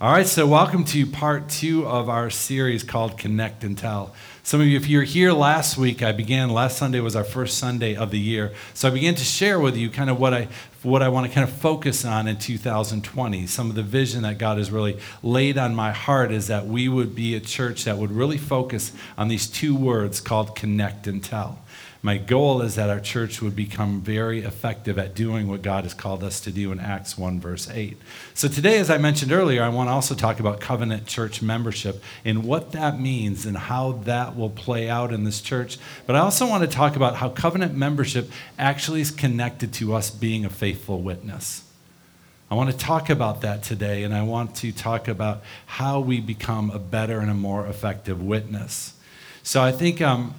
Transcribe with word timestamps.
All 0.00 0.12
right, 0.12 0.28
so 0.28 0.46
welcome 0.46 0.84
to 0.84 1.06
part 1.06 1.48
two 1.48 1.84
of 1.84 2.08
our 2.08 2.30
series 2.30 2.84
called 2.84 3.18
Connect 3.18 3.64
and 3.64 3.76
Tell. 3.76 4.14
Some 4.44 4.60
of 4.60 4.68
you, 4.68 4.76
if 4.76 4.88
you 4.88 4.98
were 4.98 5.04
here 5.04 5.32
last 5.32 5.76
week, 5.76 6.04
I 6.04 6.12
began, 6.12 6.50
last 6.50 6.78
Sunday 6.78 7.00
was 7.00 7.16
our 7.16 7.24
first 7.24 7.58
Sunday 7.58 7.96
of 7.96 8.12
the 8.12 8.18
year. 8.20 8.52
So 8.74 8.86
I 8.86 8.92
began 8.92 9.16
to 9.16 9.24
share 9.24 9.58
with 9.58 9.76
you 9.76 9.90
kind 9.90 10.08
of 10.08 10.20
what 10.20 10.32
I, 10.32 10.46
what 10.84 11.02
I 11.02 11.08
want 11.08 11.26
to 11.26 11.32
kind 11.32 11.42
of 11.42 11.52
focus 11.52 12.04
on 12.04 12.28
in 12.28 12.36
2020. 12.36 13.48
Some 13.48 13.70
of 13.70 13.74
the 13.74 13.82
vision 13.82 14.22
that 14.22 14.38
God 14.38 14.58
has 14.58 14.70
really 14.70 15.00
laid 15.24 15.58
on 15.58 15.74
my 15.74 15.90
heart 15.90 16.30
is 16.30 16.46
that 16.46 16.68
we 16.68 16.88
would 16.88 17.16
be 17.16 17.34
a 17.34 17.40
church 17.40 17.82
that 17.82 17.98
would 17.98 18.12
really 18.12 18.38
focus 18.38 18.92
on 19.16 19.26
these 19.26 19.48
two 19.48 19.74
words 19.74 20.20
called 20.20 20.54
connect 20.54 21.08
and 21.08 21.24
tell. 21.24 21.58
My 22.00 22.16
goal 22.16 22.62
is 22.62 22.76
that 22.76 22.90
our 22.90 23.00
church 23.00 23.42
would 23.42 23.56
become 23.56 24.00
very 24.00 24.42
effective 24.42 25.00
at 25.00 25.16
doing 25.16 25.48
what 25.48 25.62
God 25.62 25.82
has 25.82 25.94
called 25.94 26.22
us 26.22 26.40
to 26.42 26.52
do 26.52 26.70
in 26.70 26.78
Acts 26.78 27.18
1, 27.18 27.40
verse 27.40 27.68
8. 27.68 27.96
So, 28.34 28.46
today, 28.46 28.78
as 28.78 28.88
I 28.88 28.98
mentioned 28.98 29.32
earlier, 29.32 29.64
I 29.64 29.68
want 29.68 29.88
to 29.88 29.92
also 29.92 30.14
talk 30.14 30.38
about 30.38 30.60
covenant 30.60 31.08
church 31.08 31.42
membership 31.42 32.00
and 32.24 32.44
what 32.44 32.70
that 32.70 33.00
means 33.00 33.46
and 33.46 33.56
how 33.56 33.92
that 34.04 34.36
will 34.36 34.50
play 34.50 34.88
out 34.88 35.12
in 35.12 35.24
this 35.24 35.40
church. 35.40 35.76
But 36.06 36.14
I 36.14 36.20
also 36.20 36.46
want 36.46 36.62
to 36.62 36.70
talk 36.70 36.94
about 36.94 37.16
how 37.16 37.30
covenant 37.30 37.74
membership 37.74 38.30
actually 38.60 39.00
is 39.00 39.10
connected 39.10 39.72
to 39.74 39.92
us 39.94 40.08
being 40.08 40.44
a 40.44 40.50
faithful 40.50 41.02
witness. 41.02 41.64
I 42.48 42.54
want 42.54 42.70
to 42.70 42.76
talk 42.76 43.10
about 43.10 43.40
that 43.40 43.64
today, 43.64 44.04
and 44.04 44.14
I 44.14 44.22
want 44.22 44.54
to 44.56 44.70
talk 44.70 45.08
about 45.08 45.42
how 45.66 45.98
we 45.98 46.20
become 46.20 46.70
a 46.70 46.78
better 46.78 47.18
and 47.18 47.28
a 47.28 47.34
more 47.34 47.66
effective 47.66 48.22
witness. 48.22 48.94
So, 49.42 49.60
I 49.60 49.72
think. 49.72 50.00
Um, 50.00 50.34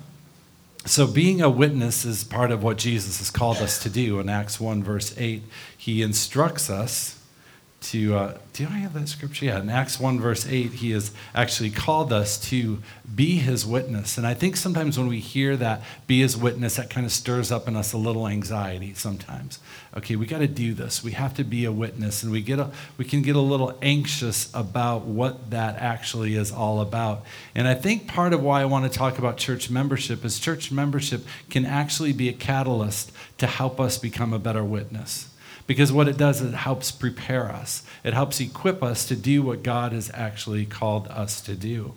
so, 0.90 1.06
being 1.06 1.40
a 1.40 1.52
witness 1.52 2.04
is 2.04 2.24
part 2.24 2.50
of 2.50 2.64
what 2.64 2.80
Jesus 2.80 3.20
has 3.20 3.30
called 3.30 3.58
us 3.58 3.78
to 3.84 3.92
do. 3.92 4.20
In 4.20 4.28
Acts 4.28 4.60
1, 4.60 4.82
verse 4.82 5.14
8, 5.20 5.44
he 5.78 6.02
instructs 6.02 6.68
us 6.68 7.19
to, 7.82 8.16
uh, 8.16 8.38
do 8.52 8.66
I 8.66 8.80
have 8.80 8.94
that 8.94 9.08
scripture? 9.08 9.46
Yeah, 9.46 9.62
in 9.62 9.70
Acts 9.70 10.00
1, 10.00 10.20
verse 10.20 10.46
8, 10.46 10.74
he 10.74 10.92
has 10.92 11.12
actually 11.34 11.70
called 11.70 12.12
us 12.12 12.38
to 12.50 12.80
be 13.16 13.38
his 13.38 13.66
witness. 13.66 14.18
And 14.18 14.28
I 14.28 14.34
think 14.34 14.58
sometimes 14.58 14.98
when 14.98 15.08
we 15.08 15.20
hear 15.20 15.56
that, 15.58 15.82
be 16.06 16.20
his 16.20 16.36
witness, 16.36 16.76
that 16.76 16.90
kind 16.90 17.06
of 17.06 17.12
stirs 17.12 17.52
up 17.52 17.68
in 17.68 17.78
us 17.78 17.94
a 17.94 17.98
little 17.98 18.28
anxiety 18.28 18.94
sometimes. 18.94 19.60
Okay, 19.96 20.18
we 20.18 20.26
got 20.26 20.40
to 20.40 20.48
do 20.48 20.74
this. 20.74 21.04
We 21.04 21.14
have 21.14 21.34
to 21.36 21.44
be 21.44 21.64
a 21.66 21.72
witness. 21.72 22.22
And 22.22 22.32
we, 22.32 22.42
get 22.42 22.60
a, 22.60 22.70
we 22.98 23.06
can 23.06 23.22
get 23.22 23.38
a 23.38 23.42
little 23.42 23.78
anxious 23.82 24.52
about 24.54 25.06
what 25.06 25.50
that 25.52 25.78
actually 25.78 26.36
is 26.36 26.52
all 26.52 26.82
about. 26.82 27.24
And 27.56 27.68
I 27.68 27.76
think 27.76 28.08
part 28.08 28.34
of 28.34 28.44
why 28.44 28.62
I 28.62 28.66
want 28.66 28.92
to 28.92 28.98
talk 28.98 29.18
about 29.18 29.38
church 29.38 29.70
membership 29.70 30.26
is 30.26 30.38
church 30.38 30.70
membership 30.70 31.26
can 31.50 31.66
actually 31.66 32.12
be 32.12 32.28
a 32.28 32.34
catalyst 32.34 33.12
to 33.38 33.48
help 33.48 33.80
us 33.80 33.98
become 33.98 34.34
a 34.34 34.40
better 34.40 34.64
witness. 34.64 35.30
Because 35.70 35.92
what 35.92 36.08
it 36.08 36.18
does 36.18 36.42
is 36.42 36.52
it 36.52 36.58
helps 36.58 36.90
prepare 36.90 37.48
us, 37.48 37.84
it 38.04 38.16
helps 38.16 38.40
equip 38.40 38.82
us 38.82 39.06
to 39.06 39.16
do 39.16 39.44
what 39.44 39.62
God 39.62 39.92
has 39.92 40.10
actually 40.16 40.66
called 40.66 41.08
us 41.10 41.42
to 41.42 41.54
do. 41.54 41.94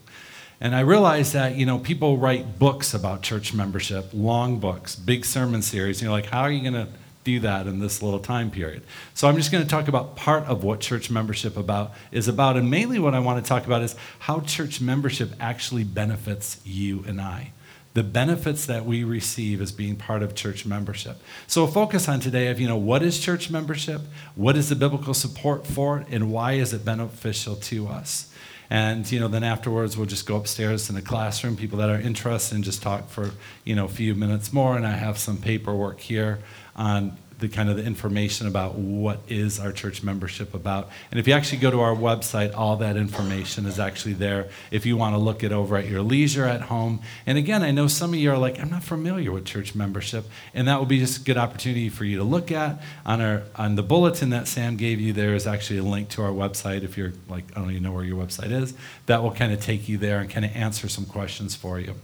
And 0.60 0.76
I 0.76 0.80
realize 0.80 1.32
that, 1.32 1.56
you 1.56 1.64
know, 1.64 1.78
people 1.78 2.18
write 2.18 2.58
books 2.58 2.92
about 2.92 3.22
church 3.22 3.54
membership, 3.54 4.10
long 4.12 4.58
books, 4.60 4.94
big 4.94 5.24
sermon 5.24 5.62
series. 5.62 6.02
And 6.02 6.02
you're 6.02 6.12
like, 6.12 6.26
how 6.26 6.42
are 6.42 6.50
you 6.50 6.60
going 6.60 6.86
to 6.86 6.92
do 7.24 7.40
that 7.40 7.66
in 7.66 7.78
this 7.78 8.02
little 8.02 8.20
time 8.20 8.50
period? 8.50 8.82
So 9.14 9.26
I'm 9.26 9.36
just 9.36 9.50
going 9.50 9.64
to 9.64 9.70
talk 9.70 9.88
about 9.88 10.16
part 10.16 10.44
of 10.44 10.62
what 10.62 10.80
church 10.80 11.10
membership 11.10 11.56
about 11.56 11.94
is 12.10 12.28
about. 12.28 12.58
And 12.58 12.70
mainly 12.70 12.98
what 12.98 13.14
I 13.14 13.20
want 13.20 13.42
to 13.42 13.48
talk 13.48 13.64
about 13.64 13.80
is 13.80 13.96
how 14.18 14.40
church 14.40 14.82
membership 14.82 15.32
actually 15.40 15.84
benefits 15.84 16.60
you 16.62 17.04
and 17.08 17.22
I 17.22 17.52
the 17.94 18.02
benefits 18.02 18.66
that 18.66 18.86
we 18.86 19.04
receive 19.04 19.60
as 19.60 19.70
being 19.70 19.96
part 19.96 20.22
of 20.22 20.34
church 20.34 20.64
membership. 20.64 21.18
So 21.46 21.64
we'll 21.64 21.72
focus 21.72 22.08
on 22.08 22.20
today 22.20 22.48
of, 22.48 22.58
you 22.58 22.66
know, 22.66 22.76
what 22.76 23.02
is 23.02 23.20
church 23.20 23.50
membership? 23.50 24.00
What 24.34 24.56
is 24.56 24.70
the 24.70 24.76
biblical 24.76 25.14
support 25.14 25.66
for 25.66 25.98
it? 25.98 26.06
And 26.10 26.32
why 26.32 26.52
is 26.52 26.72
it 26.72 26.84
beneficial 26.84 27.56
to 27.56 27.88
us? 27.88 28.32
And, 28.70 29.10
you 29.12 29.20
know, 29.20 29.28
then 29.28 29.44
afterwards 29.44 29.98
we'll 29.98 30.06
just 30.06 30.24
go 30.24 30.36
upstairs 30.36 30.88
in 30.88 30.94
the 30.94 31.02
classroom, 31.02 31.56
people 31.56 31.78
that 31.78 31.90
are 31.90 32.00
interested 32.00 32.54
and 32.54 32.64
just 32.64 32.80
talk 32.80 33.10
for, 33.10 33.32
you 33.64 33.74
know, 33.74 33.84
a 33.84 33.88
few 33.88 34.14
minutes 34.14 34.50
more. 34.50 34.76
And 34.76 34.86
I 34.86 34.92
have 34.92 35.18
some 35.18 35.36
paperwork 35.36 36.00
here 36.00 36.38
on 36.74 37.18
the 37.42 37.48
kind 37.48 37.68
of 37.68 37.76
the 37.76 37.84
information 37.84 38.46
about 38.46 38.76
what 38.76 39.18
is 39.28 39.58
our 39.58 39.72
church 39.72 40.02
membership 40.04 40.54
about. 40.54 40.88
And 41.10 41.18
if 41.18 41.26
you 41.26 41.34
actually 41.34 41.58
go 41.58 41.72
to 41.72 41.80
our 41.80 41.94
website, 41.94 42.54
all 42.56 42.76
that 42.76 42.96
information 42.96 43.66
is 43.66 43.80
actually 43.80 44.14
there 44.14 44.48
if 44.70 44.86
you 44.86 44.96
want 44.96 45.14
to 45.14 45.18
look 45.18 45.42
it 45.42 45.50
over 45.50 45.76
at 45.76 45.88
your 45.88 46.02
leisure 46.02 46.46
at 46.46 46.62
home. 46.62 47.00
And 47.26 47.36
again, 47.36 47.64
I 47.64 47.72
know 47.72 47.88
some 47.88 48.14
of 48.14 48.20
you 48.20 48.30
are 48.30 48.38
like, 48.38 48.60
I'm 48.60 48.70
not 48.70 48.84
familiar 48.84 49.32
with 49.32 49.44
church 49.44 49.74
membership, 49.74 50.24
and 50.54 50.68
that 50.68 50.78
will 50.78 50.86
be 50.86 51.00
just 51.00 51.20
a 51.20 51.24
good 51.24 51.36
opportunity 51.36 51.88
for 51.88 52.04
you 52.04 52.16
to 52.18 52.24
look 52.24 52.52
at. 52.52 52.80
On 53.04 53.20
our 53.20 53.42
on 53.56 53.74
the 53.74 53.82
bulletin 53.82 54.30
that 54.30 54.46
Sam 54.46 54.76
gave 54.76 55.00
you, 55.00 55.12
there 55.12 55.34
is 55.34 55.46
actually 55.46 55.80
a 55.80 55.82
link 55.82 56.08
to 56.10 56.22
our 56.22 56.30
website. 56.30 56.84
If 56.84 56.96
you're 56.96 57.12
like, 57.28 57.44
I 57.56 57.60
don't 57.60 57.72
even 57.72 57.82
know 57.82 57.92
where 57.92 58.04
your 58.04 58.24
website 58.24 58.52
is, 58.52 58.72
that 59.06 59.22
will 59.22 59.32
kind 59.32 59.52
of 59.52 59.60
take 59.60 59.88
you 59.88 59.98
there 59.98 60.20
and 60.20 60.30
kind 60.30 60.46
of 60.46 60.54
answer 60.54 60.88
some 60.88 61.06
questions 61.06 61.56
for 61.56 61.80
you. 61.80 61.96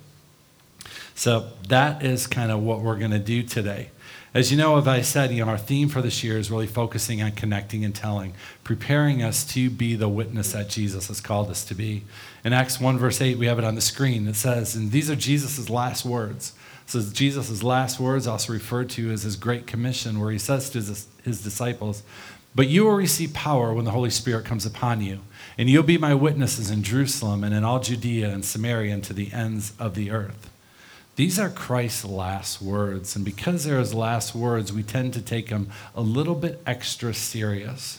So 1.14 1.50
that 1.68 2.04
is 2.04 2.26
kind 2.26 2.50
of 2.50 2.60
what 2.60 2.80
we're 2.80 2.98
going 2.98 3.12
to 3.12 3.18
do 3.20 3.44
today. 3.44 3.90
As 4.34 4.50
you 4.50 4.58
know, 4.58 4.76
as 4.76 4.86
I 4.86 5.00
said, 5.00 5.30
you 5.30 5.42
know, 5.42 5.50
our 5.50 5.58
theme 5.58 5.88
for 5.88 6.02
this 6.02 6.22
year 6.22 6.36
is 6.36 6.50
really 6.50 6.66
focusing 6.66 7.22
on 7.22 7.32
connecting 7.32 7.82
and 7.82 7.94
telling, 7.94 8.34
preparing 8.62 9.22
us 9.22 9.44
to 9.54 9.70
be 9.70 9.96
the 9.96 10.08
witness 10.08 10.52
that 10.52 10.68
Jesus 10.68 11.08
has 11.08 11.20
called 11.20 11.50
us 11.50 11.64
to 11.64 11.74
be. 11.74 12.04
In 12.44 12.52
Acts 12.52 12.78
1, 12.78 12.98
verse 12.98 13.22
8, 13.22 13.38
we 13.38 13.46
have 13.46 13.58
it 13.58 13.64
on 13.64 13.74
the 13.74 13.80
screen. 13.80 14.28
It 14.28 14.36
says, 14.36 14.74
and 14.74 14.92
these 14.92 15.10
are 15.10 15.16
Jesus' 15.16 15.70
last 15.70 16.04
words. 16.04 16.52
So 16.84 17.00
Jesus' 17.00 17.62
last 17.62 17.98
words, 17.98 18.26
also 18.26 18.52
referred 18.52 18.90
to 18.90 19.10
as 19.10 19.22
his 19.22 19.36
Great 19.36 19.66
Commission, 19.66 20.20
where 20.20 20.30
he 20.30 20.38
says 20.38 20.68
to 20.70 20.78
his, 20.78 21.06
his 21.22 21.42
disciples, 21.42 22.02
But 22.54 22.68
you 22.68 22.84
will 22.84 22.94
receive 22.94 23.32
power 23.32 23.72
when 23.72 23.86
the 23.86 23.90
Holy 23.92 24.10
Spirit 24.10 24.44
comes 24.44 24.66
upon 24.66 25.00
you, 25.00 25.20
and 25.56 25.70
you'll 25.70 25.82
be 25.82 25.98
my 25.98 26.14
witnesses 26.14 26.70
in 26.70 26.82
Jerusalem 26.82 27.44
and 27.44 27.54
in 27.54 27.64
all 27.64 27.80
Judea 27.80 28.30
and 28.30 28.44
Samaria 28.44 28.94
and 28.94 29.04
to 29.04 29.14
the 29.14 29.32
ends 29.32 29.72
of 29.78 29.94
the 29.94 30.10
earth. 30.10 30.50
These 31.18 31.40
are 31.40 31.50
Christ's 31.50 32.04
last 32.04 32.62
words. 32.62 33.16
And 33.16 33.24
because 33.24 33.64
they're 33.64 33.80
his 33.80 33.92
last 33.92 34.36
words, 34.36 34.72
we 34.72 34.84
tend 34.84 35.12
to 35.14 35.20
take 35.20 35.48
them 35.48 35.68
a 35.96 36.00
little 36.00 36.36
bit 36.36 36.62
extra 36.64 37.12
serious. 37.12 37.98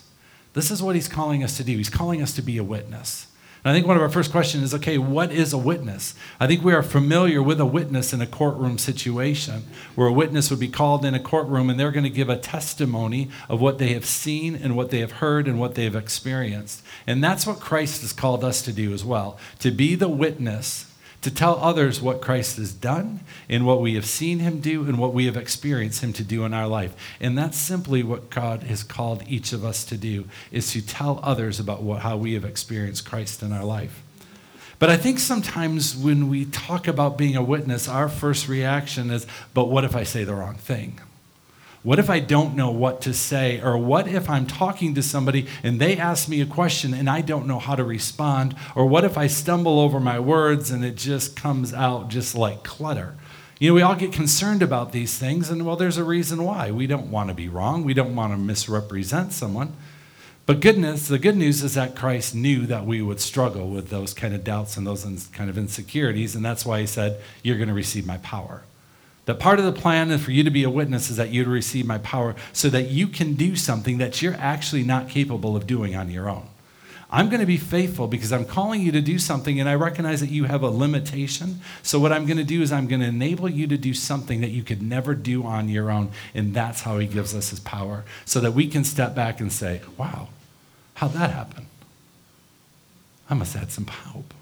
This 0.53 0.71
is 0.71 0.81
what 0.81 0.95
he's 0.95 1.09
calling 1.09 1.43
us 1.43 1.57
to 1.57 1.65
do. 1.65 1.75
He's 1.75 1.89
calling 1.89 2.21
us 2.21 2.33
to 2.35 2.41
be 2.41 2.57
a 2.57 2.63
witness. 2.63 3.27
And 3.61 3.71
I 3.71 3.75
think 3.75 3.85
one 3.85 3.97
of 3.97 4.01
our 4.01 4.07
first 4.07 4.31
questions 4.31 4.63
is 4.63 4.73
okay, 4.73 4.97
what 4.97 5.33
is 5.33 5.51
a 5.51 5.57
witness? 5.57 6.15
I 6.39 6.47
think 6.47 6.63
we 6.63 6.73
are 6.73 6.81
familiar 6.81 7.43
with 7.43 7.59
a 7.59 7.65
witness 7.65 8.13
in 8.13 8.21
a 8.21 8.25
courtroom 8.25 8.77
situation 8.77 9.63
where 9.95 10.07
a 10.07 10.13
witness 10.13 10.49
would 10.49 10.61
be 10.61 10.69
called 10.69 11.03
in 11.03 11.13
a 11.13 11.19
courtroom 11.19 11.69
and 11.69 11.77
they're 11.77 11.91
going 11.91 12.05
to 12.05 12.09
give 12.09 12.29
a 12.29 12.37
testimony 12.37 13.29
of 13.49 13.59
what 13.59 13.79
they 13.79 13.89
have 13.89 14.05
seen 14.05 14.55
and 14.55 14.77
what 14.77 14.91
they 14.91 14.99
have 14.99 15.11
heard 15.11 15.45
and 15.45 15.59
what 15.59 15.75
they 15.75 15.83
have 15.83 15.95
experienced. 15.97 16.81
And 17.05 17.21
that's 17.21 17.45
what 17.45 17.59
Christ 17.59 17.99
has 17.99 18.13
called 18.13 18.45
us 18.45 18.61
to 18.61 18.71
do 18.71 18.93
as 18.93 19.03
well 19.03 19.37
to 19.59 19.71
be 19.71 19.95
the 19.95 20.07
witness 20.07 20.88
to 21.21 21.31
tell 21.31 21.57
others 21.57 22.01
what 22.01 22.21
Christ 22.21 22.57
has 22.57 22.71
done 22.71 23.19
and 23.49 23.65
what 23.65 23.81
we 23.81 23.95
have 23.95 24.05
seen 24.05 24.39
him 24.39 24.61
do 24.61 24.85
and 24.85 24.97
what 24.97 25.13
we 25.13 25.25
have 25.25 25.35
experienced 25.35 26.01
him 26.01 26.13
to 26.13 26.23
do 26.23 26.45
in 26.45 26.53
our 26.53 26.67
life. 26.67 26.95
And 27.19 27.37
that's 27.37 27.57
simply 27.57 28.03
what 28.03 28.29
God 28.29 28.63
has 28.63 28.83
called 28.83 29.23
each 29.27 29.51
of 29.51 29.65
us 29.65 29.83
to 29.85 29.97
do 29.97 30.25
is 30.51 30.71
to 30.71 30.85
tell 30.85 31.19
others 31.21 31.59
about 31.59 31.83
what, 31.83 32.01
how 32.01 32.15
we 32.15 32.33
have 32.33 32.45
experienced 32.45 33.05
Christ 33.05 33.43
in 33.43 33.51
our 33.51 33.65
life. 33.65 34.01
But 34.79 34.89
I 34.89 34.95
think 34.95 35.19
sometimes 35.19 35.93
when 35.95 36.29
we 36.29 36.45
talk 36.45 36.87
about 36.87 37.17
being 37.17 37.35
a 37.35 37.43
witness, 37.43 37.89
our 37.89 38.07
first 38.07 38.47
reaction 38.47 39.11
is, 39.11 39.27
but 39.53 39.65
what 39.65 39.83
if 39.83 39.93
I 39.93 40.03
say 40.03 40.23
the 40.23 40.35
wrong 40.35 40.55
thing? 40.55 41.01
What 41.81 41.97
if 41.97 42.09
I 42.09 42.19
don't 42.19 42.55
know 42.55 42.71
what 42.71 43.01
to 43.01 43.13
say? 43.13 43.61
Or 43.61 43.77
what 43.77 44.07
if 44.07 44.29
I'm 44.29 44.45
talking 44.45 44.95
to 44.95 45.03
somebody 45.03 45.47
and 45.63 45.79
they 45.79 45.97
ask 45.97 46.27
me 46.27 46.41
a 46.41 46.45
question 46.45 46.93
and 46.93 47.09
I 47.09 47.21
don't 47.21 47.47
know 47.47 47.59
how 47.59 47.75
to 47.75 47.83
respond? 47.83 48.55
Or 48.75 48.85
what 48.85 49.05
if 49.05 49.17
I 49.17 49.27
stumble 49.27 49.79
over 49.79 49.99
my 49.99 50.19
words 50.19 50.71
and 50.71 50.83
it 50.83 50.95
just 50.95 51.37
comes 51.37 51.73
out 51.73 52.09
just 52.09 52.35
like 52.35 52.63
clutter? 52.63 53.15
You 53.59 53.69
know, 53.69 53.73
we 53.75 53.81
all 53.81 53.95
get 53.95 54.13
concerned 54.13 54.61
about 54.61 54.93
these 54.93 55.17
things, 55.17 55.49
and 55.49 55.65
well, 55.65 55.75
there's 55.75 55.97
a 55.97 56.03
reason 56.03 56.45
why. 56.45 56.71
We 56.71 56.87
don't 56.87 57.11
want 57.11 57.27
to 57.27 57.35
be 57.35 57.49
wrong, 57.49 57.83
we 57.83 57.93
don't 57.93 58.15
want 58.15 58.31
to 58.31 58.37
misrepresent 58.37 59.33
someone. 59.33 59.73
But 60.45 60.61
goodness, 60.61 61.09
the 61.09 61.19
good 61.19 61.35
news 61.35 61.61
is 61.61 61.73
that 61.73 61.93
Christ 61.93 62.33
knew 62.33 62.65
that 62.67 62.85
we 62.85 63.01
would 63.01 63.19
struggle 63.19 63.69
with 63.69 63.89
those 63.89 64.13
kind 64.13 64.33
of 64.33 64.45
doubts 64.45 64.77
and 64.77 64.87
those 64.87 65.03
kind 65.33 65.49
of 65.49 65.57
insecurities, 65.57 66.35
and 66.35 66.43
that's 66.43 66.65
why 66.65 66.79
he 66.79 66.87
said, 66.87 67.21
You're 67.43 67.57
going 67.57 67.67
to 67.67 67.73
receive 67.73 68.07
my 68.07 68.17
power. 68.19 68.63
That 69.29 69.37
part 69.37 69.59
of 69.59 69.65
the 69.65 69.79
plan 69.79 70.17
for 70.17 70.31
you 70.31 70.43
to 70.43 70.49
be 70.49 70.63
a 70.63 70.71
witness 70.71 71.11
is 71.11 71.17
that 71.17 71.29
you 71.29 71.43
to 71.43 71.51
receive 71.51 71.85
my 71.85 71.99
power 71.99 72.33
so 72.51 72.67
that 72.71 72.89
you 72.89 73.05
can 73.05 73.35
do 73.35 73.55
something 73.55 73.99
that 73.99 74.23
you're 74.23 74.33
actually 74.33 74.81
not 74.81 75.07
capable 75.07 75.55
of 75.55 75.67
doing 75.67 75.95
on 75.95 76.09
your 76.09 76.27
own. 76.27 76.47
I'm 77.11 77.29
going 77.29 77.39
to 77.39 77.45
be 77.45 77.57
faithful 77.57 78.07
because 78.07 78.33
I'm 78.33 78.43
calling 78.43 78.81
you 78.81 78.91
to 78.91 79.01
do 79.01 79.19
something 79.19 79.59
and 79.59 79.69
I 79.69 79.75
recognize 79.75 80.21
that 80.21 80.31
you 80.31 80.45
have 80.45 80.63
a 80.63 80.69
limitation. 80.71 81.61
So, 81.83 81.99
what 81.99 82.11
I'm 82.11 82.25
going 82.25 82.37
to 82.37 82.43
do 82.43 82.63
is 82.63 82.71
I'm 82.71 82.87
going 82.87 83.01
to 83.01 83.07
enable 83.07 83.47
you 83.47 83.67
to 83.67 83.77
do 83.77 83.93
something 83.93 84.41
that 84.41 84.49
you 84.49 84.63
could 84.63 84.81
never 84.81 85.13
do 85.13 85.43
on 85.43 85.69
your 85.69 85.91
own. 85.91 86.09
And 86.33 86.55
that's 86.55 86.81
how 86.81 86.97
He 86.97 87.05
gives 87.05 87.35
us 87.35 87.51
His 87.51 87.59
power 87.59 88.05
so 88.25 88.39
that 88.39 88.53
we 88.53 88.67
can 88.67 88.83
step 88.83 89.13
back 89.13 89.39
and 89.39 89.53
say, 89.53 89.81
wow, 89.95 90.29
how'd 90.95 91.13
that 91.13 91.29
happen? 91.29 91.67
I 93.29 93.35
must 93.35 93.53
have 93.53 93.61
had 93.61 93.71
some 93.71 93.85
help. 93.85 94.33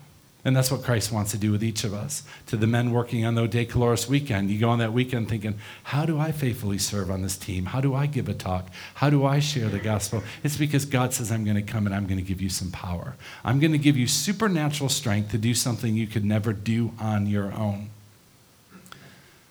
And 0.47 0.55
that's 0.55 0.71
what 0.71 0.81
Christ 0.81 1.11
wants 1.11 1.31
to 1.31 1.37
do 1.37 1.51
with 1.51 1.61
each 1.61 1.83
of 1.83 1.93
us. 1.93 2.23
To 2.45 2.55
the 2.55 2.67
men 2.67 2.91
working 2.91 3.25
on 3.25 3.35
the 3.35 3.45
De 3.49 3.65
Colores 3.65 4.07
weekend, 4.07 4.49
you 4.49 4.57
go 4.57 4.69
on 4.69 4.79
that 4.79 4.93
weekend 4.93 5.27
thinking, 5.27 5.55
how 5.83 6.05
do 6.05 6.17
I 6.17 6.31
faithfully 6.31 6.77
serve 6.77 7.11
on 7.11 7.21
this 7.21 7.35
team? 7.35 7.65
How 7.65 7.81
do 7.81 7.93
I 7.93 8.05
give 8.05 8.29
a 8.29 8.33
talk? 8.33 8.69
How 8.93 9.09
do 9.09 9.25
I 9.25 9.39
share 9.39 9.67
the 9.67 9.77
gospel? 9.77 10.23
It's 10.45 10.55
because 10.55 10.85
God 10.85 11.13
says, 11.13 11.33
I'm 11.33 11.43
going 11.43 11.57
to 11.57 11.61
come 11.61 11.85
and 11.85 11.93
I'm 11.93 12.07
going 12.07 12.17
to 12.17 12.23
give 12.23 12.41
you 12.41 12.47
some 12.47 12.71
power. 12.71 13.17
I'm 13.43 13.59
going 13.59 13.73
to 13.73 13.77
give 13.77 13.97
you 13.97 14.07
supernatural 14.07 14.87
strength 14.87 15.31
to 15.31 15.37
do 15.37 15.53
something 15.53 15.95
you 15.95 16.07
could 16.07 16.23
never 16.23 16.53
do 16.53 16.93
on 16.97 17.27
your 17.27 17.51
own. 17.51 17.89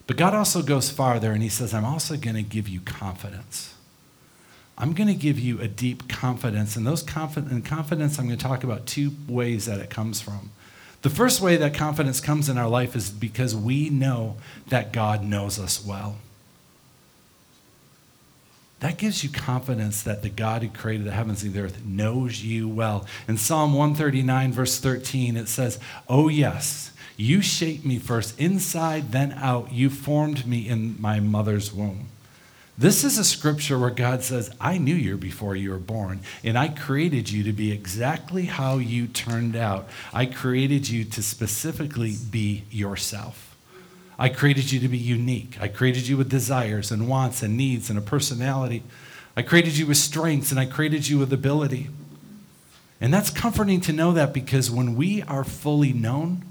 But 0.06 0.16
God 0.16 0.32
also 0.32 0.62
goes 0.62 0.88
farther 0.88 1.30
and 1.30 1.42
He 1.42 1.50
says, 1.50 1.74
I'm 1.74 1.84
also 1.84 2.16
going 2.16 2.36
to 2.36 2.42
give 2.42 2.70
you 2.70 2.80
confidence. 2.80 3.74
I'm 4.78 4.94
going 4.94 5.08
to 5.08 5.14
give 5.14 5.38
you 5.38 5.60
a 5.60 5.68
deep 5.68 6.08
confidence. 6.08 6.74
And 6.74 6.86
those 6.86 7.02
confidence, 7.02 7.52
and 7.52 7.62
confidence, 7.66 8.18
I'm 8.18 8.28
going 8.28 8.38
to 8.38 8.42
talk 8.42 8.64
about 8.64 8.86
two 8.86 9.12
ways 9.28 9.66
that 9.66 9.78
it 9.78 9.90
comes 9.90 10.22
from. 10.22 10.52
The 11.02 11.10
first 11.10 11.40
way 11.40 11.56
that 11.56 11.74
confidence 11.74 12.20
comes 12.20 12.48
in 12.48 12.58
our 12.58 12.68
life 12.68 12.96
is 12.96 13.10
because 13.10 13.54
we 13.54 13.90
know 13.90 14.36
that 14.68 14.92
God 14.92 15.22
knows 15.22 15.58
us 15.58 15.84
well. 15.84 16.16
That 18.80 18.98
gives 18.98 19.24
you 19.24 19.30
confidence 19.30 20.02
that 20.02 20.22
the 20.22 20.28
God 20.28 20.62
who 20.62 20.68
created 20.68 21.06
the 21.06 21.12
heavens 21.12 21.42
and 21.42 21.54
the 21.54 21.60
earth 21.60 21.84
knows 21.84 22.42
you 22.42 22.68
well. 22.68 23.06
In 23.26 23.38
Psalm 23.38 23.72
139, 23.72 24.52
verse 24.52 24.78
13, 24.78 25.36
it 25.36 25.48
says, 25.48 25.78
Oh, 26.08 26.28
yes, 26.28 26.92
you 27.16 27.40
shaped 27.40 27.86
me 27.86 27.98
first 27.98 28.38
inside, 28.38 29.12
then 29.12 29.32
out. 29.32 29.72
You 29.72 29.88
formed 29.88 30.46
me 30.46 30.68
in 30.68 31.00
my 31.00 31.20
mother's 31.20 31.72
womb. 31.72 32.08
This 32.78 33.04
is 33.04 33.16
a 33.16 33.24
scripture 33.24 33.78
where 33.78 33.90
God 33.90 34.22
says, 34.22 34.50
I 34.60 34.76
knew 34.76 34.94
you 34.94 35.16
before 35.16 35.56
you 35.56 35.70
were 35.70 35.78
born, 35.78 36.20
and 36.44 36.58
I 36.58 36.68
created 36.68 37.30
you 37.30 37.42
to 37.44 37.52
be 37.52 37.72
exactly 37.72 38.44
how 38.44 38.76
you 38.76 39.06
turned 39.06 39.56
out. 39.56 39.88
I 40.12 40.26
created 40.26 40.86
you 40.86 41.04
to 41.04 41.22
specifically 41.22 42.16
be 42.30 42.64
yourself. 42.70 43.56
I 44.18 44.28
created 44.28 44.72
you 44.72 44.80
to 44.80 44.88
be 44.88 44.98
unique. 44.98 45.56
I 45.60 45.68
created 45.68 46.06
you 46.06 46.18
with 46.18 46.28
desires 46.28 46.90
and 46.90 47.08
wants 47.08 47.42
and 47.42 47.56
needs 47.56 47.88
and 47.88 47.98
a 47.98 48.02
personality. 48.02 48.82
I 49.36 49.42
created 49.42 49.76
you 49.76 49.86
with 49.86 49.98
strengths 49.98 50.50
and 50.50 50.60
I 50.60 50.66
created 50.66 51.08
you 51.08 51.18
with 51.18 51.32
ability. 51.32 51.88
And 53.00 53.12
that's 53.12 53.28
comforting 53.28 53.80
to 53.82 53.92
know 53.92 54.12
that 54.12 54.32
because 54.32 54.70
when 54.70 54.96
we 54.96 55.22
are 55.22 55.44
fully 55.44 55.92
known, 55.92 56.44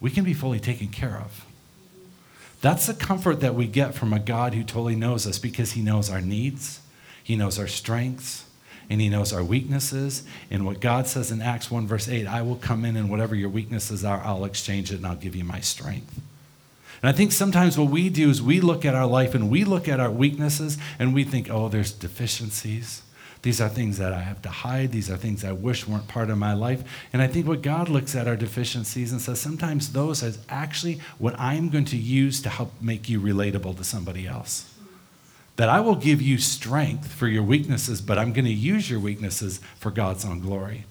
we 0.00 0.10
can 0.10 0.24
be 0.24 0.34
fully 0.34 0.58
taken 0.58 0.88
care 0.88 1.16
of. 1.16 1.44
That's 2.60 2.86
the 2.86 2.94
comfort 2.94 3.40
that 3.40 3.54
we 3.54 3.66
get 3.66 3.94
from 3.94 4.12
a 4.12 4.18
God 4.18 4.54
who 4.54 4.62
totally 4.62 4.96
knows 4.96 5.26
us 5.26 5.38
because 5.38 5.72
he 5.72 5.82
knows 5.82 6.10
our 6.10 6.20
needs, 6.20 6.80
he 7.22 7.36
knows 7.36 7.58
our 7.58 7.66
strengths, 7.66 8.44
and 8.90 9.00
he 9.00 9.08
knows 9.08 9.32
our 9.32 9.44
weaknesses. 9.44 10.24
And 10.50 10.66
what 10.66 10.80
God 10.80 11.06
says 11.06 11.30
in 11.30 11.40
Acts 11.40 11.70
1, 11.70 11.86
verse 11.86 12.08
8 12.08 12.26
I 12.26 12.42
will 12.42 12.56
come 12.56 12.84
in 12.84 12.96
and 12.96 13.08
whatever 13.08 13.34
your 13.34 13.48
weaknesses 13.48 14.04
are, 14.04 14.20
I'll 14.24 14.44
exchange 14.44 14.90
it 14.90 14.96
and 14.96 15.06
I'll 15.06 15.16
give 15.16 15.36
you 15.36 15.44
my 15.44 15.60
strength. 15.60 16.20
And 17.02 17.08
I 17.08 17.12
think 17.12 17.32
sometimes 17.32 17.78
what 17.78 17.90
we 17.90 18.10
do 18.10 18.28
is 18.28 18.42
we 18.42 18.60
look 18.60 18.84
at 18.84 18.94
our 18.94 19.06
life 19.06 19.34
and 19.34 19.48
we 19.48 19.64
look 19.64 19.88
at 19.88 20.00
our 20.00 20.10
weaknesses 20.10 20.76
and 20.98 21.14
we 21.14 21.24
think, 21.24 21.48
oh, 21.48 21.68
there's 21.68 21.92
deficiencies. 21.92 23.00
These 23.42 23.60
are 23.60 23.70
things 23.70 23.96
that 23.98 24.12
I 24.12 24.20
have 24.20 24.42
to 24.42 24.50
hide. 24.50 24.92
These 24.92 25.10
are 25.10 25.16
things 25.16 25.44
I 25.44 25.52
wish 25.52 25.86
weren't 25.86 26.08
part 26.08 26.28
of 26.28 26.36
my 26.36 26.52
life. 26.52 26.84
And 27.12 27.22
I 27.22 27.26
think 27.26 27.46
what 27.46 27.62
God 27.62 27.88
looks 27.88 28.14
at 28.14 28.28
our 28.28 28.36
deficiencies 28.36 29.12
and 29.12 29.20
says 29.20 29.40
sometimes 29.40 29.92
those 29.92 30.22
is 30.22 30.38
actually 30.50 31.00
what 31.18 31.38
I'm 31.38 31.70
going 31.70 31.86
to 31.86 31.96
use 31.96 32.42
to 32.42 32.50
help 32.50 32.72
make 32.82 33.08
you 33.08 33.18
relatable 33.18 33.78
to 33.78 33.84
somebody 33.84 34.26
else. 34.26 34.70
That 35.56 35.70
I 35.70 35.80
will 35.80 35.96
give 35.96 36.20
you 36.20 36.36
strength 36.36 37.12
for 37.12 37.28
your 37.28 37.42
weaknesses, 37.42 38.02
but 38.02 38.18
I'm 38.18 38.32
going 38.34 38.44
to 38.44 38.50
use 38.50 38.90
your 38.90 39.00
weaknesses 39.00 39.60
for 39.78 39.90
God's 39.90 40.24
own 40.24 40.40
glory. 40.40 40.84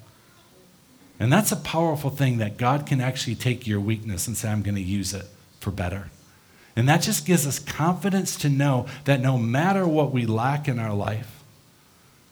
And 1.19 1.31
that's 1.31 1.51
a 1.51 1.57
powerful 1.57 2.09
thing 2.09 2.37
that 2.37 2.57
God 2.57 2.87
can 2.87 3.01
actually 3.01 3.35
take 3.35 3.67
your 3.67 3.79
weakness 3.79 4.27
and 4.27 4.35
say, 4.35 4.49
I'm 4.49 4.63
going 4.63 4.75
to 4.75 4.81
use 4.81 5.13
it 5.13 5.25
for 5.59 5.69
better. 5.69 6.09
And 6.75 6.87
that 6.87 7.01
just 7.01 7.27
gives 7.27 7.45
us 7.45 7.59
confidence 7.59 8.37
to 8.37 8.49
know 8.49 8.87
that 9.03 9.19
no 9.19 9.37
matter 9.37 9.87
what 9.87 10.11
we 10.11 10.25
lack 10.25 10.67
in 10.67 10.79
our 10.79 10.93
life, 10.93 11.38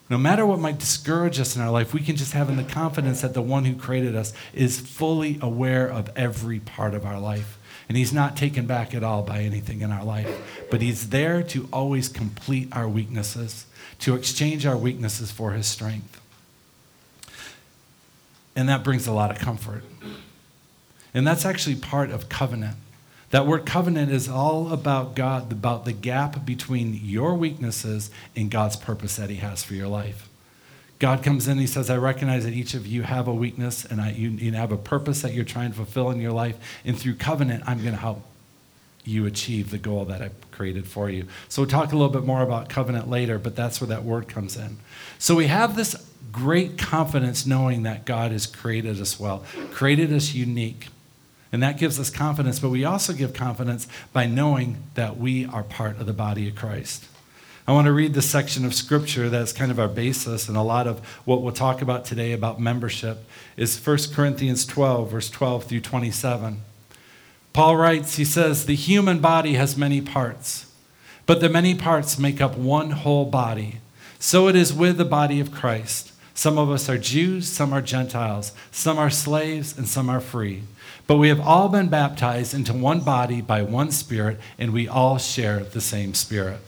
no 0.10 0.18
matter 0.18 0.46
what 0.46 0.60
might 0.60 0.80
discourage 0.80 1.40
us 1.40 1.56
in 1.56 1.62
our 1.62 1.72
life, 1.72 1.94
we 1.94 2.00
can 2.00 2.16
just 2.16 2.34
have 2.34 2.50
in 2.50 2.56
the 2.56 2.64
confidence 2.64 3.22
that 3.22 3.34
the 3.34 3.42
one 3.42 3.66
who 3.66 3.76
created 3.76 4.16
us 4.16 4.34
is 4.54 4.80
fully 4.80 5.38
aware 5.42 5.88
of 5.88 6.10
every 6.16 6.60
part 6.60 6.94
of 6.94 7.06
our 7.06 7.20
life. 7.20 7.58
And 7.90 7.98
he's 7.98 8.14
not 8.14 8.36
taken 8.36 8.66
back 8.66 8.94
at 8.94 9.04
all 9.04 9.22
by 9.22 9.42
anything 9.42 9.82
in 9.82 9.92
our 9.92 10.04
life, 10.04 10.66
but 10.70 10.82
he's 10.82 11.10
there 11.10 11.42
to 11.44 11.70
always 11.72 12.10
complete 12.10 12.68
our 12.72 12.88
weaknesses, 12.88 13.66
to 14.00 14.16
exchange 14.16 14.66
our 14.66 14.78
weaknesses 14.78 15.32
for 15.32 15.52
his 15.52 15.68
strength. 15.68 16.22
And 18.56 18.68
that 18.68 18.84
brings 18.84 19.08
a 19.08 19.14
lot 19.14 19.32
of 19.32 19.40
comfort. 19.40 19.84
And 21.14 21.26
that's 21.26 21.46
actually 21.46 21.76
part 21.76 22.12
of 22.12 22.28
covenant. 22.28 22.78
That 23.32 23.46
word 23.46 23.66
covenant 23.66 24.12
is 24.12 24.30
all 24.30 24.72
about 24.72 25.16
God, 25.16 25.52
about 25.52 25.86
the 25.86 25.92
gap 25.92 26.46
between 26.46 27.00
your 27.04 27.36
weaknesses 27.36 28.10
and 28.36 28.50
God's 28.50 28.78
purpose 28.78 29.18
that 29.18 29.30
He 29.30 29.38
has 29.38 29.64
for 29.64 29.74
your 29.74 29.90
life. 29.90 30.30
God 31.00 31.24
comes 31.24 31.48
in, 31.48 31.58
He 31.58 31.68
says, 31.68 31.90
I 31.90 31.98
recognize 31.98 32.46
that 32.46 32.54
each 32.54 32.74
of 32.74 32.88
you 32.88 33.04
have 33.04 33.28
a 33.28 33.34
weakness 33.34 33.84
and 33.86 34.00
I, 34.00 34.12
you, 34.12 34.30
you 34.30 34.52
have 34.54 34.72
a 34.72 34.78
purpose 34.78 35.22
that 35.22 35.34
you're 35.34 35.46
trying 35.46 35.72
to 35.72 35.76
fulfill 35.76 36.10
in 36.10 36.22
your 36.22 36.32
life. 36.32 36.58
And 36.86 36.98
through 36.98 37.16
covenant, 37.16 37.64
I'm 37.68 37.82
going 37.82 37.94
to 37.94 38.00
help 38.00 38.22
you 39.04 39.26
achieve 39.26 39.72
the 39.72 39.78
goal 39.78 40.06
that 40.06 40.22
I 40.22 40.32
created 40.52 40.88
for 40.88 41.10
you. 41.10 41.28
So 41.50 41.62
we'll 41.62 41.70
talk 41.70 41.92
a 41.92 41.96
little 41.96 42.12
bit 42.12 42.26
more 42.26 42.42
about 42.42 42.70
covenant 42.70 43.10
later, 43.10 43.40
but 43.40 43.56
that's 43.56 43.80
where 43.80 43.88
that 43.88 44.04
word 44.04 44.28
comes 44.28 44.58
in. 44.58 44.78
So 45.18 45.36
we 45.36 45.48
have 45.48 45.76
this 45.76 45.96
great 46.32 46.78
confidence 46.78 47.46
knowing 47.46 47.84
that 47.84 48.06
God 48.06 48.32
has 48.32 48.46
created 48.46 49.00
us 49.00 49.20
well, 49.20 49.44
created 49.72 50.12
us 50.12 50.34
unique. 50.34 50.88
And 51.52 51.64
that 51.64 51.78
gives 51.78 52.00
us 52.00 52.10
confidence, 52.10 52.60
but 52.60 52.70
we 52.70 52.84
also 52.84 53.14
give 53.14 53.34
confidence 53.34 53.88
by 54.12 54.26
knowing 54.26 54.84
that 54.96 55.18
we 55.18 55.46
are 55.46 55.64
part 55.64 56.00
of 56.00 56.06
the 56.06 56.14
body 56.14 56.50
of 56.50 56.56
Christ. 56.56 57.06
I 57.68 57.74
want 57.74 57.86
to 57.88 57.92
read 57.92 58.14
the 58.14 58.22
section 58.22 58.64
of 58.64 58.74
scripture 58.74 59.30
that's 59.30 59.52
kind 59.52 59.72
of 59.72 59.80
our 59.80 59.90
basis, 59.90 60.48
and 60.48 60.56
a 60.56 60.62
lot 60.62 60.88
of 60.88 61.00
what 61.26 61.42
we'll 61.42 61.52
talk 61.54 61.82
about 61.82 62.06
today 62.06 62.32
about 62.32 62.62
membership 62.62 63.26
is 63.58 63.78
1 63.78 63.98
Corinthians 64.14 64.66
12, 64.66 65.12
verse 65.12 65.30
12 65.30 65.66
through 65.66 65.82
27. 65.82 66.62
Paul 67.52 67.76
writes, 67.76 68.16
he 68.16 68.24
says, 68.24 68.66
The 68.66 68.76
human 68.76 69.20
body 69.20 69.56
has 69.56 69.76
many 69.76 70.00
parts, 70.00 70.72
but 71.26 71.42
the 71.42 71.50
many 71.50 71.76
parts 71.76 72.18
make 72.18 72.40
up 72.40 72.58
one 72.58 72.92
whole 72.92 73.26
body. 73.26 73.80
So 74.18 74.48
it 74.48 74.56
is 74.56 74.74
with 74.74 74.98
the 74.98 75.06
body 75.06 75.40
of 75.40 75.52
Christ. 75.52 76.14
Some 76.34 76.58
of 76.58 76.70
us 76.70 76.88
are 76.88 76.98
Jews, 76.98 77.50
some 77.50 77.74
are 77.74 77.82
Gentiles, 77.82 78.54
some 78.72 78.98
are 78.98 79.10
slaves, 79.10 79.78
and 79.78 79.88
some 79.88 80.10
are 80.10 80.22
free. 80.22 80.64
But 81.08 81.18
we 81.18 81.30
have 81.30 81.40
all 81.40 81.70
been 81.70 81.88
baptized 81.88 82.54
into 82.54 82.74
one 82.74 83.00
body 83.00 83.42
by 83.42 83.62
one 83.62 83.92
Spirit, 83.92 84.40
and 84.60 84.74
we 84.74 84.88
all 84.88 85.18
share 85.18 85.62
the 85.62 85.82
same 85.82 86.14
Spirit. 86.14 86.60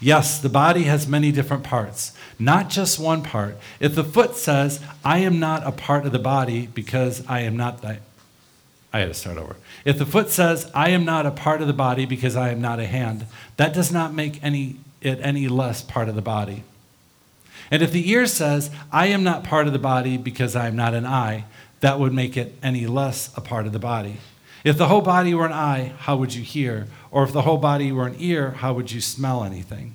Yes, 0.00 0.40
the 0.40 0.48
body 0.48 0.82
has 0.82 1.06
many 1.06 1.30
different 1.32 1.62
parts, 1.62 2.12
not 2.38 2.68
just 2.68 2.98
one 2.98 3.22
part. 3.22 3.56
If 3.80 3.94
the 3.94 4.04
foot 4.04 4.34
says, 4.34 4.80
I 5.04 5.18
am 5.18 5.38
not 5.38 5.64
a 5.64 5.72
part 5.72 6.04
of 6.04 6.12
the 6.12 6.18
body 6.18 6.66
because 6.66 7.24
I 7.28 7.40
am 7.40 7.56
not. 7.56 7.82
I 7.84 8.98
had 8.98 9.08
to 9.08 9.14
start 9.14 9.38
over. 9.38 9.56
If 9.84 9.96
the 9.96 10.06
foot 10.06 10.30
says, 10.30 10.70
I 10.74 10.90
am 10.90 11.04
not 11.04 11.24
a 11.24 11.30
part 11.30 11.60
of 11.60 11.68
the 11.68 11.72
body 11.72 12.06
because 12.06 12.36
I 12.36 12.50
am 12.50 12.60
not 12.60 12.80
a 12.80 12.86
hand, 12.86 13.26
that 13.56 13.72
does 13.72 13.92
not 13.92 14.12
make 14.12 14.42
any, 14.42 14.76
it 15.00 15.20
any 15.22 15.48
less 15.48 15.82
part 15.82 16.08
of 16.08 16.16
the 16.16 16.22
body. 16.22 16.64
And 17.70 17.82
if 17.82 17.90
the 17.90 18.10
ear 18.10 18.26
says, 18.26 18.70
I 18.92 19.06
am 19.06 19.24
not 19.24 19.42
part 19.42 19.66
of 19.66 19.72
the 19.72 19.78
body 19.78 20.16
because 20.16 20.54
I 20.54 20.66
am 20.66 20.76
not 20.76 20.94
an 20.94 21.06
eye, 21.06 21.44
that 21.84 22.00
would 22.00 22.14
make 22.14 22.34
it 22.34 22.54
any 22.62 22.86
less 22.86 23.30
a 23.36 23.42
part 23.42 23.66
of 23.66 23.74
the 23.74 23.78
body. 23.78 24.16
If 24.64 24.78
the 24.78 24.88
whole 24.88 25.02
body 25.02 25.34
were 25.34 25.44
an 25.44 25.52
eye, 25.52 25.92
how 25.98 26.16
would 26.16 26.34
you 26.34 26.42
hear? 26.42 26.86
Or 27.10 27.24
if 27.24 27.32
the 27.32 27.42
whole 27.42 27.58
body 27.58 27.92
were 27.92 28.06
an 28.06 28.16
ear, 28.18 28.52
how 28.52 28.72
would 28.72 28.90
you 28.90 29.02
smell 29.02 29.44
anything? 29.44 29.94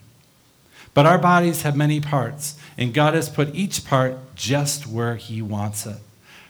But 0.93 1.07
our 1.07 1.17
bodies 1.17 1.63
have 1.63 1.75
many 1.75 1.99
parts, 1.99 2.59
and 2.77 2.93
God 2.93 3.15
has 3.15 3.27
put 3.27 3.55
each 3.55 3.85
part 3.85 4.35
just 4.35 4.85
where 4.85 5.15
He 5.15 5.41
wants 5.41 5.87
it. 5.87 5.97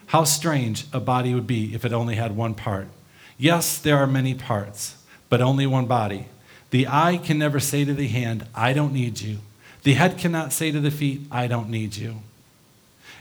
How 0.08 0.26
strange 0.26 0.84
a 0.92 1.00
body 1.00 1.34
would 1.34 1.48
be 1.48 1.74
if 1.74 1.86
it 1.86 1.94
only 1.94 2.16
had 2.16 2.36
one 2.36 2.54
part. 2.54 2.90
Yes, 3.38 3.78
there 3.78 3.96
are 3.96 4.08
many 4.08 4.34
parts, 4.34 5.02
but 5.30 5.40
only 5.40 5.66
one 5.66 5.86
body. 5.86 6.26
The 6.72 6.86
eye 6.86 7.16
can 7.16 7.40
never 7.40 7.62
say 7.62 7.86
to 7.86 7.94
the 7.94 8.10
hand, 8.10 8.46
I 8.54 8.74
don't 8.74 8.92
need 8.92 9.22
you. 9.22 9.38
The 9.84 9.94
head 9.94 10.18
cannot 10.18 10.52
say 10.52 10.70
to 10.74 10.82
the 10.82 10.92
feet, 10.92 11.22
I 11.32 11.48
don't 11.48 11.70
need 11.70 11.96
you. 11.96 12.16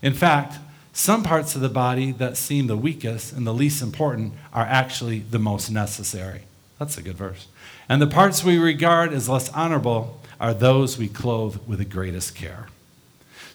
In 0.02 0.14
fact, 0.14 0.58
some 0.98 1.22
parts 1.22 1.54
of 1.54 1.60
the 1.60 1.68
body 1.68 2.10
that 2.10 2.36
seem 2.36 2.66
the 2.66 2.76
weakest 2.76 3.32
and 3.32 3.46
the 3.46 3.54
least 3.54 3.80
important 3.80 4.32
are 4.52 4.64
actually 4.64 5.20
the 5.20 5.38
most 5.38 5.70
necessary. 5.70 6.40
That's 6.80 6.98
a 6.98 7.02
good 7.02 7.16
verse. 7.16 7.46
And 7.88 8.02
the 8.02 8.08
parts 8.08 8.42
we 8.42 8.58
regard 8.58 9.12
as 9.12 9.28
less 9.28 9.48
honorable 9.50 10.20
are 10.40 10.52
those 10.52 10.98
we 10.98 11.06
clothe 11.06 11.60
with 11.68 11.78
the 11.78 11.84
greatest 11.84 12.34
care. 12.34 12.66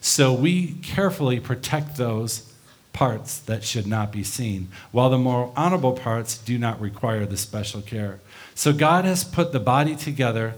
So 0.00 0.32
we 0.32 0.76
carefully 0.82 1.38
protect 1.38 1.98
those 1.98 2.50
parts 2.94 3.40
that 3.40 3.62
should 3.62 3.86
not 3.86 4.10
be 4.10 4.24
seen, 4.24 4.68
while 4.90 5.10
the 5.10 5.18
more 5.18 5.52
honorable 5.54 5.92
parts 5.92 6.38
do 6.38 6.56
not 6.56 6.80
require 6.80 7.26
the 7.26 7.36
special 7.36 7.82
care. 7.82 8.20
So 8.54 8.72
God 8.72 9.04
has 9.04 9.22
put 9.22 9.52
the 9.52 9.60
body 9.60 9.96
together 9.96 10.54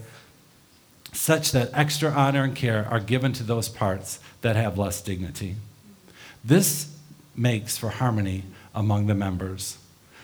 such 1.13 1.51
that 1.51 1.71
extra 1.73 2.13
honor 2.13 2.45
and 2.45 2.55
care 2.55 2.87
are 2.89 3.01
given 3.01 3.33
to 3.33 3.43
those 3.43 3.69
parts 3.69 4.21
that 4.43 4.55
have 4.55 4.79
less 4.79 5.03
dignity. 5.03 5.57
This 6.47 6.97
makes 7.35 7.77
for 7.77 7.89
harmony 7.89 8.45
among 8.73 9.07
the 9.07 9.15
members, 9.15 9.79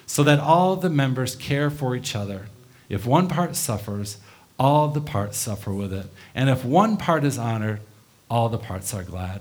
so 0.07 0.23
that 0.23 0.39
all 0.39 0.77
the 0.77 0.89
members 0.89 1.35
care 1.35 1.69
for 1.69 1.97
each 1.97 2.15
other. 2.15 2.47
If 2.89 3.05
one 3.05 3.27
part 3.27 3.57
suffers, 3.57 4.19
all 4.57 4.87
the 4.87 5.01
parts 5.01 5.37
suffer 5.37 5.73
with 5.73 5.93
it. 5.93 6.07
And 6.33 6.49
if 6.49 6.65
one 6.65 6.97
part 6.97 7.25
is 7.25 7.39
honored, 7.39 7.81
all 8.31 8.49
the 8.49 8.59
parts 8.59 8.95
are 8.95 9.03
glad. 9.03 9.41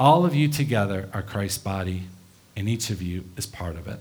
All 0.00 0.26
of 0.26 0.34
you 0.34 0.48
together 0.48 1.08
are 1.14 1.22
Christ's 1.22 1.58
body, 1.58 2.08
and 2.56 2.68
each 2.68 2.90
of 2.90 3.00
you 3.00 3.24
is 3.36 3.46
part 3.46 3.76
of 3.76 3.86
it. 3.86 4.00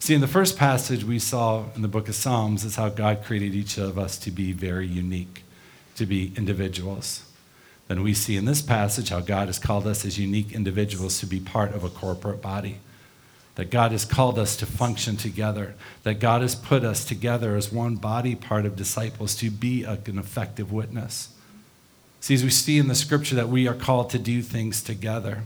See, 0.00 0.14
in 0.14 0.20
the 0.20 0.26
first 0.26 0.58
passage 0.58 1.04
we 1.04 1.18
saw 1.20 1.66
in 1.76 1.82
the 1.82 1.88
book 1.88 2.08
of 2.08 2.16
Psalms 2.16 2.64
is 2.64 2.76
how 2.76 2.88
God 2.88 3.22
created 3.24 3.54
each 3.54 3.78
of 3.78 3.96
us 3.96 4.18
to 4.18 4.30
be 4.30 4.52
very 4.52 4.86
unique, 4.86 5.43
to 5.96 6.06
be 6.06 6.32
individuals. 6.36 7.24
Then 7.88 8.02
we 8.02 8.14
see 8.14 8.36
in 8.36 8.46
this 8.46 8.62
passage 8.62 9.10
how 9.10 9.20
God 9.20 9.48
has 9.48 9.58
called 9.58 9.86
us 9.86 10.04
as 10.04 10.18
unique 10.18 10.52
individuals 10.52 11.20
to 11.20 11.26
be 11.26 11.40
part 11.40 11.74
of 11.74 11.84
a 11.84 11.90
corporate 11.90 12.40
body. 12.40 12.78
That 13.56 13.70
God 13.70 13.92
has 13.92 14.04
called 14.04 14.38
us 14.38 14.56
to 14.56 14.66
function 14.66 15.16
together. 15.16 15.74
That 16.02 16.14
God 16.14 16.42
has 16.42 16.54
put 16.54 16.82
us 16.82 17.04
together 17.04 17.56
as 17.56 17.70
one 17.70 17.96
body 17.96 18.34
part 18.34 18.66
of 18.66 18.74
disciples 18.74 19.34
to 19.36 19.50
be 19.50 19.84
an 19.84 20.18
effective 20.18 20.72
witness. 20.72 21.28
See, 22.20 22.34
as 22.34 22.42
we 22.42 22.50
see 22.50 22.78
in 22.78 22.88
the 22.88 22.94
scripture 22.94 23.34
that 23.36 23.50
we 23.50 23.68
are 23.68 23.74
called 23.74 24.10
to 24.10 24.18
do 24.18 24.40
things 24.40 24.82
together. 24.82 25.42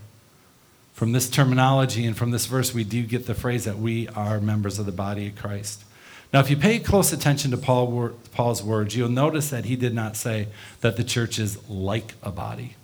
From 0.94 1.12
this 1.12 1.28
terminology 1.28 2.06
and 2.06 2.16
from 2.16 2.30
this 2.30 2.46
verse, 2.46 2.72
we 2.72 2.84
do 2.84 3.04
get 3.04 3.26
the 3.26 3.34
phrase 3.34 3.64
that 3.64 3.78
we 3.78 4.08
are 4.08 4.40
members 4.40 4.78
of 4.78 4.86
the 4.86 4.92
body 4.92 5.28
of 5.28 5.36
Christ. 5.36 5.84
Now, 6.32 6.40
if 6.40 6.50
you 6.50 6.56
pay 6.56 6.78
close 6.78 7.12
attention 7.12 7.50
to 7.52 7.56
Paul, 7.56 8.10
Paul's 8.32 8.62
words, 8.62 8.94
you'll 8.94 9.08
notice 9.08 9.48
that 9.50 9.64
he 9.64 9.76
did 9.76 9.94
not 9.94 10.16
say 10.16 10.48
that 10.82 10.96
the 10.96 11.04
church 11.04 11.38
is 11.38 11.66
like 11.68 12.14
a 12.22 12.30
body. 12.30 12.76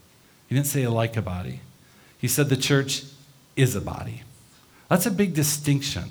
He 0.49 0.55
didn't 0.55 0.67
say 0.67 0.87
like 0.87 1.17
a 1.17 1.23
body. 1.23 1.61
He 2.19 2.29
said 2.29 2.49
the 2.49 2.57
church 2.57 3.05
is 3.55 3.77
a 3.77 3.81
body. 3.81 4.23
That's 4.89 5.05
a 5.07 5.11
big 5.11 5.35
distinction. 5.35 6.05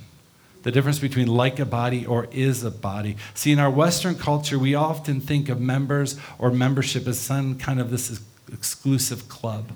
The 0.62 0.72
difference 0.72 1.00
between 1.00 1.28
like 1.28 1.60
a 1.60 1.66
body 1.66 2.06
or 2.06 2.28
is 2.32 2.64
a 2.64 2.72
body. 2.72 3.18
See, 3.34 3.52
in 3.52 3.60
our 3.60 3.70
Western 3.70 4.16
culture, 4.16 4.60
we 4.60 4.76
often 4.76 5.20
think 5.20 5.50
of 5.50 5.60
members 5.60 6.18
or 6.38 6.52
membership 6.52 7.08
as 7.08 7.20
some 7.20 7.58
kind 7.58 7.82
of 7.82 7.90
this 7.90 8.22
exclusive 8.52 9.28
club 9.28 9.72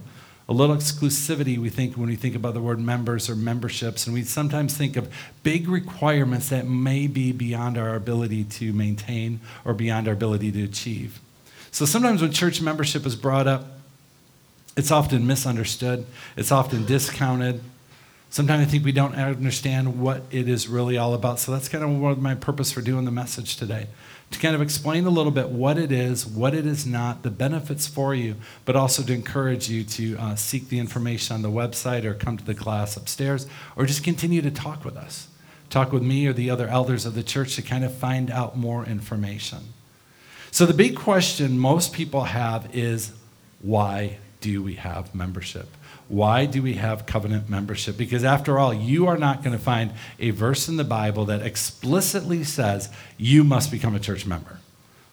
a 0.49 0.53
little 0.53 0.75
exclusivity 0.75 1.57
we 1.57 1.69
think 1.69 1.95
when 1.95 2.07
we 2.07 2.15
think 2.15 2.35
about 2.35 2.53
the 2.53 2.61
word 2.61 2.79
members 2.79 3.29
or 3.29 3.35
memberships. 3.35 4.05
And 4.05 4.13
we 4.13 4.23
sometimes 4.23 4.77
think 4.77 4.95
of 4.95 5.11
big 5.43 5.67
requirements 5.67 6.49
that 6.49 6.67
may 6.67 7.07
be 7.07 7.31
beyond 7.31 7.77
our 7.77 7.95
ability 7.95 8.45
to 8.45 8.71
maintain 8.71 9.41
or 9.65 9.73
beyond 9.73 10.07
our 10.07 10.13
ability 10.13 10.51
to 10.53 10.63
achieve. 10.63 11.19
So 11.71 11.85
sometimes 11.85 12.21
when 12.21 12.31
church 12.31 12.61
membership 12.61 13.05
is 13.05 13.15
brought 13.15 13.47
up 13.47 13.77
it's 14.77 14.91
often 14.91 15.25
misunderstood. 15.25 16.05
It's 16.37 16.51
often 16.51 16.85
discounted. 16.85 17.61
Sometimes 18.29 18.67
i 18.67 18.69
think 18.69 18.85
we 18.85 18.91
don't 18.91 19.15
understand 19.15 19.99
what 19.99 20.21
it 20.29 20.47
is 20.47 20.67
really 20.67 20.97
all 20.97 21.15
about. 21.15 21.39
So 21.39 21.51
that's 21.51 21.67
kind 21.67 21.83
of 21.83 22.19
my 22.19 22.35
purpose 22.35 22.71
for 22.71 22.81
doing 22.81 23.03
the 23.05 23.11
message 23.11 23.57
today 23.57 23.87
to 24.31 24.39
kind 24.39 24.53
of 24.53 24.61
explain 24.61 25.05
a 25.05 25.09
little 25.09 25.31
bit 25.31 25.49
what 25.49 25.77
it 25.77 25.91
is, 25.91 26.25
what 26.25 26.53
it 26.53 26.65
is 26.65 26.85
not, 26.85 27.23
the 27.23 27.31
benefits 27.31 27.87
for 27.87 28.13
you, 28.13 28.35
but 28.65 28.75
also 28.75 29.01
to 29.03 29.13
encourage 29.13 29.69
you 29.69 29.83
to 29.83 30.17
uh, 30.17 30.35
seek 30.35 30.69
the 30.69 30.79
information 30.79 31.35
on 31.35 31.41
the 31.41 31.49
website 31.49 32.03
or 32.03 32.13
come 32.13 32.37
to 32.37 32.45
the 32.45 32.55
class 32.55 32.97
upstairs 32.97 33.47
or 33.75 33.85
just 33.85 34.03
continue 34.03 34.41
to 34.41 34.51
talk 34.51 34.83
with 34.83 34.97
us. 34.97 35.27
Talk 35.69 35.91
with 35.91 36.03
me 36.03 36.27
or 36.27 36.33
the 36.33 36.49
other 36.49 36.67
elders 36.67 37.05
of 37.05 37.13
the 37.13 37.23
church 37.23 37.55
to 37.55 37.61
kind 37.61 37.83
of 37.83 37.93
find 37.93 38.29
out 38.31 38.57
more 38.57 38.85
information. 38.85 39.73
So, 40.51 40.65
the 40.65 40.73
big 40.73 40.95
question 40.95 41.59
most 41.59 41.93
people 41.93 42.23
have 42.23 42.73
is 42.73 43.11
why 43.61 44.17
do 44.41 44.61
we 44.61 44.75
have 44.75 45.13
membership? 45.15 45.67
Why 46.07 46.45
do 46.45 46.61
we 46.61 46.75
have 46.75 47.05
covenant 47.05 47.49
membership? 47.49 47.97
Because 47.97 48.23
after 48.23 48.57
all, 48.57 48.73
you 48.73 49.07
are 49.07 49.17
not 49.17 49.43
going 49.43 49.57
to 49.57 49.61
find 49.61 49.91
a 50.19 50.29
verse 50.29 50.69
in 50.69 50.77
the 50.77 50.83
Bible 50.83 51.25
that 51.25 51.41
explicitly 51.41 52.43
says 52.43 52.89
you 53.17 53.43
must 53.43 53.71
become 53.71 53.95
a 53.95 53.99
church 53.99 54.25
member. 54.25 54.59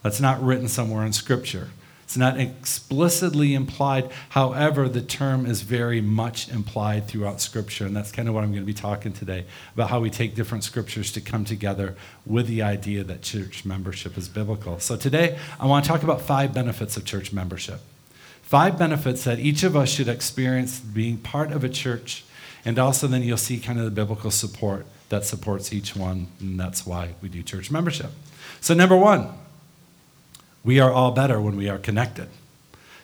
That's 0.02 0.20
not 0.20 0.42
written 0.42 0.68
somewhere 0.68 1.04
in 1.04 1.12
Scripture. 1.12 1.70
It's 2.04 2.18
not 2.18 2.38
explicitly 2.38 3.54
implied. 3.54 4.10
However, 4.28 4.88
the 4.88 5.00
term 5.00 5.46
is 5.46 5.62
very 5.62 6.02
much 6.02 6.50
implied 6.50 7.08
throughout 7.08 7.40
Scripture. 7.40 7.86
And 7.86 7.96
that's 7.96 8.12
kind 8.12 8.28
of 8.28 8.34
what 8.34 8.44
I'm 8.44 8.50
going 8.50 8.62
to 8.62 8.66
be 8.66 8.74
talking 8.74 9.12
today 9.12 9.46
about 9.74 9.88
how 9.88 10.00
we 10.00 10.10
take 10.10 10.34
different 10.34 10.62
Scriptures 10.62 11.10
to 11.12 11.20
come 11.20 11.44
together 11.46 11.96
with 12.26 12.46
the 12.46 12.62
idea 12.62 13.02
that 13.04 13.22
church 13.22 13.64
membership 13.64 14.18
is 14.18 14.28
biblical. 14.28 14.78
So 14.78 14.96
today, 14.96 15.38
I 15.58 15.66
want 15.66 15.86
to 15.86 15.90
talk 15.90 16.02
about 16.02 16.20
five 16.20 16.52
benefits 16.52 16.98
of 16.98 17.06
church 17.06 17.32
membership. 17.32 17.80
Five 18.54 18.78
benefits 18.78 19.24
that 19.24 19.40
each 19.40 19.64
of 19.64 19.74
us 19.74 19.90
should 19.90 20.06
experience 20.06 20.78
being 20.78 21.16
part 21.16 21.50
of 21.50 21.64
a 21.64 21.68
church. 21.68 22.24
And 22.64 22.78
also, 22.78 23.08
then 23.08 23.24
you'll 23.24 23.36
see 23.36 23.58
kind 23.58 23.80
of 23.80 23.84
the 23.84 23.90
biblical 23.90 24.30
support 24.30 24.86
that 25.08 25.24
supports 25.24 25.72
each 25.72 25.96
one. 25.96 26.28
And 26.38 26.60
that's 26.60 26.86
why 26.86 27.16
we 27.20 27.28
do 27.28 27.42
church 27.42 27.72
membership. 27.72 28.12
So, 28.60 28.72
number 28.72 28.96
one, 28.96 29.32
we 30.62 30.78
are 30.78 30.92
all 30.92 31.10
better 31.10 31.40
when 31.40 31.56
we 31.56 31.68
are 31.68 31.78
connected. 31.78 32.28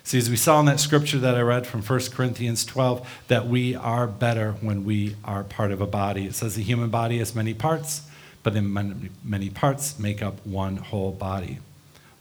See, 0.05 0.17
as 0.17 0.29
we 0.29 0.37
saw 0.37 0.61
in 0.61 0.67
that 0.67 0.79
scripture 0.79 1.19
that 1.19 1.35
I 1.35 1.41
read 1.41 1.67
from 1.67 1.81
1 1.81 1.99
Corinthians 2.13 2.63
12, 2.63 3.05
that 3.27 3.45
we 3.45 3.75
are 3.75 4.07
better 4.07 4.53
when 4.61 4.85
we 4.85 5.17
are 5.25 5.43
part 5.43 5.73
of 5.73 5.81
a 5.81 5.85
body. 5.85 6.27
It 6.27 6.33
says 6.33 6.55
the 6.55 6.63
human 6.63 6.89
body 6.89 7.17
has 7.17 7.35
many 7.35 7.53
parts, 7.53 8.03
but 8.41 8.53
then 8.53 9.11
many 9.21 9.49
parts 9.49 9.99
make 9.99 10.21
up 10.21 10.45
one 10.45 10.77
whole 10.77 11.11
body. 11.11 11.59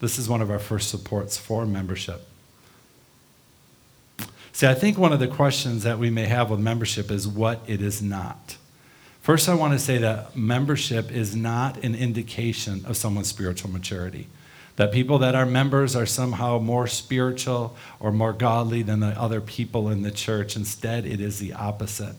This 0.01 0.19
is 0.19 0.29
one 0.29 0.43
of 0.43 0.51
our 0.51 0.59
first 0.59 0.91
supports 0.91 1.39
for 1.39 1.65
membership. 1.65 2.27
See, 4.52 4.66
I 4.66 4.75
think 4.75 4.99
one 4.99 5.12
of 5.12 5.21
the 5.21 5.28
questions 5.28 5.85
that 5.85 5.99
we 5.99 6.11
may 6.11 6.26
have 6.26 6.50
with 6.50 6.61
membership 6.61 7.11
is 7.11 7.26
what 7.26 7.61
it 7.66 7.80
is 7.80 8.02
not. 8.02 8.57
First, 9.21 9.49
I 9.49 9.54
want 9.54 9.75
to 9.75 9.78
say 9.78 9.99
that 9.99 10.35
membership 10.35 11.12
is 11.12 11.37
not 11.37 11.85
an 11.85 11.95
indication 11.95 12.85
of 12.87 12.97
someone's 12.97 13.28
spiritual 13.28 13.71
maturity. 13.71 14.28
That 14.76 14.92
people 14.92 15.19
that 15.19 15.35
are 15.35 15.45
members 15.45 15.95
are 15.95 16.07
somehow 16.07 16.59
more 16.59 16.87
spiritual 16.87 17.76
or 18.00 18.12
more 18.12 18.33
godly 18.33 18.83
than 18.83 19.00
the 19.00 19.09
other 19.21 19.40
people 19.40 19.90
in 19.90 20.02
the 20.02 20.11
church. 20.11 20.57
Instead, 20.57 21.04
it 21.04 21.21
is 21.21 21.38
the 21.38 21.52
opposite. 21.52 22.16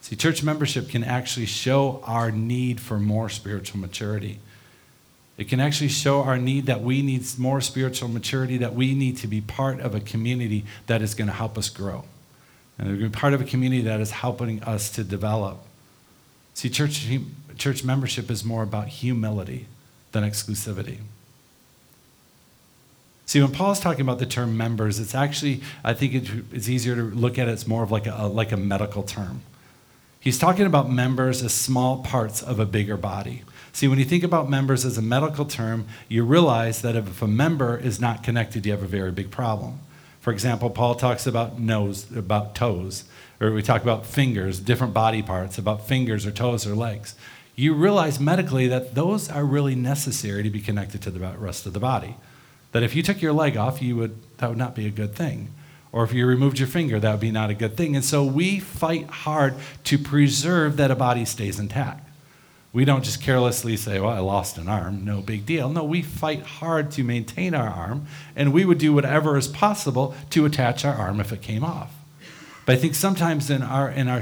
See, 0.00 0.16
church 0.16 0.42
membership 0.42 0.88
can 0.88 1.04
actually 1.04 1.46
show 1.46 2.00
our 2.04 2.30
need 2.30 2.80
for 2.80 2.98
more 2.98 3.28
spiritual 3.28 3.80
maturity. 3.80 4.40
It 5.38 5.48
can 5.48 5.60
actually 5.60 5.88
show 5.88 6.22
our 6.22 6.38
need 6.38 6.66
that 6.66 6.80
we 6.80 7.02
need 7.02 7.24
more 7.38 7.60
spiritual 7.60 8.08
maturity, 8.08 8.56
that 8.58 8.74
we 8.74 8.94
need 8.94 9.18
to 9.18 9.26
be 9.26 9.40
part 9.40 9.80
of 9.80 9.94
a 9.94 10.00
community 10.00 10.64
that 10.86 11.02
is 11.02 11.14
going 11.14 11.28
to 11.28 11.34
help 11.34 11.58
us 11.58 11.68
grow. 11.68 12.04
And 12.78 12.88
we're 12.88 12.96
going 12.96 13.10
to 13.10 13.16
be 13.16 13.20
part 13.20 13.34
of 13.34 13.40
a 13.40 13.44
community 13.44 13.82
that 13.82 14.00
is 14.00 14.12
helping 14.12 14.62
us 14.62 14.90
to 14.90 15.04
develop. 15.04 15.58
See, 16.54 16.70
church, 16.70 17.06
church 17.58 17.84
membership 17.84 18.30
is 18.30 18.44
more 18.44 18.62
about 18.62 18.88
humility 18.88 19.66
than 20.12 20.24
exclusivity. 20.24 20.98
See, 23.26 23.42
when 23.42 23.52
Paul's 23.52 23.80
talking 23.80 24.02
about 24.02 24.18
the 24.18 24.26
term 24.26 24.56
members, 24.56 24.98
it's 25.00 25.14
actually, 25.14 25.60
I 25.84 25.92
think 25.92 26.14
it's 26.52 26.68
easier 26.68 26.94
to 26.94 27.02
look 27.02 27.38
at 27.38 27.48
it 27.48 27.52
as 27.52 27.66
more 27.66 27.82
of 27.82 27.90
like 27.90 28.06
a, 28.06 28.26
like 28.26 28.52
a 28.52 28.56
medical 28.56 29.02
term. 29.02 29.42
He's 30.20 30.38
talking 30.38 30.64
about 30.64 30.90
members 30.90 31.42
as 31.42 31.52
small 31.52 32.02
parts 32.02 32.42
of 32.42 32.58
a 32.58 32.66
bigger 32.66 32.96
body. 32.96 33.42
See, 33.76 33.88
when 33.88 33.98
you 33.98 34.06
think 34.06 34.24
about 34.24 34.48
members 34.48 34.86
as 34.86 34.96
a 34.96 35.02
medical 35.02 35.44
term, 35.44 35.86
you 36.08 36.24
realize 36.24 36.80
that 36.80 36.96
if 36.96 37.20
a 37.20 37.26
member 37.26 37.76
is 37.76 38.00
not 38.00 38.22
connected, 38.22 38.64
you 38.64 38.72
have 38.72 38.82
a 38.82 38.86
very 38.86 39.12
big 39.12 39.30
problem. 39.30 39.80
For 40.18 40.32
example, 40.32 40.70
Paul 40.70 40.94
talks 40.94 41.26
about 41.26 41.60
nose, 41.60 42.10
about 42.16 42.54
toes, 42.54 43.04
or 43.38 43.52
we 43.52 43.62
talk 43.62 43.82
about 43.82 44.06
fingers, 44.06 44.60
different 44.60 44.94
body 44.94 45.20
parts, 45.20 45.58
about 45.58 45.86
fingers 45.86 46.24
or 46.24 46.30
toes 46.30 46.66
or 46.66 46.74
legs. 46.74 47.16
You 47.54 47.74
realize 47.74 48.18
medically 48.18 48.66
that 48.66 48.94
those 48.94 49.28
are 49.28 49.44
really 49.44 49.74
necessary 49.74 50.42
to 50.42 50.48
be 50.48 50.62
connected 50.62 51.02
to 51.02 51.10
the 51.10 51.20
rest 51.36 51.66
of 51.66 51.74
the 51.74 51.78
body. 51.78 52.16
That 52.72 52.82
if 52.82 52.96
you 52.96 53.02
took 53.02 53.20
your 53.20 53.34
leg 53.34 53.58
off, 53.58 53.82
you 53.82 53.94
would, 53.96 54.16
that 54.38 54.48
would 54.48 54.56
not 54.56 54.74
be 54.74 54.86
a 54.86 54.90
good 54.90 55.14
thing. 55.14 55.52
Or 55.92 56.02
if 56.02 56.14
you 56.14 56.26
removed 56.26 56.58
your 56.58 56.68
finger, 56.68 56.98
that 56.98 57.10
would 57.10 57.20
be 57.20 57.30
not 57.30 57.50
a 57.50 57.54
good 57.54 57.76
thing. 57.76 57.94
And 57.94 58.02
so 58.02 58.24
we 58.24 58.58
fight 58.58 59.10
hard 59.10 59.54
to 59.84 59.98
preserve 59.98 60.78
that 60.78 60.90
a 60.90 60.96
body 60.96 61.26
stays 61.26 61.58
intact. 61.58 62.05
We 62.76 62.84
don't 62.84 63.02
just 63.02 63.22
carelessly 63.22 63.78
say, 63.78 63.98
well, 64.00 64.10
I 64.10 64.18
lost 64.18 64.58
an 64.58 64.68
arm, 64.68 65.02
no 65.02 65.22
big 65.22 65.46
deal. 65.46 65.70
No, 65.70 65.82
we 65.82 66.02
fight 66.02 66.42
hard 66.42 66.90
to 66.90 67.04
maintain 67.04 67.54
our 67.54 67.70
arm, 67.70 68.06
and 68.36 68.52
we 68.52 68.66
would 68.66 68.76
do 68.76 68.92
whatever 68.92 69.38
is 69.38 69.48
possible 69.48 70.14
to 70.28 70.44
attach 70.44 70.84
our 70.84 70.92
arm 70.92 71.18
if 71.18 71.32
it 71.32 71.40
came 71.40 71.64
off. 71.64 71.90
But 72.66 72.74
I 72.74 72.78
think 72.78 72.94
sometimes 72.94 73.48
in 73.48 73.62
our, 73.62 73.88
in 73.88 74.08
our, 74.08 74.20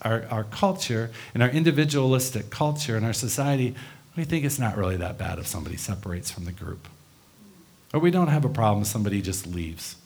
our, 0.00 0.24
our 0.30 0.44
culture, 0.44 1.10
in 1.34 1.42
our 1.42 1.50
individualistic 1.50 2.48
culture, 2.48 2.96
in 2.96 3.04
our 3.04 3.12
society, 3.12 3.74
we 4.16 4.24
think 4.24 4.46
it's 4.46 4.58
not 4.58 4.78
really 4.78 4.96
that 4.96 5.18
bad 5.18 5.38
if 5.38 5.46
somebody 5.46 5.76
separates 5.76 6.30
from 6.30 6.46
the 6.46 6.52
group. 6.52 6.88
Or 7.92 8.00
we 8.00 8.10
don't 8.10 8.28
have 8.28 8.46
a 8.46 8.48
problem 8.48 8.80
if 8.80 8.88
somebody 8.88 9.20
just 9.20 9.46
leaves. 9.46 9.96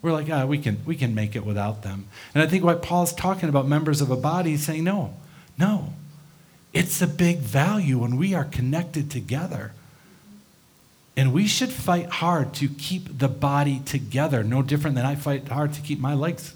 We're 0.00 0.12
like, 0.12 0.30
ah, 0.30 0.46
we 0.46 0.56
can, 0.56 0.80
we 0.86 0.96
can 0.96 1.14
make 1.14 1.36
it 1.36 1.44
without 1.44 1.82
them. 1.82 2.08
And 2.34 2.42
I 2.42 2.46
think 2.46 2.64
what 2.64 2.80
Paul's 2.80 3.12
talking 3.12 3.50
about, 3.50 3.68
members 3.68 4.00
of 4.00 4.10
a 4.10 4.16
body, 4.16 4.56
saying, 4.56 4.84
no, 4.84 5.16
no, 5.58 5.92
it's 6.72 7.02
a 7.02 7.06
big 7.06 7.38
value 7.38 7.98
when 7.98 8.16
we 8.16 8.34
are 8.34 8.44
connected 8.44 9.10
together. 9.10 9.72
And 11.16 11.32
we 11.32 11.46
should 11.46 11.70
fight 11.70 12.08
hard 12.08 12.54
to 12.54 12.68
keep 12.68 13.18
the 13.18 13.28
body 13.28 13.80
together, 13.84 14.42
no 14.42 14.62
different 14.62 14.96
than 14.96 15.04
I 15.04 15.14
fight 15.14 15.48
hard 15.48 15.74
to 15.74 15.82
keep 15.82 16.00
my 16.00 16.14
legs 16.14 16.54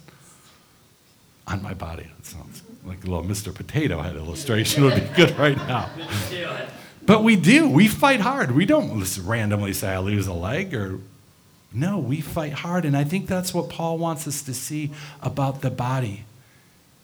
on 1.47 1.63
my 1.63 1.75
body. 1.75 2.11
It 2.19 2.25
sounds 2.25 2.63
like 2.85 3.05
a 3.05 3.07
little 3.07 3.25
Mr. 3.25 3.55
Potato 3.55 4.01
Head 4.01 4.17
illustration 4.17 4.85
would 4.85 4.95
be 4.95 5.01
good 5.17 5.39
right 5.39 5.57
now. 5.57 5.91
But 7.05 7.23
we 7.23 7.37
do. 7.37 7.69
We 7.69 7.87
fight 7.87 8.21
hard. 8.21 8.53
We 8.53 8.65
don't 8.65 8.99
just 8.99 9.19
randomly 9.19 9.75
say, 9.75 9.89
I 9.89 9.99
lose 9.99 10.27
a 10.27 10.33
leg 10.33 10.75
or. 10.75 11.01
No, 11.75 11.99
we 11.99 12.23
fight 12.23 12.55
hard. 12.55 12.87
And 12.87 12.97
I 12.97 13.05
think 13.05 13.27
that's 13.27 13.53
what 13.53 13.69
Paul 13.69 13.99
wants 13.99 14.27
us 14.27 14.41
to 14.43 14.55
see 14.55 14.93
about 15.21 15.61
the 15.61 15.71
body 15.71 16.25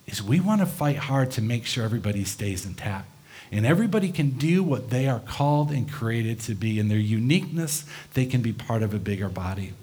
is 0.06 0.22
we 0.22 0.40
want 0.40 0.60
to 0.60 0.66
fight 0.66 0.96
hard 0.96 1.30
to 1.32 1.42
make 1.42 1.66
sure 1.66 1.84
everybody 1.84 2.24
stays 2.24 2.66
intact. 2.66 3.08
And 3.50 3.66
everybody 3.66 4.10
can 4.10 4.30
do 4.30 4.62
what 4.62 4.88
they 4.88 5.06
are 5.06 5.20
called 5.20 5.70
and 5.70 5.90
created 5.90 6.40
to 6.40 6.54
be. 6.54 6.78
In 6.78 6.88
their 6.88 6.98
uniqueness, 6.98 7.84
they 8.14 8.24
can 8.24 8.40
be 8.40 8.52
part 8.52 8.82
of 8.82 8.94
a 8.94 8.98
bigger 8.98 9.28
body. 9.28 9.74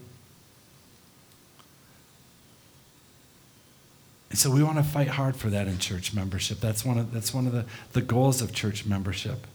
And 4.32 4.40
so 4.40 4.52
we 4.52 4.64
want 4.64 4.78
to 4.78 4.84
fight 4.84 5.08
hard 5.08 5.36
for 5.36 5.50
that 5.50 5.68
in 5.68 5.78
church 5.78 6.14
membership. 6.14 6.60
That's 6.60 6.84
one 6.84 6.98
of, 6.98 7.12
that's 7.14 7.34
one 7.34 7.46
of 7.46 7.54
the, 7.54 7.66
the 7.94 8.02
goals 8.02 8.42
of 8.42 8.54
church 8.54 8.86
membership 8.86 9.46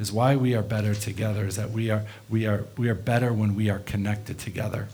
is 0.00 0.10
why 0.10 0.34
we 0.34 0.54
are 0.54 0.62
better 0.62 0.94
together, 0.94 1.46
is 1.46 1.56
that 1.56 1.70
we 1.70 1.90
are, 1.90 2.04
we, 2.28 2.46
are, 2.46 2.64
we 2.76 2.88
are 2.88 2.94
better 2.94 3.32
when 3.32 3.54
we 3.54 3.68
are 3.68 3.80
connected 3.80 4.38
together. 4.38 4.88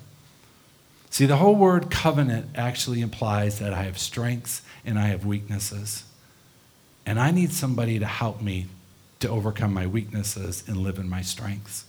See, 1.17 1.25
the 1.25 1.39
whole 1.39 1.55
word 1.55 1.91
covenant 1.91 2.51
actually 2.57 3.01
implies 3.01 3.59
that 3.59 3.73
I 3.73 3.85
have 3.85 3.97
strengths 3.97 4.61
and 4.85 4.99
I 4.99 5.07
have 5.07 5.25
weaknesses. 5.25 6.05
And 7.07 7.19
I 7.19 7.31
need 7.31 7.53
somebody 7.53 7.99
to 7.99 8.05
help 8.05 8.43
me 8.43 8.67
to 9.21 9.31
overcome 9.31 9.73
my 9.73 9.87
weaknesses 9.87 10.63
and 10.67 10.77
live 10.77 10.99
in 10.99 11.09
my 11.09 11.23
strengths. 11.23 11.87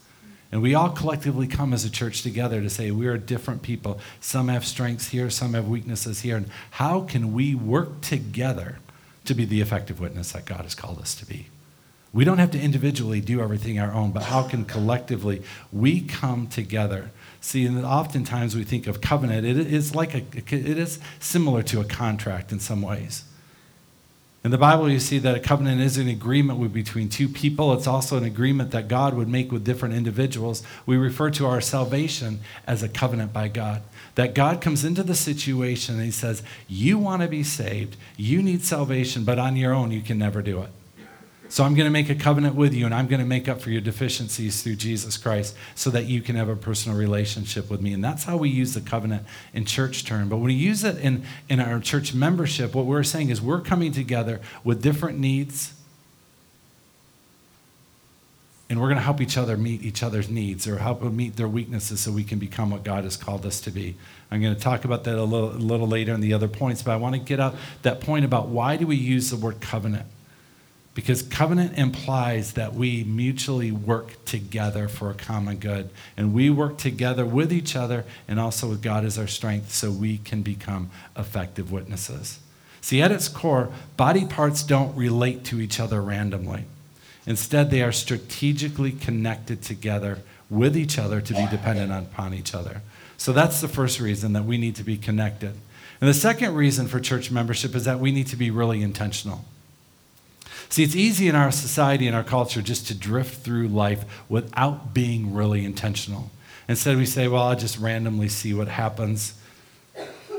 And 0.49 0.61
we 0.61 0.75
all 0.75 0.91
collectively 0.91 1.45
come 1.45 1.73
as 1.73 1.83
a 1.83 1.89
church 1.89 2.21
together 2.21 2.61
to 2.61 2.69
say 2.69 2.89
we 2.89 3.05
are 3.07 3.17
different 3.17 3.63
people. 3.63 3.99
Some 4.21 4.47
have 4.47 4.65
strengths 4.65 5.09
here, 5.09 5.29
some 5.29 5.55
have 5.55 5.67
weaknesses 5.67 6.21
here. 6.21 6.37
And 6.37 6.49
how 6.71 7.01
can 7.01 7.33
we 7.33 7.53
work 7.53 7.99
together 7.99 8.79
to 9.25 9.33
be 9.33 9.43
the 9.43 9.59
effective 9.59 9.99
witness 9.99 10.31
that 10.31 10.45
God 10.45 10.61
has 10.61 10.73
called 10.73 10.99
us 10.99 11.13
to 11.15 11.25
be? 11.25 11.47
We 12.13 12.23
don't 12.23 12.37
have 12.37 12.51
to 12.51 12.61
individually 12.61 13.19
do 13.19 13.41
everything 13.41 13.77
our 13.77 13.91
own, 13.91 14.11
but 14.11 14.23
how 14.23 14.43
can 14.43 14.63
collectively 14.63 15.43
we 15.73 15.99
come 15.99 16.47
together? 16.47 17.11
See, 17.39 17.65
and 17.65 17.85
oftentimes 17.85 18.55
we 18.55 18.63
think 18.63 18.87
of 18.87 19.01
covenant, 19.01 19.45
it 19.45 19.57
is 19.57 19.95
like 19.95 20.13
a, 20.13 20.23
it 20.35 20.77
is 20.77 20.99
similar 21.19 21.63
to 21.63 21.79
a 21.79 21.85
contract 21.85 22.51
in 22.51 22.59
some 22.59 22.81
ways. 22.81 23.23
In 24.43 24.51
the 24.51 24.57
Bible, 24.57 24.89
you 24.89 24.99
see 25.01 25.17
that 25.19 25.35
a 25.35 25.41
covenant 25.41 25.81
is 25.81 25.97
an 25.97 26.07
agreement 26.07 26.71
between 26.71 27.09
two 27.09 27.27
people. 27.27 27.73
It's 27.73 27.85
also 27.85 28.15
an 28.15 28.23
agreement 28.23 28.71
that 28.71 28.87
God 28.87 29.13
would 29.13 29.27
make 29.27 29.51
with 29.51 29.65
different 29.65 29.93
individuals. 29.93 30.63
We 30.85 30.95
refer 30.95 31.29
to 31.31 31.45
our 31.45 31.59
salvation 31.59 32.39
as 32.65 32.81
a 32.81 32.87
covenant 32.87 33.33
by 33.33 33.49
God. 33.49 33.81
That 34.15 34.33
God 34.33 34.61
comes 34.61 34.85
into 34.85 35.03
the 35.03 35.15
situation 35.15 35.95
and 35.95 36.05
He 36.05 36.11
says, 36.11 36.43
You 36.67 36.97
want 36.97 37.23
to 37.23 37.27
be 37.27 37.43
saved, 37.43 37.97
you 38.15 38.41
need 38.41 38.63
salvation, 38.63 39.25
but 39.25 39.37
on 39.37 39.57
your 39.57 39.73
own, 39.73 39.91
you 39.91 40.01
can 40.01 40.17
never 40.17 40.41
do 40.41 40.61
it. 40.61 40.69
So 41.49 41.63
I'm 41.63 41.75
going 41.75 41.85
to 41.85 41.91
make 41.91 42.09
a 42.09 42.15
covenant 42.15 42.55
with 42.55 42.73
you 42.73 42.85
and 42.85 42.93
I'm 42.93 43.07
going 43.07 43.21
to 43.21 43.25
make 43.25 43.47
up 43.47 43.61
for 43.61 43.69
your 43.69 43.81
deficiencies 43.81 44.61
through 44.61 44.75
Jesus 44.75 45.17
Christ 45.17 45.55
so 45.75 45.89
that 45.91 46.05
you 46.05 46.21
can 46.21 46.35
have 46.35 46.49
a 46.49 46.55
personal 46.55 46.97
relationship 46.97 47.69
with 47.69 47.81
me. 47.81 47.93
And 47.93 48.03
that's 48.03 48.25
how 48.25 48.37
we 48.37 48.49
use 48.49 48.73
the 48.73 48.81
covenant 48.81 49.25
in 49.53 49.65
church 49.65 50.05
term. 50.05 50.27
But 50.27 50.37
when 50.37 50.47
we 50.47 50.53
use 50.53 50.83
it 50.83 50.97
in, 50.97 51.23
in 51.47 51.59
our 51.59 51.79
church 51.79 52.13
membership, 52.13 52.75
what 52.75 52.85
we're 52.85 53.03
saying 53.03 53.29
is 53.29 53.41
we're 53.41 53.61
coming 53.61 53.91
together 53.93 54.41
with 54.63 54.81
different 54.81 55.19
needs 55.19 55.73
and 58.69 58.81
we're 58.81 58.87
going 58.87 58.97
to 58.97 59.03
help 59.03 59.21
each 59.21 59.37
other 59.37 59.55
meet 59.55 59.81
each 59.81 60.03
other's 60.03 60.29
needs 60.29 60.67
or 60.67 60.77
help 60.77 60.99
them 60.99 61.15
meet 61.15 61.37
their 61.37 61.47
weaknesses 61.47 62.01
so 62.01 62.11
we 62.11 62.25
can 62.25 62.37
become 62.37 62.69
what 62.69 62.83
God 62.83 63.05
has 63.05 63.15
called 63.15 63.45
us 63.45 63.61
to 63.61 63.71
be. 63.71 63.95
I'm 64.29 64.41
going 64.41 64.53
to 64.53 64.59
talk 64.59 64.83
about 64.83 65.05
that 65.05 65.17
a 65.17 65.23
little, 65.23 65.51
a 65.51 65.53
little 65.53 65.87
later 65.87 66.13
in 66.13 66.19
the 66.19 66.33
other 66.33 66.49
points, 66.49 66.83
but 66.83 66.91
I 66.91 66.97
want 66.97 67.15
to 67.15 67.19
get 67.19 67.39
out 67.39 67.55
that 67.83 68.01
point 68.01 68.25
about 68.25 68.49
why 68.49 68.75
do 68.75 68.85
we 68.85 68.97
use 68.97 69.29
the 69.29 69.37
word 69.37 69.61
covenant? 69.61 70.05
Because 70.97 71.21
covenant 71.21 71.77
implies 71.77 72.53
that 72.53 72.73
we 72.73 73.03
mutually 73.03 73.71
work 73.71 74.25
together 74.25 74.87
for 74.87 75.11
a 75.11 75.13
common 75.13 75.57
good. 75.57 75.91
And 76.17 76.33
we 76.33 76.49
work 76.49 76.79
together 76.79 77.23
with 77.23 77.53
each 77.53 77.75
other 77.75 78.03
and 78.27 78.39
also 78.39 78.67
with 78.67 78.81
God 78.81 79.05
as 79.05 79.15
our 79.19 79.27
strength 79.27 79.71
so 79.71 79.91
we 79.91 80.17
can 80.17 80.41
become 80.41 80.89
effective 81.15 81.71
witnesses. 81.71 82.39
See, 82.81 82.99
at 82.99 83.11
its 83.11 83.27
core, 83.27 83.69
body 83.95 84.25
parts 84.25 84.63
don't 84.63 84.95
relate 84.95 85.43
to 85.45 85.61
each 85.61 85.79
other 85.79 86.01
randomly. 86.01 86.65
Instead, 87.27 87.69
they 87.69 87.83
are 87.83 87.91
strategically 87.91 88.91
connected 88.91 89.61
together 89.61 90.17
with 90.49 90.75
each 90.75 90.97
other 90.97 91.21
to 91.21 91.33
be 91.35 91.45
dependent 91.51 91.91
upon 91.91 92.33
each 92.33 92.55
other. 92.55 92.81
So 93.17 93.33
that's 93.33 93.61
the 93.61 93.67
first 93.67 93.99
reason 93.99 94.33
that 94.33 94.45
we 94.45 94.57
need 94.57 94.75
to 94.77 94.83
be 94.83 94.97
connected. 94.97 95.53
And 96.01 96.09
the 96.09 96.15
second 96.15 96.55
reason 96.55 96.87
for 96.87 96.99
church 96.99 97.29
membership 97.29 97.75
is 97.75 97.85
that 97.85 97.99
we 97.99 98.11
need 98.11 98.25
to 98.27 98.35
be 98.35 98.49
really 98.49 98.81
intentional. 98.81 99.45
See, 100.69 100.83
it's 100.83 100.95
easy 100.95 101.27
in 101.27 101.35
our 101.35 101.51
society 101.51 102.07
and 102.07 102.15
our 102.15 102.23
culture 102.23 102.61
just 102.61 102.87
to 102.87 102.95
drift 102.95 103.43
through 103.43 103.69
life 103.69 104.03
without 104.27 104.93
being 104.93 105.33
really 105.33 105.63
intentional. 105.63 106.29
Instead, 106.67 106.97
we 106.97 107.05
say, 107.05 107.27
well, 107.27 107.43
I'll 107.43 107.55
just 107.55 107.77
randomly 107.77 108.27
see 108.27 108.53
what 108.53 108.67
happens 108.67 109.33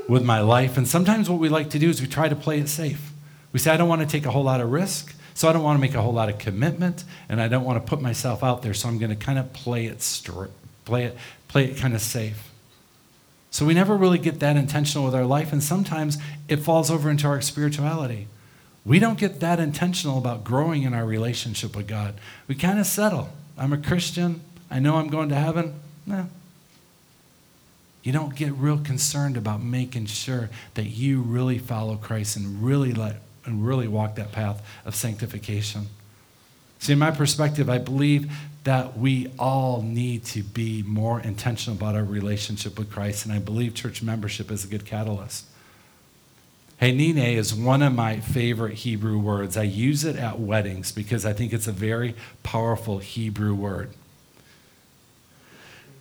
with 0.07 0.23
my 0.23 0.41
life. 0.41 0.77
And 0.77 0.87
sometimes 0.87 1.29
what 1.29 1.39
we 1.39 1.49
like 1.49 1.69
to 1.71 1.79
do 1.79 1.89
is 1.89 2.01
we 2.01 2.07
try 2.07 2.29
to 2.29 2.35
play 2.35 2.59
it 2.59 2.69
safe. 2.69 3.11
We 3.51 3.59
say, 3.59 3.71
I 3.71 3.77
don't 3.77 3.89
want 3.89 4.01
to 4.01 4.07
take 4.07 4.25
a 4.25 4.31
whole 4.31 4.43
lot 4.43 4.61
of 4.61 4.71
risk, 4.71 5.15
so 5.33 5.49
I 5.49 5.53
don't 5.53 5.63
want 5.63 5.77
to 5.77 5.81
make 5.81 5.95
a 5.95 6.01
whole 6.01 6.13
lot 6.13 6.29
of 6.29 6.37
commitment, 6.37 7.03
and 7.27 7.41
I 7.41 7.47
don't 7.47 7.63
want 7.63 7.83
to 7.83 7.89
put 7.89 8.01
myself 8.01 8.43
out 8.43 8.61
there, 8.61 8.73
so 8.73 8.87
I'm 8.87 8.99
going 8.99 9.09
to 9.09 9.15
kind 9.15 9.39
of 9.39 9.51
play 9.53 9.87
it 9.87 10.01
straight, 10.01 10.51
play 10.85 11.05
it, 11.05 11.17
play 11.47 11.65
it 11.65 11.77
kind 11.77 11.95
of 11.95 12.01
safe. 12.01 12.51
So 13.49 13.65
we 13.65 13.73
never 13.73 13.97
really 13.97 14.19
get 14.19 14.39
that 14.41 14.57
intentional 14.57 15.05
with 15.05 15.15
our 15.15 15.25
life, 15.25 15.51
and 15.51 15.63
sometimes 15.63 16.19
it 16.47 16.57
falls 16.57 16.91
over 16.91 17.09
into 17.09 17.25
our 17.25 17.41
spirituality. 17.41 18.27
We 18.89 18.97
don't 18.97 19.19
get 19.19 19.39
that 19.41 19.59
intentional 19.59 20.17
about 20.17 20.43
growing 20.43 20.81
in 20.81 20.95
our 20.95 21.05
relationship 21.05 21.75
with 21.75 21.87
God. 21.87 22.15
We 22.47 22.55
kind 22.55 22.79
of 22.79 22.87
settle. 22.87 23.29
I'm 23.55 23.71
a 23.71 23.77
Christian. 23.77 24.41
I 24.71 24.79
know 24.79 24.95
I'm 24.95 25.09
going 25.09 25.29
to 25.29 25.35
heaven. 25.35 25.75
Nah. 26.07 26.23
You 28.01 28.11
don't 28.11 28.35
get 28.35 28.51
real 28.53 28.79
concerned 28.79 29.37
about 29.37 29.61
making 29.61 30.07
sure 30.07 30.49
that 30.73 30.85
you 30.85 31.21
really 31.21 31.59
follow 31.59 31.97
Christ 31.97 32.35
and 32.35 32.63
really 32.63 32.91
let 32.91 33.17
and 33.45 33.63
really 33.63 33.87
walk 33.87 34.15
that 34.15 34.31
path 34.31 34.65
of 34.83 34.95
sanctification. 34.95 35.85
See, 36.79 36.93
in 36.93 36.99
my 36.99 37.11
perspective, 37.11 37.69
I 37.69 37.77
believe 37.77 38.31
that 38.63 38.97
we 38.97 39.31
all 39.37 39.83
need 39.83 40.25
to 40.25 40.41
be 40.41 40.81
more 40.81 41.19
intentional 41.19 41.77
about 41.77 41.93
our 41.93 42.03
relationship 42.03 42.79
with 42.79 42.89
Christ, 42.89 43.23
and 43.23 43.35
I 43.35 43.37
believe 43.37 43.75
church 43.75 44.01
membership 44.01 44.49
is 44.49 44.65
a 44.65 44.67
good 44.67 44.87
catalyst. 44.87 45.45
Hineni 46.81 47.35
is 47.35 47.53
one 47.53 47.81
of 47.81 47.93
my 47.93 48.19
favorite 48.19 48.75
Hebrew 48.75 49.17
words. 49.17 49.57
I 49.57 49.63
use 49.63 50.05
it 50.05 50.15
at 50.15 50.39
weddings 50.39 50.91
because 50.93 51.25
I 51.25 51.33
think 51.33 51.51
it's 51.51 51.67
a 51.67 51.73
very 51.73 52.15
powerful 52.41 52.99
Hebrew 52.99 53.53
word. 53.53 53.91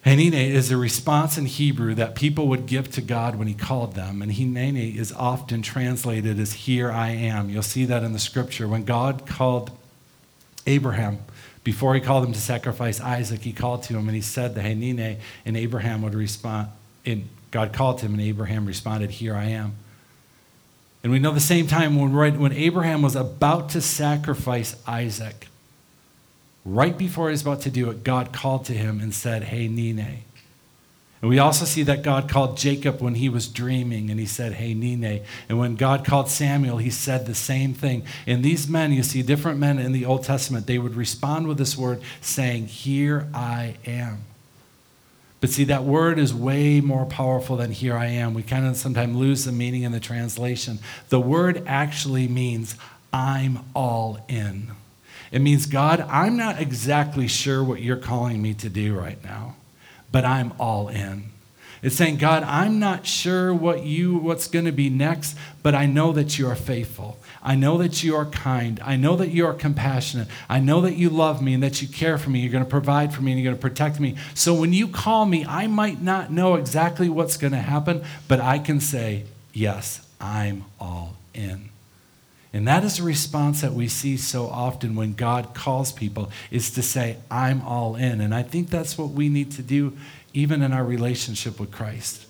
Hineni 0.07 0.51
is 0.51 0.71
a 0.71 0.77
response 0.77 1.37
in 1.37 1.47
Hebrew 1.47 1.95
that 1.97 2.15
people 2.15 2.47
would 2.47 2.67
give 2.67 2.91
to 2.93 3.01
God 3.01 3.35
when 3.35 3.49
he 3.49 3.55
called 3.55 3.95
them. 3.95 4.23
And 4.23 4.31
Hineni 4.31 4.97
is 4.97 5.13
often 5.13 5.63
translated 5.63 6.39
as 6.39 6.53
here 6.53 6.93
I 6.93 7.11
am. 7.11 7.51
You'll 7.51 7.63
see 7.63 7.85
that 7.87 8.05
in 8.05 8.13
the 8.13 8.19
scripture. 8.21 8.69
When 8.69 8.85
God 8.85 9.27
called 9.27 9.73
Abraham, 10.67 11.19
before 11.65 11.97
he 11.97 12.01
called 12.01 12.25
him 12.25 12.33
to 12.33 12.41
sacrifice 12.41 13.01
Isaac, 13.01 13.41
he 13.41 13.53
called 13.53 13.83
to 13.85 13.95
him 13.95 14.07
and 14.09 14.15
he 14.15 14.23
said 14.23 14.55
the 14.55 14.61
Hineni, 14.61 15.19
and 15.45 15.57
Abraham 15.57 16.03
would 16.03 16.15
respond. 16.15 16.69
And 17.05 17.29
God 17.51 17.73
called 17.73 17.99
to 17.99 18.07
him, 18.07 18.13
and 18.13 18.23
Abraham 18.23 18.65
responded, 18.65 19.11
Here 19.11 19.35
I 19.35 19.47
am. 19.47 19.75
And 21.03 21.13
we 21.13 21.19
know 21.19 21.33
the 21.33 21.41
same 21.41 21.67
time 21.67 21.97
when, 21.97 22.13
right, 22.13 22.37
when 22.37 22.53
Abraham 22.53 23.03
was 23.03 23.15
about 23.15 23.71
to 23.71 23.81
sacrifice 23.81 24.77
Isaac, 24.87 25.49
right 26.65 26.97
before 26.97 27.29
he 27.29 27.33
was 27.33 27.43
about 27.43 27.63
to 27.63 27.71
do 27.71 27.91
it, 27.91 28.05
God 28.05 28.33
called 28.33 28.65
to 28.67 28.73
him 28.73 29.01
and 29.01 29.15
said, 29.15 29.45
Hineni. 29.45 30.19
And 31.21 31.29
we 31.29 31.39
also 31.41 31.65
see 31.65 31.83
that 31.83 32.03
God 32.03 32.29
called 32.29 32.57
Jacob 32.57 33.01
when 33.01 33.17
he 33.17 33.29
was 33.29 33.49
dreaming 33.49 34.11
and 34.11 34.21
he 34.21 34.27
said, 34.27 34.55
Hineni. 34.55 35.25
And 35.49 35.59
when 35.59 35.75
God 35.75 36.05
called 36.05 36.29
Samuel, 36.29 36.79
he 36.79 36.91
said 36.91 37.27
the 37.27 37.35
same 37.35 37.75
thing. 37.75 38.05
And 38.27 38.45
these 38.45 38.69
men, 38.69 38.93
you 38.93 39.03
see 39.03 39.23
different 39.23 39.59
men 39.59 39.79
in 39.79 39.93
the 39.93 40.05
Old 40.05 40.23
Testament, 40.23 40.67
they 40.67 40.79
would 40.79 40.95
respond 40.95 41.49
with 41.49 41.59
this 41.59 41.77
word 41.77 42.03
saying, 42.21 42.67
Here 42.67 43.27
I 43.35 43.75
am. 43.85 44.25
But 45.41 45.51
see, 45.51 45.65
that 45.65 45.85
word 45.85 46.19
is 46.19 46.35
way 46.35 46.81
more 46.81 47.07
powerful 47.07 47.57
than 47.57 47.71
here 47.71 47.97
I 47.97 48.07
am. 48.07 48.35
We 48.35 48.43
kind 48.43 48.67
of 48.67 48.77
sometimes 48.77 49.17
lose 49.17 49.45
the 49.45 49.53
meaning 49.53 49.83
in 49.83 49.93
the 49.93 50.01
translation. 50.01 50.81
The 51.11 51.21
word 51.21 51.63
actually 51.67 52.27
means 52.27 52.75
I'm 53.13 53.65
all 53.75 54.25
in. 54.29 54.73
It 55.31 55.41
means, 55.41 55.67
God, 55.67 56.01
I'm 56.09 56.37
not 56.37 56.61
exactly 56.61 57.29
sure 57.29 57.63
what 57.63 57.83
you're 57.83 57.97
calling 57.97 58.43
me 58.43 58.55
to 58.55 58.69
do 58.69 58.99
right 58.99 59.23
now, 59.23 59.57
but 60.11 60.25
I'm 60.25 60.53
all 60.59 60.89
in. 60.89 61.31
It's 61.83 61.97
saying, 61.97 62.17
God, 62.17 62.43
I'm 62.43 62.79
not 62.79 63.07
sure 63.07 63.55
what 63.55 63.85
you 63.85 64.17
what's 64.17 64.49
going 64.49 64.65
to 64.65 64.73
be 64.73 64.91
next, 64.91 65.37
but 65.63 65.75
I 65.75 65.87
know 65.87 66.13
that 66.13 66.39
you 66.39 66.49
are 66.49 66.57
faithful. 66.57 67.19
I 67.43 67.55
know 67.55 67.79
that 67.79 68.03
you 68.03 68.17
are 68.17 68.27
kind. 68.27 68.81
I 68.85 68.97
know 68.97 69.17
that 69.17 69.31
you 69.31 69.47
are 69.47 69.55
compassionate. 69.55 70.29
I 70.49 70.59
know 70.59 70.81
that 70.81 70.97
you 70.97 71.09
love 71.09 71.41
me 71.41 71.55
and 71.55 71.63
that 71.63 71.81
you 71.81 71.89
care 71.89 72.19
for 72.19 72.31
me. 72.31 72.41
You're 72.41 72.53
going 72.53 72.65
to 72.65 72.71
provide 72.71 73.15
for 73.15 73.23
me 73.23 73.33
and 73.33 73.41
you're 73.41 73.53
going 73.53 73.61
to 73.61 73.69
protect 73.69 74.01
me. 74.01 74.17
So 74.35 74.55
when 74.55 74.73
you 74.73 74.89
call 74.89 75.25
me, 75.25 75.47
I 75.47 75.67
might 75.69 76.03
not 76.03 76.33
know 76.33 76.57
exactly 76.57 77.09
what's 77.09 77.37
going 77.37 77.53
to 77.53 77.59
happen, 77.59 78.03
but 78.27 78.41
I 78.41 78.59
can 78.59 78.81
say, 78.81 79.25
Yes, 79.53 80.07
I'm 80.21 80.65
all 80.79 81.17
in. 81.35 81.71
And 82.53 82.67
that 82.67 82.83
is 82.83 82.99
a 82.99 83.03
response 83.03 83.61
that 83.61 83.75
we 83.75 83.89
see 83.89 84.17
so 84.17 84.47
often 84.47 84.95
when 84.95 85.13
God 85.15 85.53
calls 85.53 85.93
people 85.93 86.31
is 86.51 86.71
to 86.73 86.83
say, 86.83 87.19
I'm 87.31 87.61
all 87.63 87.95
in. 87.97 88.21
And 88.21 88.35
I 88.35 88.43
think 88.43 88.71
that's 88.71 88.97
what 88.97 89.11
we 89.11 89.29
need 89.29 89.51
to 89.53 89.63
do 89.63 89.97
even 90.33 90.63
in 90.63 90.73
our 90.73 90.85
relationship 90.85 91.59
with 91.59 91.71
Christ. 91.71 92.27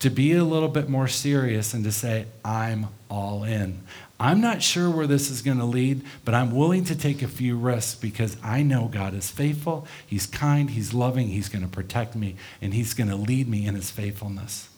To 0.00 0.10
be 0.10 0.32
a 0.32 0.44
little 0.44 0.68
bit 0.68 0.88
more 0.88 1.06
serious 1.06 1.74
and 1.74 1.84
to 1.84 1.92
say, 1.92 2.26
I'm 2.44 2.88
all 3.08 3.44
in. 3.44 3.82
I'm 4.18 4.40
not 4.40 4.62
sure 4.62 4.88
where 4.88 5.06
this 5.06 5.30
is 5.30 5.42
going 5.42 5.58
to 5.58 5.64
lead, 5.64 6.02
but 6.24 6.34
I'm 6.34 6.54
willing 6.54 6.84
to 6.84 6.96
take 6.96 7.22
a 7.22 7.28
few 7.28 7.56
risks 7.56 7.94
because 7.94 8.36
I 8.42 8.62
know 8.62 8.88
God 8.88 9.14
is 9.14 9.30
faithful, 9.30 9.86
He's 10.06 10.26
kind, 10.26 10.70
He's 10.70 10.94
loving, 10.94 11.28
He's 11.28 11.48
going 11.48 11.62
to 11.62 11.68
protect 11.68 12.14
me, 12.14 12.36
and 12.60 12.72
He's 12.72 12.94
going 12.94 13.10
to 13.10 13.16
lead 13.16 13.48
me 13.48 13.66
in 13.66 13.74
His 13.74 13.90
faithfulness. 13.90 14.68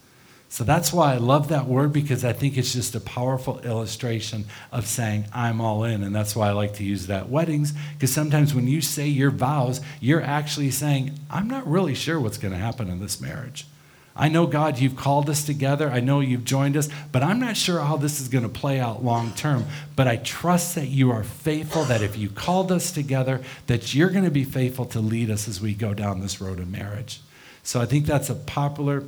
So 0.54 0.62
that's 0.62 0.92
why 0.92 1.14
I 1.14 1.16
love 1.16 1.48
that 1.48 1.66
word 1.66 1.92
because 1.92 2.24
I 2.24 2.32
think 2.32 2.56
it's 2.56 2.74
just 2.74 2.94
a 2.94 3.00
powerful 3.00 3.58
illustration 3.62 4.44
of 4.70 4.86
saying, 4.86 5.24
I'm 5.32 5.60
all 5.60 5.82
in. 5.82 6.04
And 6.04 6.14
that's 6.14 6.36
why 6.36 6.46
I 6.46 6.52
like 6.52 6.74
to 6.74 6.84
use 6.84 7.08
that 7.08 7.28
weddings 7.28 7.72
because 7.94 8.12
sometimes 8.12 8.54
when 8.54 8.68
you 8.68 8.80
say 8.80 9.08
your 9.08 9.32
vows, 9.32 9.80
you're 10.00 10.22
actually 10.22 10.70
saying, 10.70 11.18
I'm 11.28 11.48
not 11.48 11.66
really 11.66 11.96
sure 11.96 12.20
what's 12.20 12.38
going 12.38 12.54
to 12.54 12.60
happen 12.60 12.88
in 12.88 13.00
this 13.00 13.20
marriage. 13.20 13.66
I 14.14 14.28
know, 14.28 14.46
God, 14.46 14.78
you've 14.78 14.94
called 14.94 15.28
us 15.28 15.44
together. 15.44 15.90
I 15.90 15.98
know 15.98 16.20
you've 16.20 16.44
joined 16.44 16.76
us, 16.76 16.88
but 17.10 17.24
I'm 17.24 17.40
not 17.40 17.56
sure 17.56 17.80
how 17.80 17.96
this 17.96 18.20
is 18.20 18.28
going 18.28 18.44
to 18.44 18.48
play 18.48 18.78
out 18.78 19.04
long 19.04 19.32
term. 19.32 19.64
But 19.96 20.06
I 20.06 20.18
trust 20.18 20.76
that 20.76 20.86
you 20.86 21.10
are 21.10 21.24
faithful, 21.24 21.82
that 21.86 22.00
if 22.00 22.16
you 22.16 22.28
called 22.28 22.70
us 22.70 22.92
together, 22.92 23.42
that 23.66 23.92
you're 23.92 24.10
going 24.10 24.24
to 24.24 24.30
be 24.30 24.44
faithful 24.44 24.84
to 24.86 25.00
lead 25.00 25.30
us 25.30 25.48
as 25.48 25.60
we 25.60 25.74
go 25.74 25.94
down 25.94 26.20
this 26.20 26.40
road 26.40 26.60
of 26.60 26.70
marriage. 26.70 27.22
So 27.64 27.80
I 27.80 27.86
think 27.86 28.06
that's 28.06 28.30
a 28.30 28.36
popular 28.36 29.02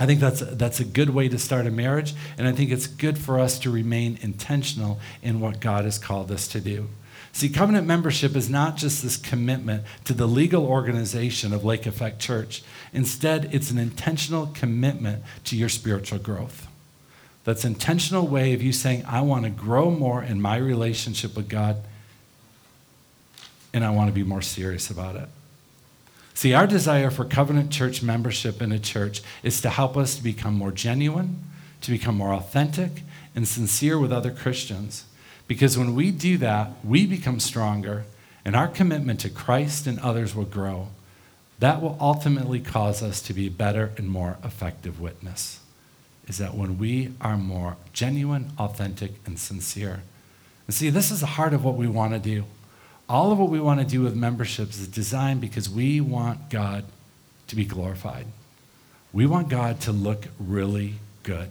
I 0.00 0.06
think 0.06 0.18
that's 0.18 0.40
a, 0.40 0.46
that's 0.46 0.80
a 0.80 0.84
good 0.84 1.10
way 1.10 1.28
to 1.28 1.38
start 1.38 1.66
a 1.66 1.70
marriage, 1.70 2.14
and 2.36 2.48
I 2.48 2.52
think 2.52 2.70
it's 2.70 2.88
good 2.88 3.16
for 3.16 3.38
us 3.38 3.58
to 3.60 3.70
remain 3.70 4.18
intentional 4.22 4.98
in 5.22 5.40
what 5.40 5.60
God 5.60 5.84
has 5.84 5.98
called 5.98 6.32
us 6.32 6.48
to 6.48 6.60
do. 6.60 6.88
See, 7.30 7.48
covenant 7.48 7.86
membership 7.86 8.36
is 8.36 8.48
not 8.48 8.76
just 8.76 9.02
this 9.02 9.16
commitment 9.16 9.84
to 10.04 10.12
the 10.12 10.26
legal 10.26 10.66
organization 10.66 11.52
of 11.52 11.64
Lake 11.64 11.84
Effect 11.84 12.20
Church. 12.20 12.62
Instead, 12.92 13.52
it's 13.52 13.70
an 13.72 13.78
intentional 13.78 14.46
commitment 14.54 15.24
to 15.44 15.56
your 15.56 15.68
spiritual 15.68 16.18
growth. 16.18 16.68
That's 17.44 17.64
intentional 17.64 18.26
way 18.26 18.52
of 18.52 18.62
you 18.62 18.72
saying, 18.72 19.04
I 19.06 19.20
want 19.20 19.44
to 19.44 19.50
grow 19.50 19.90
more 19.90 20.22
in 20.22 20.40
my 20.40 20.56
relationship 20.56 21.36
with 21.36 21.48
God, 21.48 21.76
and 23.72 23.84
I 23.84 23.90
want 23.90 24.08
to 24.08 24.14
be 24.14 24.22
more 24.22 24.42
serious 24.42 24.88
about 24.90 25.16
it. 25.16 25.28
See, 26.34 26.52
our 26.52 26.66
desire 26.66 27.10
for 27.10 27.24
covenant 27.24 27.70
church 27.70 28.02
membership 28.02 28.60
in 28.60 28.72
a 28.72 28.78
church 28.78 29.22
is 29.42 29.60
to 29.60 29.70
help 29.70 29.96
us 29.96 30.16
to 30.16 30.22
become 30.22 30.54
more 30.54 30.72
genuine, 30.72 31.44
to 31.80 31.92
become 31.92 32.16
more 32.16 32.34
authentic, 32.34 33.02
and 33.36 33.46
sincere 33.46 33.98
with 33.98 34.12
other 34.12 34.32
Christians. 34.32 35.04
Because 35.46 35.78
when 35.78 35.94
we 35.94 36.10
do 36.10 36.36
that, 36.38 36.72
we 36.84 37.06
become 37.06 37.38
stronger, 37.38 38.04
and 38.44 38.56
our 38.56 38.68
commitment 38.68 39.20
to 39.20 39.30
Christ 39.30 39.86
and 39.86 39.98
others 40.00 40.34
will 40.34 40.44
grow. 40.44 40.88
That 41.60 41.80
will 41.80 41.96
ultimately 42.00 42.60
cause 42.60 43.02
us 43.02 43.22
to 43.22 43.32
be 43.32 43.46
a 43.46 43.50
better 43.50 43.92
and 43.96 44.08
more 44.08 44.36
effective 44.42 45.00
witness. 45.00 45.60
Is 46.26 46.38
that 46.38 46.54
when 46.54 46.78
we 46.78 47.12
are 47.20 47.36
more 47.36 47.76
genuine, 47.92 48.50
authentic, 48.58 49.12
and 49.24 49.38
sincere. 49.38 50.02
And 50.66 50.74
see, 50.74 50.90
this 50.90 51.10
is 51.10 51.20
the 51.20 51.26
heart 51.26 51.54
of 51.54 51.64
what 51.64 51.76
we 51.76 51.86
want 51.86 52.12
to 52.12 52.18
do. 52.18 52.44
All 53.08 53.32
of 53.32 53.38
what 53.38 53.50
we 53.50 53.60
want 53.60 53.80
to 53.80 53.86
do 53.86 54.02
with 54.02 54.14
memberships 54.14 54.78
is 54.78 54.88
designed 54.88 55.40
because 55.40 55.68
we 55.68 56.00
want 56.00 56.48
God 56.48 56.84
to 57.48 57.56
be 57.56 57.64
glorified. 57.64 58.26
We 59.12 59.26
want 59.26 59.48
God 59.48 59.80
to 59.82 59.92
look 59.92 60.26
really 60.38 60.94
good. 61.22 61.50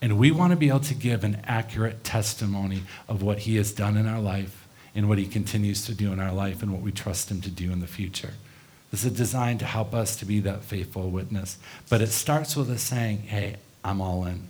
And 0.00 0.18
we 0.18 0.30
want 0.30 0.50
to 0.52 0.56
be 0.56 0.68
able 0.68 0.80
to 0.80 0.94
give 0.94 1.22
an 1.24 1.40
accurate 1.44 2.02
testimony 2.02 2.82
of 3.08 3.22
what 3.22 3.40
He 3.40 3.56
has 3.56 3.72
done 3.72 3.96
in 3.96 4.06
our 4.06 4.20
life 4.20 4.66
and 4.94 5.08
what 5.08 5.18
He 5.18 5.26
continues 5.26 5.84
to 5.86 5.94
do 5.94 6.12
in 6.12 6.20
our 6.20 6.32
life 6.32 6.62
and 6.62 6.72
what 6.72 6.82
we 6.82 6.92
trust 6.92 7.30
Him 7.30 7.40
to 7.42 7.50
do 7.50 7.72
in 7.72 7.80
the 7.80 7.86
future. 7.86 8.34
This 8.90 9.04
is 9.04 9.12
designed 9.12 9.60
to 9.60 9.64
help 9.64 9.94
us 9.94 10.16
to 10.16 10.24
be 10.24 10.40
that 10.40 10.62
faithful 10.62 11.08
witness. 11.08 11.56
But 11.88 12.02
it 12.02 12.08
starts 12.08 12.56
with 12.56 12.70
us 12.70 12.82
saying, 12.82 13.18
hey, 13.22 13.56
I'm 13.84 14.00
all 14.00 14.24
in. 14.26 14.48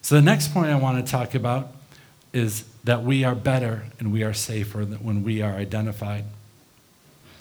So 0.00 0.14
the 0.14 0.22
next 0.22 0.54
point 0.54 0.68
I 0.68 0.76
want 0.76 1.04
to 1.04 1.10
talk 1.10 1.34
about 1.34 1.72
is 2.32 2.64
that 2.86 3.02
we 3.02 3.24
are 3.24 3.34
better 3.34 3.86
and 3.98 4.12
we 4.12 4.22
are 4.22 4.32
safer 4.32 4.84
when 4.84 5.24
we 5.24 5.42
are 5.42 5.54
identified. 5.54 6.24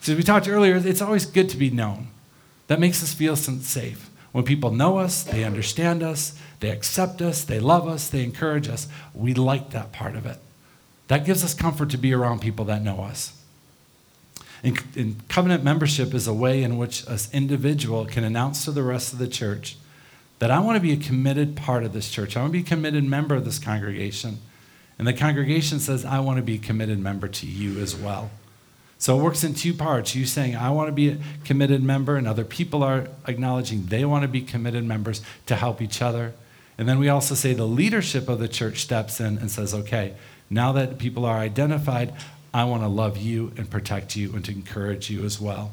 So, 0.02 0.12
as 0.12 0.18
we 0.18 0.24
talked 0.24 0.48
earlier, 0.48 0.76
it's 0.76 1.02
always 1.02 1.26
good 1.26 1.50
to 1.50 1.58
be 1.58 1.70
known. 1.70 2.08
That 2.68 2.80
makes 2.80 3.04
us 3.04 3.14
feel 3.14 3.36
safe. 3.36 4.10
When 4.32 4.44
people 4.44 4.72
know 4.72 4.98
us, 4.98 5.24
they 5.24 5.44
understand 5.44 6.04
us, 6.04 6.38
they 6.60 6.72
accept 6.72 7.22
us, 7.22 7.44
they 7.44 7.60
love 7.60 7.88
us, 7.88 8.10
they 8.10 8.24
encourage 8.24 8.68
us. 8.68 8.88
We 9.14 9.34
like 9.34 9.70
that 9.70 9.92
part 9.92 10.16
of 10.16 10.26
it. 10.26 10.40
That 11.08 11.26
gives 11.26 11.44
us 11.44 11.54
comfort 11.54 11.92
to 11.92 11.98
be 11.98 12.12
around 12.12 12.42
people 12.42 12.66
that 12.66 12.82
know 12.82 13.02
us. 13.02 13.40
And, 14.64 14.82
and 14.96 15.28
covenant 15.30 15.64
membership 15.64 16.14
is 16.16 16.26
a 16.26 16.34
way 16.34 16.64
in 16.64 16.78
which 16.78 17.06
an 17.06 17.20
individual 17.32 18.06
can 18.06 18.24
announce 18.24 18.66
to 18.66 18.72
the 18.72 18.84
rest 18.84 19.14
of 19.14 19.20
the 19.20 19.28
church 19.28 19.78
that 20.40 20.50
I 20.50 20.60
want 20.60 20.76
to 20.76 20.82
be 20.82 20.92
a 20.92 20.98
committed 20.98 21.56
part 21.56 21.84
of 21.84 21.94
this 21.94 22.10
church. 22.10 22.36
I 22.36 22.42
want 22.42 22.52
to 22.52 22.60
be 22.60 22.66
a 22.66 22.68
committed 22.68 23.04
member 23.04 23.36
of 23.36 23.46
this 23.46 23.60
congregation. 23.60 24.40
And 24.98 25.08
the 25.08 25.14
congregation 25.14 25.80
says, 25.80 26.06
I 26.06 26.20
want 26.20 26.38
to 26.38 26.44
be 26.44 26.56
a 26.56 26.60
committed 26.60 27.00
member 27.00 27.28
to 27.28 27.46
you 27.46 27.80
as 27.80 27.96
well. 27.96 28.32
So 28.98 29.20
it 29.20 29.24
works 29.24 29.44
in 29.44 29.54
two 29.54 29.74
parts. 29.74 30.16
You 30.16 30.26
saying, 30.26 30.56
I 30.56 30.70
want 30.70 30.88
to 30.88 30.94
be 30.94 31.10
a 31.10 31.18
committed 31.44 31.84
member, 31.84 32.16
and 32.16 32.28
other 32.28 32.46
people 32.46 32.82
are 32.82 33.08
acknowledging 33.28 33.88
they 33.88 34.06
want 34.06 34.22
to 34.24 34.28
be 34.28 34.42
committed 34.42 34.86
members 34.86 35.22
to 35.48 35.56
help 35.56 35.82
each 35.82 36.02
other. 36.02 36.34
And 36.78 36.88
then 36.88 37.00
we 37.00 37.10
also 37.10 37.36
say 37.36 37.54
the 37.54 37.68
leadership 37.68 38.30
of 38.30 38.40
the 38.40 38.48
church 38.48 38.80
steps 38.80 39.20
in 39.20 39.38
and 39.38 39.52
says, 39.52 39.74
okay, 39.74 40.14
now 40.50 40.72
that 40.74 40.98
people 40.98 41.26
are 41.26 41.38
identified, 41.38 42.14
I 42.54 42.64
want 42.64 42.84
to 42.84 42.88
love 42.88 43.18
you 43.18 43.52
and 43.58 43.70
protect 43.70 44.16
you 44.16 44.34
and 44.34 44.44
to 44.46 44.52
encourage 44.52 45.10
you 45.10 45.26
as 45.26 45.42
well. 45.42 45.72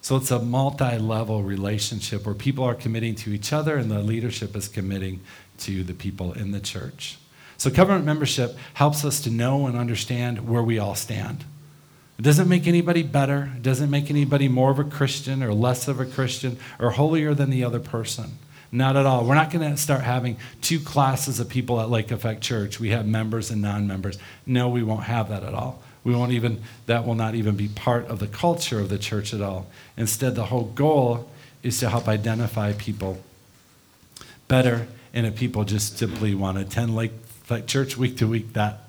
So 0.00 0.16
it's 0.16 0.30
a 0.30 0.38
multi 0.38 0.98
level 0.98 1.42
relationship 1.42 2.26
where 2.26 2.34
people 2.34 2.64
are 2.64 2.74
committing 2.74 3.14
to 3.16 3.32
each 3.32 3.52
other 3.52 3.76
and 3.76 3.90
the 3.90 4.00
leadership 4.00 4.54
is 4.54 4.68
committing 4.68 5.20
to 5.58 5.82
the 5.82 5.94
people 5.94 6.32
in 6.32 6.52
the 6.52 6.60
church. 6.60 7.18
So, 7.58 7.70
covenant 7.70 8.04
membership 8.04 8.56
helps 8.74 9.04
us 9.04 9.20
to 9.22 9.30
know 9.30 9.66
and 9.66 9.76
understand 9.76 10.48
where 10.48 10.62
we 10.62 10.78
all 10.78 10.94
stand. 10.94 11.44
It 12.16 12.22
doesn't 12.22 12.48
make 12.48 12.66
anybody 12.66 13.02
better, 13.02 13.50
it 13.56 13.62
doesn't 13.62 13.90
make 13.90 14.10
anybody 14.10 14.48
more 14.48 14.70
of 14.70 14.78
a 14.78 14.84
Christian 14.84 15.42
or 15.42 15.52
less 15.52 15.88
of 15.88 15.98
a 16.00 16.06
Christian 16.06 16.58
or 16.78 16.92
holier 16.92 17.34
than 17.34 17.50
the 17.50 17.64
other 17.64 17.80
person. 17.80 18.38
Not 18.70 18.96
at 18.96 19.06
all. 19.06 19.24
We're 19.24 19.34
not 19.34 19.50
going 19.50 19.68
to 19.68 19.76
start 19.76 20.02
having 20.02 20.36
two 20.60 20.78
classes 20.78 21.40
of 21.40 21.48
people 21.48 21.80
at 21.80 21.90
Lake 21.90 22.10
Effect 22.10 22.42
Church. 22.42 22.78
We 22.78 22.90
have 22.90 23.06
members 23.06 23.50
and 23.50 23.62
non 23.62 23.86
members. 23.86 24.18
No, 24.46 24.68
we 24.68 24.82
won't 24.82 25.04
have 25.04 25.28
that 25.30 25.42
at 25.42 25.54
all. 25.54 25.82
We 26.04 26.14
won't 26.14 26.32
even, 26.32 26.62
that 26.86 27.06
will 27.06 27.14
not 27.14 27.34
even 27.34 27.56
be 27.56 27.68
part 27.68 28.06
of 28.06 28.18
the 28.18 28.26
culture 28.26 28.78
of 28.78 28.88
the 28.88 28.98
church 28.98 29.34
at 29.34 29.40
all. 29.40 29.66
Instead, 29.96 30.34
the 30.34 30.46
whole 30.46 30.64
goal 30.64 31.30
is 31.62 31.80
to 31.80 31.88
help 31.88 32.08
identify 32.08 32.72
people 32.72 33.22
better 34.46 34.86
and 35.12 35.26
if 35.26 35.36
people 35.36 35.64
just 35.64 35.98
simply 35.98 36.34
want 36.34 36.58
to 36.58 36.62
attend 36.62 36.94
Lake 36.94 37.12
like 37.50 37.66
church 37.66 37.96
week 37.96 38.16
to 38.18 38.26
week, 38.26 38.52
that, 38.52 38.80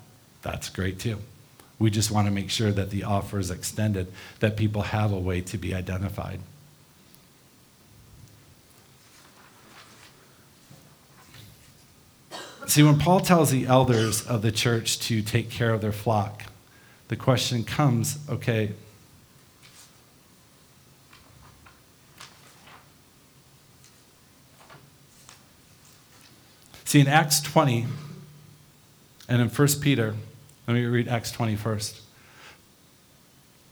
that's 0.42 0.68
great 0.68 0.98
too. 0.98 1.18
We 1.78 1.90
just 1.90 2.10
want 2.10 2.26
to 2.26 2.30
make 2.30 2.50
sure 2.50 2.70
that 2.72 2.90
the 2.90 3.04
offer 3.04 3.38
is 3.38 3.50
extended, 3.50 4.12
that 4.40 4.56
people 4.56 4.82
have 4.82 5.12
a 5.12 5.18
way 5.18 5.40
to 5.40 5.56
be 5.56 5.74
identified. 5.74 6.40
See, 12.66 12.82
when 12.84 12.98
Paul 12.98 13.18
tells 13.18 13.50
the 13.50 13.66
elders 13.66 14.24
of 14.24 14.42
the 14.42 14.52
church 14.52 15.00
to 15.00 15.22
take 15.22 15.50
care 15.50 15.72
of 15.72 15.80
their 15.80 15.90
flock, 15.90 16.44
the 17.08 17.16
question 17.16 17.64
comes 17.64 18.18
okay, 18.28 18.74
see, 26.84 27.00
in 27.00 27.08
Acts 27.08 27.40
20, 27.40 27.86
and 29.30 29.40
in 29.40 29.48
1 29.48 29.68
Peter, 29.80 30.14
let 30.66 30.74
me 30.74 30.84
read 30.84 31.08
Acts 31.08 31.30
20 31.30 31.54
first. 31.54 32.02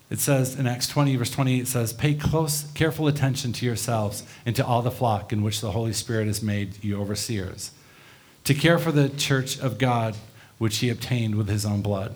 It 0.08 0.20
says 0.20 0.58
in 0.58 0.66
Acts 0.66 0.86
20, 0.86 1.16
verse 1.16 1.30
28, 1.30 1.60
it 1.60 1.68
says, 1.68 1.92
Pay 1.92 2.14
close, 2.14 2.70
careful 2.72 3.08
attention 3.08 3.52
to 3.54 3.66
yourselves 3.66 4.22
and 4.46 4.56
to 4.56 4.64
all 4.64 4.80
the 4.80 4.90
flock 4.90 5.32
in 5.32 5.42
which 5.42 5.60
the 5.60 5.72
Holy 5.72 5.92
Spirit 5.92 6.28
has 6.28 6.42
made 6.42 6.82
you 6.82 6.98
overseers, 6.98 7.72
to 8.44 8.54
care 8.54 8.78
for 8.78 8.92
the 8.92 9.10
church 9.10 9.58
of 9.58 9.76
God 9.76 10.16
which 10.56 10.78
he 10.78 10.88
obtained 10.88 11.34
with 11.34 11.48
his 11.48 11.66
own 11.66 11.82
blood. 11.82 12.14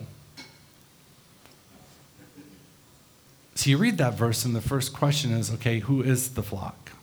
So 3.55 3.69
you 3.69 3.77
read 3.77 3.97
that 3.99 4.15
verse, 4.15 4.43
and 4.43 4.55
the 4.55 4.61
first 4.61 4.93
question 4.93 5.31
is 5.31 5.53
okay, 5.53 5.79
who 5.79 6.01
is 6.01 6.33
the 6.33 6.43
flock? 6.43 6.93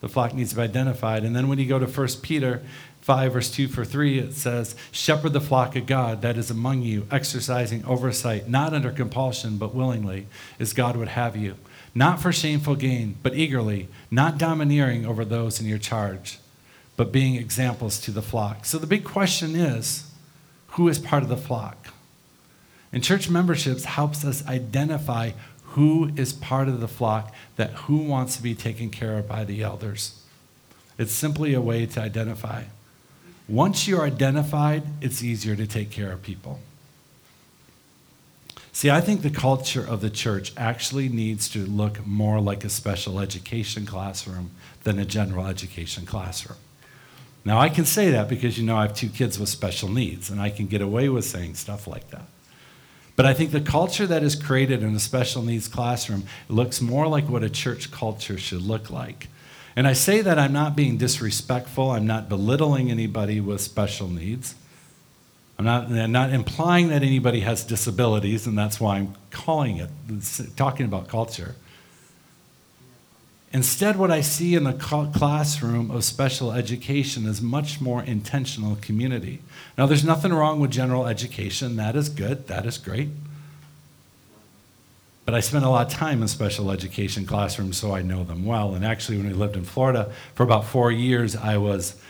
The 0.00 0.08
flock 0.08 0.34
needs 0.34 0.50
to 0.50 0.56
be 0.56 0.62
identified. 0.62 1.24
And 1.24 1.34
then 1.34 1.48
when 1.48 1.58
you 1.58 1.66
go 1.66 1.78
to 1.78 1.86
1 1.86 2.08
Peter 2.22 2.62
5, 3.08 3.32
verse 3.32 3.50
2 3.50 3.68
for 3.68 3.86
3, 3.86 4.18
it 4.18 4.34
says, 4.34 4.76
Shepherd 4.92 5.32
the 5.32 5.40
flock 5.40 5.74
of 5.76 5.86
God 5.86 6.20
that 6.20 6.36
is 6.36 6.50
among 6.50 6.82
you, 6.82 7.06
exercising 7.10 7.82
oversight, 7.86 8.50
not 8.50 8.74
under 8.74 8.90
compulsion, 8.90 9.56
but 9.56 9.74
willingly, 9.74 10.26
as 10.60 10.74
God 10.74 10.94
would 10.94 11.08
have 11.08 11.34
you. 11.34 11.54
Not 11.94 12.20
for 12.20 12.34
shameful 12.34 12.76
gain, 12.76 13.16
but 13.22 13.34
eagerly, 13.34 13.88
not 14.10 14.36
domineering 14.36 15.06
over 15.06 15.24
those 15.24 15.58
in 15.58 15.66
your 15.66 15.78
charge, 15.78 16.38
but 16.98 17.10
being 17.10 17.36
examples 17.36 17.98
to 18.00 18.10
the 18.10 18.20
flock. 18.20 18.66
So 18.66 18.76
the 18.76 18.86
big 18.86 19.04
question 19.04 19.56
is 19.56 20.10
who 20.72 20.86
is 20.86 20.98
part 20.98 21.22
of 21.22 21.30
the 21.30 21.36
flock? 21.38 21.94
And 22.92 23.02
church 23.02 23.30
memberships 23.30 23.86
helps 23.86 24.22
us 24.22 24.46
identify 24.46 25.30
who 25.62 26.10
is 26.14 26.34
part 26.34 26.68
of 26.68 26.80
the 26.80 26.88
flock 26.88 27.34
that 27.56 27.70
who 27.70 28.00
wants 28.00 28.36
to 28.36 28.42
be 28.42 28.54
taken 28.54 28.90
care 28.90 29.16
of 29.16 29.26
by 29.26 29.44
the 29.44 29.62
elders. 29.62 30.22
It's 30.98 31.12
simply 31.12 31.54
a 31.54 31.62
way 31.62 31.86
to 31.86 32.02
identify. 32.02 32.64
Once 33.48 33.88
you're 33.88 34.02
identified, 34.02 34.82
it's 35.00 35.22
easier 35.22 35.56
to 35.56 35.66
take 35.66 35.90
care 35.90 36.12
of 36.12 36.22
people. 36.22 36.60
See, 38.72 38.90
I 38.90 39.00
think 39.00 39.22
the 39.22 39.30
culture 39.30 39.84
of 39.84 40.02
the 40.02 40.10
church 40.10 40.52
actually 40.56 41.08
needs 41.08 41.48
to 41.48 41.64
look 41.64 42.06
more 42.06 42.40
like 42.40 42.62
a 42.62 42.68
special 42.68 43.18
education 43.18 43.86
classroom 43.86 44.50
than 44.84 44.98
a 44.98 45.04
general 45.04 45.46
education 45.46 46.06
classroom. 46.06 46.58
Now, 47.44 47.58
I 47.58 47.70
can 47.70 47.86
say 47.86 48.10
that 48.10 48.28
because 48.28 48.58
you 48.58 48.64
know 48.64 48.76
I 48.76 48.82
have 48.82 48.94
two 48.94 49.08
kids 49.08 49.38
with 49.38 49.48
special 49.48 49.88
needs, 49.88 50.28
and 50.30 50.40
I 50.40 50.50
can 50.50 50.66
get 50.66 50.82
away 50.82 51.08
with 51.08 51.24
saying 51.24 51.54
stuff 51.54 51.86
like 51.86 52.10
that. 52.10 52.26
But 53.16 53.26
I 53.26 53.34
think 53.34 53.50
the 53.50 53.60
culture 53.60 54.06
that 54.06 54.22
is 54.22 54.36
created 54.36 54.82
in 54.82 54.94
a 54.94 55.00
special 55.00 55.42
needs 55.42 55.66
classroom 55.66 56.24
looks 56.48 56.80
more 56.80 57.08
like 57.08 57.28
what 57.28 57.42
a 57.42 57.50
church 57.50 57.90
culture 57.90 58.38
should 58.38 58.62
look 58.62 58.90
like. 58.90 59.28
And 59.78 59.86
I 59.86 59.92
say 59.92 60.22
that 60.22 60.40
I'm 60.40 60.52
not 60.52 60.74
being 60.74 60.96
disrespectful, 60.96 61.92
I'm 61.92 62.04
not 62.04 62.28
belittling 62.28 62.90
anybody 62.90 63.40
with 63.40 63.60
special 63.60 64.08
needs. 64.08 64.56
I'm 65.56 65.64
not, 65.64 65.84
I'm 65.84 66.10
not 66.10 66.32
implying 66.32 66.88
that 66.88 67.04
anybody 67.04 67.40
has 67.40 67.62
disabilities, 67.62 68.44
and 68.44 68.58
that's 68.58 68.80
why 68.80 68.96
I'm 68.96 69.14
calling 69.30 69.76
it, 69.76 69.88
talking 70.56 70.84
about 70.84 71.06
culture. 71.06 71.54
Instead, 73.52 73.96
what 73.96 74.10
I 74.10 74.20
see 74.20 74.56
in 74.56 74.64
the 74.64 74.72
classroom 74.72 75.92
of 75.92 76.02
special 76.02 76.50
education 76.50 77.24
is 77.24 77.40
much 77.40 77.80
more 77.80 78.02
intentional 78.02 78.74
community. 78.80 79.42
Now, 79.78 79.86
there's 79.86 80.04
nothing 80.04 80.32
wrong 80.32 80.58
with 80.58 80.72
general 80.72 81.06
education. 81.06 81.76
That 81.76 81.94
is 81.94 82.08
good, 82.08 82.48
that 82.48 82.66
is 82.66 82.78
great. 82.78 83.10
But 85.28 85.34
I 85.34 85.40
spent 85.40 85.66
a 85.66 85.68
lot 85.68 85.88
of 85.88 85.92
time 85.92 86.22
in 86.22 86.28
special 86.28 86.70
education 86.70 87.26
classrooms, 87.26 87.76
so 87.76 87.94
I 87.94 88.00
know 88.00 88.24
them 88.24 88.46
well. 88.46 88.74
And 88.74 88.82
actually, 88.82 89.18
when 89.18 89.26
we 89.26 89.34
lived 89.34 89.56
in 89.56 89.64
Florida 89.64 90.10
for 90.34 90.42
about 90.42 90.64
four 90.64 90.90
years, 90.90 91.36
I 91.36 91.58
was 91.58 92.00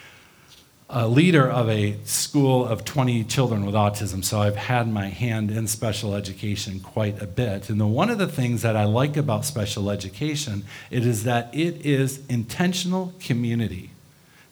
a 0.88 1.08
leader 1.08 1.50
of 1.50 1.68
a 1.68 1.96
school 2.04 2.64
of 2.64 2.84
20 2.84 3.24
children 3.24 3.66
with 3.66 3.74
autism, 3.74 4.24
so 4.24 4.40
I've 4.40 4.54
had 4.54 4.86
my 4.86 5.08
hand 5.08 5.50
in 5.50 5.66
special 5.66 6.14
education 6.14 6.78
quite 6.78 7.20
a 7.20 7.26
bit. 7.26 7.68
And 7.68 7.80
the, 7.80 7.88
one 7.88 8.08
of 8.08 8.18
the 8.18 8.28
things 8.28 8.62
that 8.62 8.76
I 8.76 8.84
like 8.84 9.16
about 9.16 9.44
special 9.44 9.90
education 9.90 10.64
it 10.88 11.04
is 11.04 11.24
that 11.24 11.52
it 11.52 11.84
is 11.84 12.24
intentional 12.28 13.14
community 13.18 13.90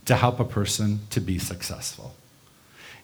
to 0.06 0.16
help 0.16 0.40
a 0.40 0.44
person 0.44 1.02
to 1.10 1.20
be 1.20 1.38
successful. 1.38 2.16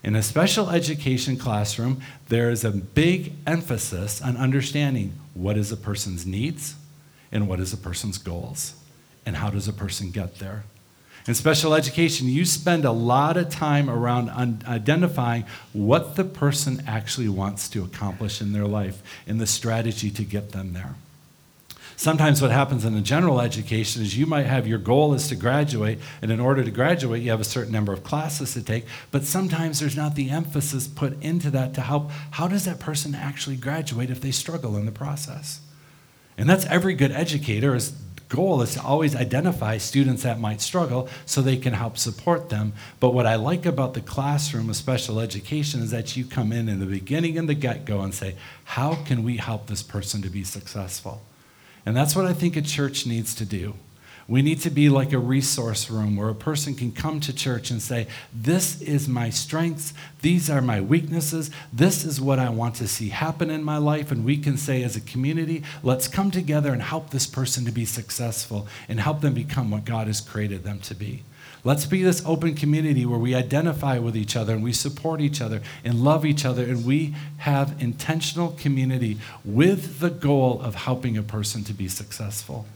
In 0.04 0.16
a 0.16 0.22
special 0.22 0.70
education 0.70 1.36
classroom, 1.36 2.00
there 2.28 2.50
is 2.50 2.64
a 2.64 2.72
big 2.72 3.34
emphasis 3.46 4.20
on 4.20 4.36
understanding 4.36 5.12
what 5.34 5.56
is 5.56 5.70
a 5.70 5.76
person's 5.76 6.26
needs 6.26 6.74
and 7.30 7.48
what 7.48 7.60
is 7.60 7.72
a 7.72 7.76
person's 7.76 8.18
goals 8.18 8.74
and 9.24 9.36
how 9.36 9.50
does 9.50 9.68
a 9.68 9.72
person 9.72 10.10
get 10.10 10.40
there. 10.40 10.64
In 11.28 11.34
special 11.34 11.72
education, 11.72 12.26
you 12.26 12.44
spend 12.44 12.84
a 12.84 12.90
lot 12.90 13.36
of 13.36 13.48
time 13.48 13.88
around 13.88 14.64
identifying 14.66 15.44
what 15.72 16.16
the 16.16 16.24
person 16.24 16.82
actually 16.84 17.28
wants 17.28 17.68
to 17.68 17.84
accomplish 17.84 18.40
in 18.40 18.52
their 18.52 18.66
life 18.66 19.00
and 19.24 19.40
the 19.40 19.46
strategy 19.46 20.10
to 20.10 20.24
get 20.24 20.50
them 20.50 20.72
there. 20.72 20.96
Sometimes 22.02 22.42
what 22.42 22.50
happens 22.50 22.84
in 22.84 22.96
a 22.96 23.00
general 23.00 23.40
education 23.40 24.02
is 24.02 24.18
you 24.18 24.26
might 24.26 24.46
have 24.46 24.66
your 24.66 24.80
goal 24.80 25.14
is 25.14 25.28
to 25.28 25.36
graduate, 25.36 26.00
and 26.20 26.32
in 26.32 26.40
order 26.40 26.64
to 26.64 26.70
graduate, 26.72 27.22
you 27.22 27.30
have 27.30 27.40
a 27.40 27.44
certain 27.44 27.72
number 27.72 27.92
of 27.92 28.02
classes 28.02 28.54
to 28.54 28.60
take, 28.60 28.86
but 29.12 29.22
sometimes 29.22 29.78
there's 29.78 29.96
not 29.96 30.16
the 30.16 30.28
emphasis 30.28 30.88
put 30.88 31.22
into 31.22 31.48
that 31.50 31.74
to 31.74 31.80
help 31.80 32.10
how 32.32 32.48
does 32.48 32.64
that 32.64 32.80
person 32.80 33.14
actually 33.14 33.54
graduate 33.54 34.10
if 34.10 34.20
they 34.20 34.32
struggle 34.32 34.76
in 34.76 34.84
the 34.84 34.90
process? 34.90 35.60
And 36.36 36.50
that's 36.50 36.66
every 36.66 36.94
good 36.94 37.12
educator 37.12 37.72
is 37.72 37.92
goal 38.28 38.62
is 38.62 38.74
to 38.74 38.82
always 38.82 39.14
identify 39.14 39.78
students 39.78 40.24
that 40.24 40.40
might 40.40 40.60
struggle 40.60 41.08
so 41.24 41.40
they 41.40 41.56
can 41.56 41.74
help 41.74 41.96
support 41.96 42.48
them. 42.48 42.72
But 42.98 43.14
what 43.14 43.26
I 43.26 43.36
like 43.36 43.64
about 43.64 43.94
the 43.94 44.00
classroom 44.00 44.70
of 44.70 44.74
special 44.74 45.20
education 45.20 45.80
is 45.80 45.92
that 45.92 46.16
you 46.16 46.24
come 46.24 46.50
in 46.50 46.68
in 46.68 46.80
the 46.80 46.86
beginning 46.86 47.38
and 47.38 47.48
the 47.48 47.54
get 47.54 47.84
go 47.84 48.00
and 48.00 48.12
say, 48.12 48.34
How 48.64 48.96
can 49.04 49.22
we 49.22 49.36
help 49.36 49.68
this 49.68 49.84
person 49.84 50.20
to 50.22 50.30
be 50.30 50.42
successful? 50.42 51.22
And 51.84 51.96
that's 51.96 52.14
what 52.14 52.26
I 52.26 52.32
think 52.32 52.56
a 52.56 52.62
church 52.62 53.06
needs 53.06 53.34
to 53.36 53.44
do. 53.44 53.74
We 54.28 54.40
need 54.40 54.60
to 54.60 54.70
be 54.70 54.88
like 54.88 55.12
a 55.12 55.18
resource 55.18 55.90
room 55.90 56.16
where 56.16 56.28
a 56.28 56.34
person 56.34 56.74
can 56.74 56.92
come 56.92 57.20
to 57.20 57.34
church 57.34 57.70
and 57.70 57.82
say, 57.82 58.06
This 58.32 58.80
is 58.80 59.08
my 59.08 59.30
strengths. 59.30 59.92
These 60.20 60.48
are 60.48 60.62
my 60.62 60.80
weaknesses. 60.80 61.50
This 61.72 62.04
is 62.04 62.20
what 62.20 62.38
I 62.38 62.48
want 62.48 62.76
to 62.76 62.88
see 62.88 63.08
happen 63.08 63.50
in 63.50 63.64
my 63.64 63.78
life. 63.78 64.12
And 64.12 64.24
we 64.24 64.38
can 64.38 64.56
say, 64.56 64.84
as 64.84 64.94
a 64.94 65.00
community, 65.00 65.64
let's 65.82 66.06
come 66.06 66.30
together 66.30 66.72
and 66.72 66.82
help 66.82 67.10
this 67.10 67.26
person 67.26 67.64
to 67.64 67.72
be 67.72 67.84
successful 67.84 68.68
and 68.88 69.00
help 69.00 69.20
them 69.20 69.34
become 69.34 69.70
what 69.70 69.84
God 69.84 70.06
has 70.06 70.20
created 70.20 70.62
them 70.62 70.78
to 70.80 70.94
be. 70.94 71.24
Let's 71.64 71.87
be 71.87 72.03
this 72.03 72.22
open 72.27 72.55
community 72.55 73.07
where 73.07 73.18
we 73.18 73.37
identify 73.37 73.98
with 73.98 74.16
each 74.16 74.35
other 74.35 74.53
and 74.53 74.64
we 74.64 74.72
support 74.72 75.20
each 75.20 75.40
other 75.40 75.62
and 75.85 76.03
love 76.03 76.27
each 76.27 76.44
other 76.44 76.64
and 76.64 76.85
we 76.85 77.14
have 77.38 77.81
intentional 77.81 78.51
community 78.59 79.18
with 79.44 80.01
the 80.01 80.11
goal 80.11 80.61
of 80.61 80.75
helping 80.75 81.16
a 81.16 81.22
person 81.22 81.62
to 81.64 81.72
be 81.72 81.87
successful. 81.87 82.66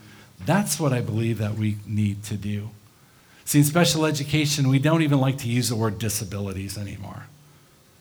That's 0.45 0.79
what 0.79 0.93
I 0.93 1.01
believe 1.01 1.39
that 1.39 1.55
we 1.55 1.79
need 1.87 2.23
to 2.25 2.37
do. 2.37 2.71
See, 3.45 3.59
in 3.59 3.65
special 3.65 4.05
education, 4.05 4.69
we 4.69 4.79
don't 4.79 5.03
even 5.03 5.21
like 5.21 5.39
to 5.39 5.49
use 5.49 5.69
the 5.69 5.77
word 5.77 5.99
disabilities 5.99 6.79
anymore. 6.79 7.27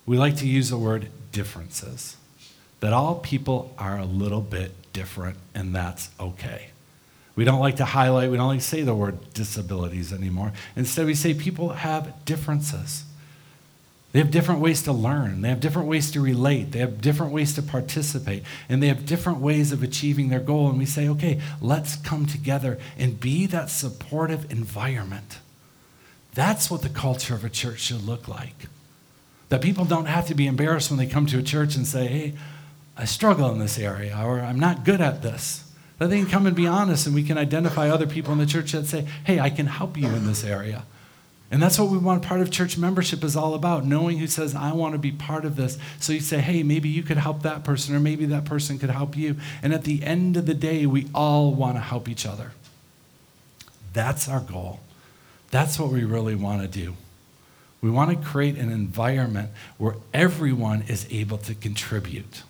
We 0.05 0.17
like 0.17 0.37
to 0.37 0.47
use 0.47 0.69
the 0.69 0.77
word 0.77 1.09
differences. 1.31 2.17
That 2.79 2.93
all 2.93 3.15
people 3.15 3.73
are 3.79 3.97
a 3.97 4.05
little 4.05 4.41
bit 4.41 4.71
different, 4.93 5.37
and 5.55 5.73
that's 5.73 6.09
okay. 6.19 6.69
We 7.35 7.43
don't 7.43 7.59
like 7.59 7.77
to 7.77 7.85
highlight, 7.85 8.31
we 8.31 8.37
don't 8.37 8.47
like 8.47 8.59
to 8.59 8.65
say 8.65 8.81
the 8.81 8.95
word 8.95 9.33
disabilities 9.33 10.13
anymore. 10.13 10.53
Instead, 10.75 11.05
we 11.05 11.15
say 11.15 11.33
people 11.33 11.69
have 11.69 12.25
differences. 12.25 13.03
They 14.13 14.19
have 14.19 14.31
different 14.31 14.61
ways 14.61 14.81
to 14.83 14.93
learn. 14.93 15.41
They 15.41 15.49
have 15.49 15.59
different 15.59 15.89
ways 15.89 16.09
to 16.11 16.21
relate. 16.21 16.71
They 16.71 16.79
have 16.79 17.01
different 17.01 17.33
ways 17.33 17.53
to 17.55 17.61
participate. 17.61 18.43
And 18.69 18.81
they 18.81 18.87
have 18.87 19.05
different 19.05 19.39
ways 19.39 19.73
of 19.73 19.83
achieving 19.83 20.29
their 20.29 20.39
goal. 20.39 20.69
And 20.69 20.79
we 20.79 20.85
say, 20.85 21.09
okay, 21.09 21.41
let's 21.59 21.97
come 21.97 22.25
together 22.25 22.79
and 22.97 23.19
be 23.19 23.45
that 23.47 23.69
supportive 23.69 24.49
environment. 24.49 25.39
That's 26.33 26.71
what 26.71 26.81
the 26.81 26.87
culture 26.87 27.35
of 27.35 27.43
a 27.43 27.49
church 27.49 27.81
should 27.81 28.05
look 28.05 28.29
like. 28.29 28.67
That 29.49 29.61
people 29.61 29.83
don't 29.83 30.05
have 30.05 30.27
to 30.27 30.33
be 30.33 30.47
embarrassed 30.47 30.89
when 30.89 30.97
they 30.97 31.07
come 31.07 31.25
to 31.25 31.39
a 31.39 31.43
church 31.43 31.75
and 31.75 31.85
say, 31.85 32.07
hey, 32.07 32.33
I 32.95 33.03
struggle 33.03 33.51
in 33.51 33.59
this 33.59 33.77
area, 33.77 34.17
or 34.17 34.39
I'm 34.39 34.59
not 34.59 34.85
good 34.85 35.01
at 35.01 35.23
this. 35.23 35.64
That 35.97 36.09
they 36.09 36.19
can 36.19 36.27
come 36.27 36.45
and 36.45 36.55
be 36.55 36.67
honest, 36.67 37.05
and 37.05 37.15
we 37.15 37.23
can 37.23 37.37
identify 37.37 37.89
other 37.89 38.07
people 38.07 38.33
in 38.33 38.39
the 38.39 38.45
church 38.45 38.73
that 38.73 38.85
say, 38.85 39.07
hey, 39.23 39.39
I 39.39 39.49
can 39.49 39.67
help 39.67 39.95
you 39.97 40.07
in 40.07 40.27
this 40.27 40.43
area. 40.43 40.83
And 41.51 41.61
that's 41.61 41.79
what 41.79 41.89
we 41.89 41.97
want 41.97 42.23
part 42.23 42.41
of 42.41 42.51
church 42.51 42.77
membership 42.77 43.23
is 43.23 43.35
all 43.35 43.53
about 43.53 43.85
knowing 43.85 44.17
who 44.17 44.27
says, 44.27 44.55
I 44.55 44.73
want 44.73 44.93
to 44.93 44.99
be 44.99 45.11
part 45.11 45.45
of 45.45 45.55
this. 45.55 45.77
So 45.99 46.11
you 46.11 46.19
say, 46.19 46.39
hey, 46.39 46.63
maybe 46.63 46.89
you 46.89 47.03
could 47.03 47.17
help 47.17 47.43
that 47.43 47.63
person, 47.63 47.95
or 47.95 47.99
maybe 47.99 48.25
that 48.25 48.45
person 48.45 48.79
could 48.79 48.89
help 48.89 49.15
you. 49.15 49.37
And 49.61 49.73
at 49.73 49.83
the 49.83 50.03
end 50.03 50.37
of 50.37 50.47
the 50.47 50.53
day, 50.53 50.85
we 50.85 51.07
all 51.13 51.53
want 51.53 51.75
to 51.75 51.81
help 51.81 52.09
each 52.09 52.25
other. 52.25 52.51
That's 53.93 54.27
our 54.27 54.41
goal. 54.41 54.81
That's 55.51 55.79
what 55.79 55.91
we 55.91 56.03
really 56.03 56.35
want 56.35 56.61
to 56.61 56.67
do. 56.67 56.95
We 57.79 57.89
want 57.89 58.09
to 58.09 58.27
create 58.27 58.57
an 58.57 58.71
environment 58.71 59.51
where 59.77 59.95
everyone 60.13 60.83
is 60.87 61.07
able 61.11 61.37
to 61.37 61.53
contribute. 61.53 62.41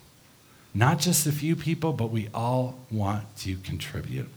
Not 0.76 0.98
just 0.98 1.26
a 1.26 1.32
few 1.32 1.56
people, 1.56 1.94
but 1.94 2.10
we 2.10 2.28
all 2.34 2.78
want 2.90 3.34
to 3.38 3.56
contribute. 3.56 4.28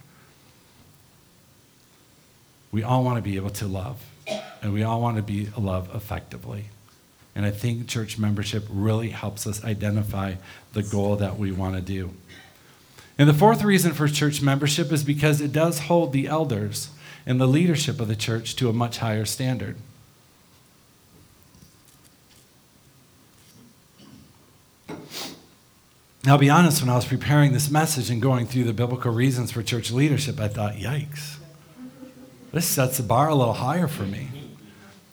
We 2.72 2.82
all 2.82 3.04
want 3.04 3.18
to 3.18 3.22
be 3.22 3.36
able 3.36 3.50
to 3.50 3.68
love 3.68 4.02
and 4.62 4.72
we 4.72 4.82
all 4.84 5.02
want 5.02 5.18
to 5.18 5.24
be 5.24 5.50
love 5.58 5.94
effectively. 5.94 6.66
And 7.36 7.46
I 7.46 7.52
think 7.52 7.88
church 7.88 8.18
membership 8.18 8.64
really 8.70 9.10
helps 9.10 9.46
us 9.46 9.66
identify 9.66 10.36
the 10.72 10.84
goal 10.84 11.18
that 11.18 11.38
we 11.38 11.52
want 11.52 11.76
to 11.76 11.82
do. 11.82 12.12
And 13.18 13.28
the 13.28 13.34
fourth 13.34 13.62
reason 13.62 13.92
for 13.92 14.08
church 14.08 14.42
membership 14.42 14.94
is 14.94 15.04
because 15.04 15.42
it 15.42 15.52
does 15.52 15.80
hold 15.82 16.14
the 16.14 16.28
elders 16.28 16.90
and 17.26 17.42
the 17.42 17.48
leadership 17.48 18.00
of 18.00 18.08
the 18.08 18.16
church 18.16 18.56
to 18.56 18.70
a 18.70 18.74
much 18.74 19.00
higher 19.00 19.26
standard. 19.26 19.76
Now, 26.30 26.36
I'll 26.36 26.42
be 26.42 26.52
honest, 26.52 26.82
when 26.82 26.92
I 26.92 26.96
was 26.96 27.06
preparing 27.06 27.54
this 27.54 27.72
message 27.72 28.12
and 28.12 28.22
going 28.22 28.46
through 28.46 28.66
the 28.66 28.72
biblical 28.72 29.12
reasons 29.12 29.52
for 29.52 29.64
church 29.64 29.90
leadership, 29.90 30.40
I 30.40 30.48
thought, 30.48 30.76
yikes. 30.76 31.38
This 32.52 32.68
sets 32.68 32.98
the 32.98 33.04
bar 33.04 33.30
a 33.30 33.34
little 33.34 33.56
higher 33.56 33.88
for 33.88 34.04
me. 34.04 34.30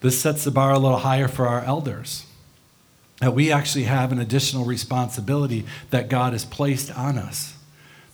This 0.00 0.20
sets 0.20 0.44
the 0.44 0.50
bar 0.50 0.72
a 0.72 0.78
little 0.78 0.98
higher 0.98 1.26
for 1.26 1.48
our 1.48 1.62
elders. 1.62 2.26
That 3.22 3.32
we 3.32 3.50
actually 3.50 3.84
have 3.84 4.12
an 4.12 4.18
additional 4.18 4.66
responsibility 4.66 5.64
that 5.88 6.10
God 6.10 6.34
has 6.34 6.44
placed 6.44 6.94
on 6.94 7.16
us 7.16 7.54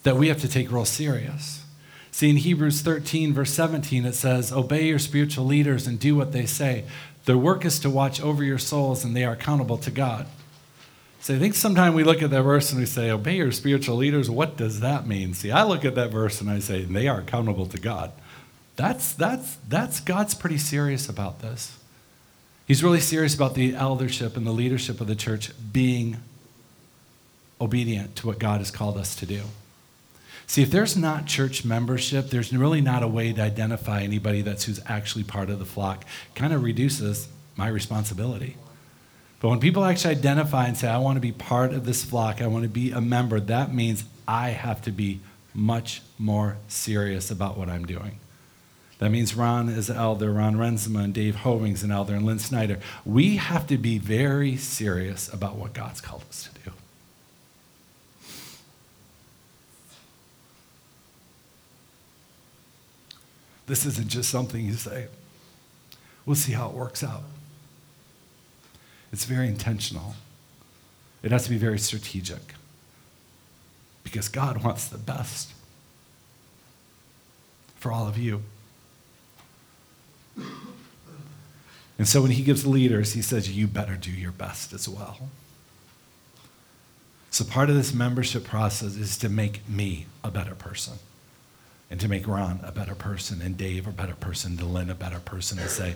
that 0.05 0.17
we 0.17 0.29
have 0.29 0.41
to 0.41 0.49
take 0.49 0.71
real 0.71 0.85
serious. 0.85 1.65
See, 2.13 2.31
in 2.31 2.37
Hebrews 2.37 2.83
13, 2.83 3.33
verse 3.33 3.51
17, 3.51 4.05
it 4.05 4.15
says, 4.15 4.53
Obey 4.53 4.87
your 4.87 5.01
spiritual 5.01 5.45
leaders 5.45 5.89
and 5.89 5.99
do 5.99 6.15
what 6.15 6.31
they 6.31 6.47
say. 6.47 6.85
Their 7.25 7.37
work 7.37 7.65
is 7.65 7.81
to 7.81 7.91
watch 7.91 8.21
over 8.21 8.45
your 8.45 8.59
souls, 8.59 9.05
and 9.05 9.17
they 9.17 9.25
are 9.25 9.33
accountable 9.33 9.79
to 9.79 9.91
God. 9.91 10.29
So 11.23 11.37
I 11.37 11.39
think 11.39 11.55
sometimes 11.55 11.95
we 11.95 12.03
look 12.03 12.21
at 12.21 12.31
that 12.31 12.43
verse 12.43 12.73
and 12.73 12.81
we 12.81 12.87
say, 12.87 13.09
Obey 13.09 13.37
your 13.37 13.53
spiritual 13.53 13.97
leaders. 13.97 14.29
What 14.29 14.57
does 14.57 14.81
that 14.81 15.07
mean? 15.07 15.35
See, 15.35 15.53
I 15.53 15.63
look 15.63 15.85
at 15.85 15.95
that 15.95 16.11
verse 16.11 16.41
and 16.41 16.51
I 16.51 16.59
say, 16.59 16.83
They 16.83 17.07
are 17.07 17.21
accountable 17.21 17.67
to 17.67 17.79
God. 17.79 18.11
That's, 18.75 19.13
that's, 19.13 19.57
that's 19.69 20.01
God's 20.01 20.35
pretty 20.35 20.59
serious 20.59 21.09
about 21.09 21.41
this. 21.41 21.79
He's 22.67 22.83
really 22.83 22.99
serious 22.99 23.37
about 23.37 23.55
the 23.55 23.73
eldership 23.73 24.37
and 24.37 24.45
the 24.45 24.51
leadership 24.51 25.01
of 25.01 25.07
the 25.07 25.15
church 25.15 25.53
being 25.73 26.17
obedient 27.61 28.17
to 28.17 28.27
what 28.27 28.41
God 28.41 28.59
has 28.59 28.73
called 28.73 28.97
us 28.99 29.15
to 29.15 29.27
do. 29.27 29.43
See, 30.49 30.63
if 30.63 30.73
there's 30.73 30.97
not 30.97 31.27
church 31.27 31.65
membership, 31.65 32.31
there's 32.31 32.53
really 32.53 32.81
not 32.81 33.05
a 33.05 33.09
way 33.09 33.33
to 33.33 33.41
identify 33.41 34.03
anybody 34.03 34.43
that's 34.43 34.65
who's 34.65 34.81
actually 34.87 35.23
part 35.23 35.51
of 35.51 35.61
the 35.61 35.65
flock. 35.65 36.05
Kind 36.35 36.53
of 36.53 36.65
reduces 36.65 37.29
my 37.55 37.69
responsibility. 37.69 38.57
But 39.43 39.49
when 39.49 39.59
people 39.59 39.85
actually 39.85 40.15
identify 40.15 40.69
and 40.69 40.77
say, 40.77 40.89
I 40.89 40.99
want 40.99 41.17
to 41.17 41.21
be 41.21 41.33
part 41.33 41.75
of 41.75 41.85
this 41.85 42.05
flock, 42.05 42.41
I 42.41 42.47
want 42.47 42.63
to 42.63 42.69
be 42.69 42.93
a 42.93 43.01
member, 43.01 43.41
that 43.41 43.75
means 43.75 44.05
I 44.27 44.51
have 44.51 44.81
to 44.83 44.93
be 44.93 45.19
much 45.53 46.01
more 46.17 46.59
serious 46.69 47.29
about 47.29 47.59
what 47.59 47.69
I'm 47.69 47.85
doing. 47.85 48.21
That 49.01 49.11
means 49.11 49.35
Ron 49.35 49.69
is 49.69 49.91
an 49.91 49.97
elder, 49.97 50.33
Ron 50.33 50.55
Renzema 50.55 51.03
and 51.03 51.13
Dave 51.13 51.35
Hoving's 51.35 51.83
an 51.83 51.91
elder, 51.91 52.15
and 52.15 52.25
Lynn 52.25 52.39
Snyder. 52.39 52.79
We 53.05 53.35
have 53.35 53.67
to 53.67 53.77
be 53.77 53.99
very 53.99 54.57
serious 54.57 55.29
about 55.33 55.57
what 55.57 55.73
God's 55.73 56.01
called 56.01 56.23
us 56.31 56.49
to 56.49 56.71
do. 56.71 56.77
This 63.67 63.85
isn't 63.87 64.07
just 64.07 64.31
something 64.31 64.65
you 64.65 64.75
say, 64.75 65.09
we'll 66.25 66.37
see 66.37 66.53
how 66.53 66.69
it 66.69 66.75
works 66.75 67.03
out. 67.03 67.25
It's 69.13 69.25
very 69.25 69.47
intentional. 69.47 70.15
It 71.23 71.31
has 71.31 71.45
to 71.45 71.51
be 71.51 71.59
very 71.59 71.79
strategic 71.79 72.55
because 74.03 74.29
God 74.29 74.65
wants 74.65 74.89
the 74.89 74.99
best 74.99 75.53
for 77.77 77.93
all 77.93 78.09
of 78.09 78.19
you. 78.19 78.43
And 81.99 82.09
so 82.09 82.23
when 82.23 82.33
he 82.33 82.43
gives 82.43 82.67
leaders, 82.67 83.13
he 83.13 83.23
says, 83.23 83.51
You 83.51 83.67
better 83.67 83.95
do 83.95 84.11
your 84.11 84.33
best 84.33 84.73
as 84.73 84.89
well. 84.89 85.31
So 87.31 87.45
part 87.45 87.71
of 87.71 87.77
this 87.77 87.95
membership 87.95 88.45
process 88.45 88.97
is 88.97 89.17
to 89.19 89.29
make 89.29 89.69
me 89.69 90.07
a 90.25 90.31
better 90.31 90.55
person 90.55 90.95
and 91.91 92.01
to 92.01 92.09
make 92.09 92.27
Ron 92.27 92.61
a 92.63 92.73
better 92.73 92.95
person 92.95 93.41
and 93.41 93.57
Dave 93.57 93.87
a 93.87 93.91
better 93.91 94.15
person, 94.15 94.57
Lynn 94.57 94.91
a 94.91 94.95
better 94.95 95.21
person, 95.21 95.59
and 95.59 95.71
say, 95.71 95.95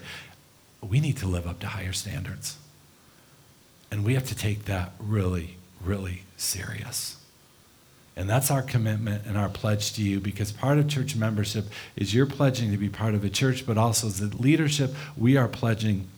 we 0.80 1.00
need 1.00 1.16
to 1.18 1.26
live 1.26 1.46
up 1.46 1.58
to 1.60 1.66
higher 1.66 1.92
standards. 1.92 2.56
And 3.90 4.04
we 4.04 4.14
have 4.14 4.26
to 4.26 4.34
take 4.34 4.64
that 4.64 4.92
really, 4.98 5.56
really 5.82 6.22
serious. 6.36 7.16
And 8.16 8.30
that's 8.30 8.50
our 8.50 8.62
commitment 8.62 9.26
and 9.26 9.36
our 9.36 9.50
pledge 9.50 9.92
to 9.94 10.02
you 10.02 10.20
because 10.20 10.50
part 10.50 10.78
of 10.78 10.88
church 10.88 11.14
membership 11.14 11.66
is 11.96 12.14
you're 12.14 12.26
pledging 12.26 12.70
to 12.70 12.78
be 12.78 12.88
part 12.88 13.14
of 13.14 13.22
a 13.24 13.28
church, 13.28 13.66
but 13.66 13.76
also 13.76 14.06
as 14.06 14.20
the 14.20 14.34
leadership, 14.36 14.94
we 15.16 15.36
are 15.36 15.48
pledging 15.48 16.08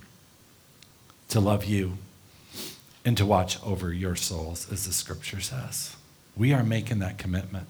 to 1.28 1.40
love 1.40 1.64
you 1.64 1.98
and 3.04 3.16
to 3.16 3.26
watch 3.26 3.62
over 3.64 3.92
your 3.92 4.14
souls, 4.14 4.70
as 4.70 4.87
the 4.87 4.92
scripture 4.92 5.40
says. 5.40 5.96
We 6.37 6.52
are 6.52 6.62
making 6.62 7.00
that 7.00 7.18
commitment. 7.18 7.66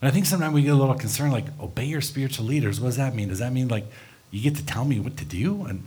And 0.00 0.08
I 0.08 0.12
think 0.12 0.26
sometimes 0.26 0.54
we 0.54 0.62
get 0.62 0.72
a 0.72 0.76
little 0.76 0.94
concerned, 0.94 1.32
like, 1.32 1.46
obey 1.60 1.84
your 1.84 2.00
spiritual 2.00 2.46
leaders. 2.46 2.80
What 2.80 2.88
does 2.88 2.96
that 2.96 3.14
mean? 3.14 3.28
Does 3.28 3.38
that 3.38 3.52
mean, 3.52 3.68
like, 3.68 3.86
you 4.30 4.42
get 4.42 4.56
to 4.56 4.66
tell 4.66 4.84
me 4.84 4.98
what 4.98 5.16
to 5.18 5.24
do? 5.24 5.64
And 5.64 5.86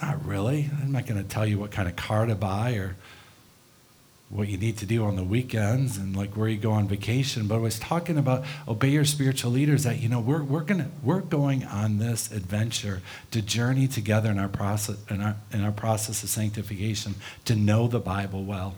not 0.00 0.24
really. 0.24 0.70
I'm 0.82 0.92
not 0.92 1.06
going 1.06 1.22
to 1.22 1.28
tell 1.28 1.46
you 1.46 1.58
what 1.58 1.70
kind 1.70 1.88
of 1.88 1.96
car 1.96 2.26
to 2.26 2.34
buy 2.34 2.74
or 2.74 2.96
what 4.28 4.48
you 4.48 4.56
need 4.56 4.76
to 4.78 4.86
do 4.86 5.04
on 5.04 5.14
the 5.14 5.22
weekends 5.22 5.96
and 5.96 6.16
like 6.16 6.36
where 6.36 6.48
you 6.48 6.56
go 6.56 6.72
on 6.72 6.88
vacation. 6.88 7.46
But 7.46 7.56
I 7.56 7.58
was 7.58 7.78
talking 7.78 8.18
about 8.18 8.44
obey 8.66 8.88
your 8.88 9.04
spiritual 9.04 9.52
leaders 9.52 9.84
that, 9.84 10.00
you 10.00 10.08
know, 10.08 10.18
we're, 10.18 10.42
we're, 10.42 10.62
gonna, 10.62 10.90
we're 11.02 11.20
going 11.20 11.64
on 11.64 11.98
this 11.98 12.32
adventure 12.32 13.02
to 13.30 13.40
journey 13.40 13.86
together 13.86 14.30
in 14.30 14.38
our, 14.38 14.48
process, 14.48 14.96
in, 15.08 15.20
our, 15.20 15.36
in 15.52 15.62
our 15.62 15.70
process 15.70 16.24
of 16.24 16.28
sanctification 16.28 17.14
to 17.44 17.54
know 17.54 17.86
the 17.86 18.00
Bible 18.00 18.44
well. 18.44 18.74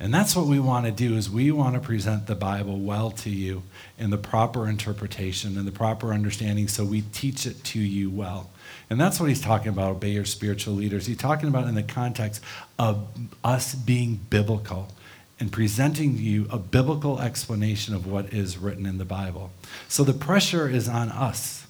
And 0.00 0.14
that's 0.14 0.36
what 0.36 0.46
we 0.46 0.60
want 0.60 0.86
to 0.86 0.92
do 0.92 1.16
is 1.16 1.28
we 1.28 1.50
want 1.50 1.74
to 1.74 1.80
present 1.80 2.26
the 2.26 2.36
Bible 2.36 2.78
well 2.78 3.10
to 3.10 3.30
you 3.30 3.62
in 3.98 4.10
the 4.10 4.18
proper 4.18 4.68
interpretation 4.68 5.56
and 5.58 5.66
the 5.66 5.72
proper 5.72 6.12
understanding 6.12 6.68
so 6.68 6.84
we 6.84 7.02
teach 7.02 7.46
it 7.46 7.62
to 7.64 7.80
you 7.80 8.10
well. 8.10 8.50
And 8.90 9.00
that's 9.00 9.20
what 9.20 9.28
he's 9.28 9.40
talking 9.40 9.68
about, 9.68 9.90
obey 9.90 10.10
your 10.10 10.24
spiritual 10.24 10.74
leaders. 10.74 11.06
He's 11.06 11.18
talking 11.18 11.48
about 11.48 11.66
in 11.68 11.74
the 11.74 11.82
context 11.82 12.42
of 12.78 13.06
us 13.44 13.74
being 13.74 14.20
biblical 14.30 14.88
and 15.40 15.52
presenting 15.52 16.16
to 16.16 16.22
you 16.22 16.46
a 16.50 16.58
biblical 16.58 17.20
explanation 17.20 17.94
of 17.94 18.06
what 18.06 18.32
is 18.32 18.58
written 18.58 18.86
in 18.86 18.98
the 18.98 19.04
Bible. 19.04 19.50
So 19.88 20.04
the 20.04 20.14
pressure 20.14 20.68
is 20.68 20.88
on 20.88 21.10
us 21.10 21.66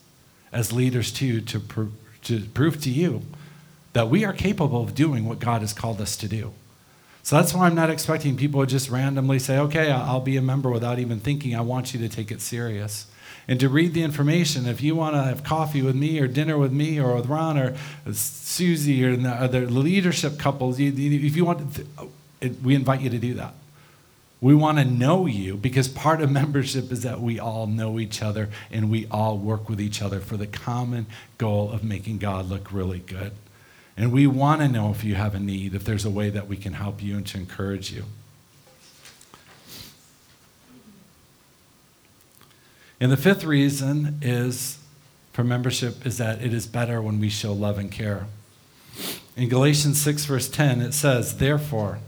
as 0.52 0.72
leaders 0.72 1.12
too 1.12 1.40
to, 1.42 1.60
pr- 1.60 1.84
to 2.24 2.40
prove 2.40 2.80
to 2.82 2.90
you 2.90 3.22
that 3.92 4.08
we 4.08 4.24
are 4.24 4.32
capable 4.32 4.82
of 4.82 4.94
doing 4.94 5.26
what 5.26 5.40
God 5.40 5.60
has 5.60 5.72
called 5.72 6.00
us 6.00 6.16
to 6.18 6.28
do. 6.28 6.52
So 7.22 7.36
that's 7.36 7.52
why 7.52 7.66
I'm 7.66 7.74
not 7.74 7.90
expecting 7.90 8.36
people 8.36 8.60
to 8.60 8.66
just 8.66 8.88
randomly 8.88 9.38
say, 9.38 9.58
okay, 9.58 9.90
I'll 9.90 10.20
be 10.20 10.36
a 10.36 10.42
member 10.42 10.70
without 10.70 10.98
even 10.98 11.20
thinking. 11.20 11.54
I 11.54 11.60
want 11.60 11.92
you 11.92 12.00
to 12.00 12.08
take 12.08 12.30
it 12.30 12.40
serious. 12.40 13.06
And 13.46 13.58
to 13.60 13.68
read 13.68 13.94
the 13.94 14.02
information, 14.02 14.66
if 14.66 14.82
you 14.82 14.94
want 14.94 15.14
to 15.14 15.22
have 15.22 15.42
coffee 15.42 15.82
with 15.82 15.94
me 15.94 16.20
or 16.20 16.26
dinner 16.26 16.58
with 16.58 16.72
me 16.72 17.00
or 17.00 17.14
with 17.16 17.26
Ron 17.26 17.58
or 17.58 17.76
Susie 18.12 19.04
or 19.04 19.16
the 19.16 19.30
other 19.30 19.66
leadership 19.66 20.38
couples, 20.38 20.78
if 20.78 20.98
you 20.98 21.44
want, 21.44 21.80
oh, 21.98 22.10
we 22.62 22.74
invite 22.74 23.00
you 23.00 23.10
to 23.10 23.18
do 23.18 23.34
that. 23.34 23.54
We 24.40 24.54
want 24.54 24.78
to 24.78 24.84
know 24.84 25.26
you 25.26 25.56
because 25.56 25.88
part 25.88 26.20
of 26.20 26.30
membership 26.42 26.92
is 26.92 27.02
that 27.02 27.20
we 27.20 27.38
all 27.38 27.66
know 27.66 27.98
each 27.98 28.22
other 28.22 28.50
and 28.70 28.90
we 28.90 29.06
all 29.10 29.38
work 29.38 29.68
with 29.68 29.80
each 29.80 30.02
other 30.02 30.20
for 30.20 30.36
the 30.36 30.46
common 30.46 31.06
goal 31.38 31.70
of 31.72 31.82
making 31.82 32.18
God 32.18 32.48
look 32.48 32.72
really 32.72 33.00
good. 33.00 33.32
And 33.96 34.12
we 34.12 34.28
want 34.28 34.60
to 34.60 34.68
know 34.68 34.90
if 34.90 35.02
you 35.02 35.16
have 35.16 35.34
a 35.34 35.40
need, 35.40 35.74
if 35.74 35.84
there's 35.84 36.04
a 36.04 36.10
way 36.10 36.30
that 36.30 36.46
we 36.46 36.56
can 36.56 36.74
help 36.74 37.02
you 37.02 37.16
and 37.16 37.26
to 37.26 37.38
encourage 37.38 37.90
you. 37.90 38.04
And 43.00 43.12
the 43.12 43.16
fifth 43.16 43.44
reason 43.44 44.18
is 44.22 44.78
for 45.32 45.44
membership 45.44 46.04
is 46.04 46.18
that 46.18 46.42
it 46.42 46.52
is 46.52 46.66
better 46.66 47.00
when 47.00 47.20
we 47.20 47.28
show 47.28 47.52
love 47.52 47.78
and 47.78 47.92
care. 47.92 48.26
In 49.36 49.48
Galatians 49.48 50.00
6, 50.02 50.24
verse 50.24 50.48
10, 50.48 50.80
it 50.80 50.92
says, 50.92 51.36
Therefore, 51.36 52.00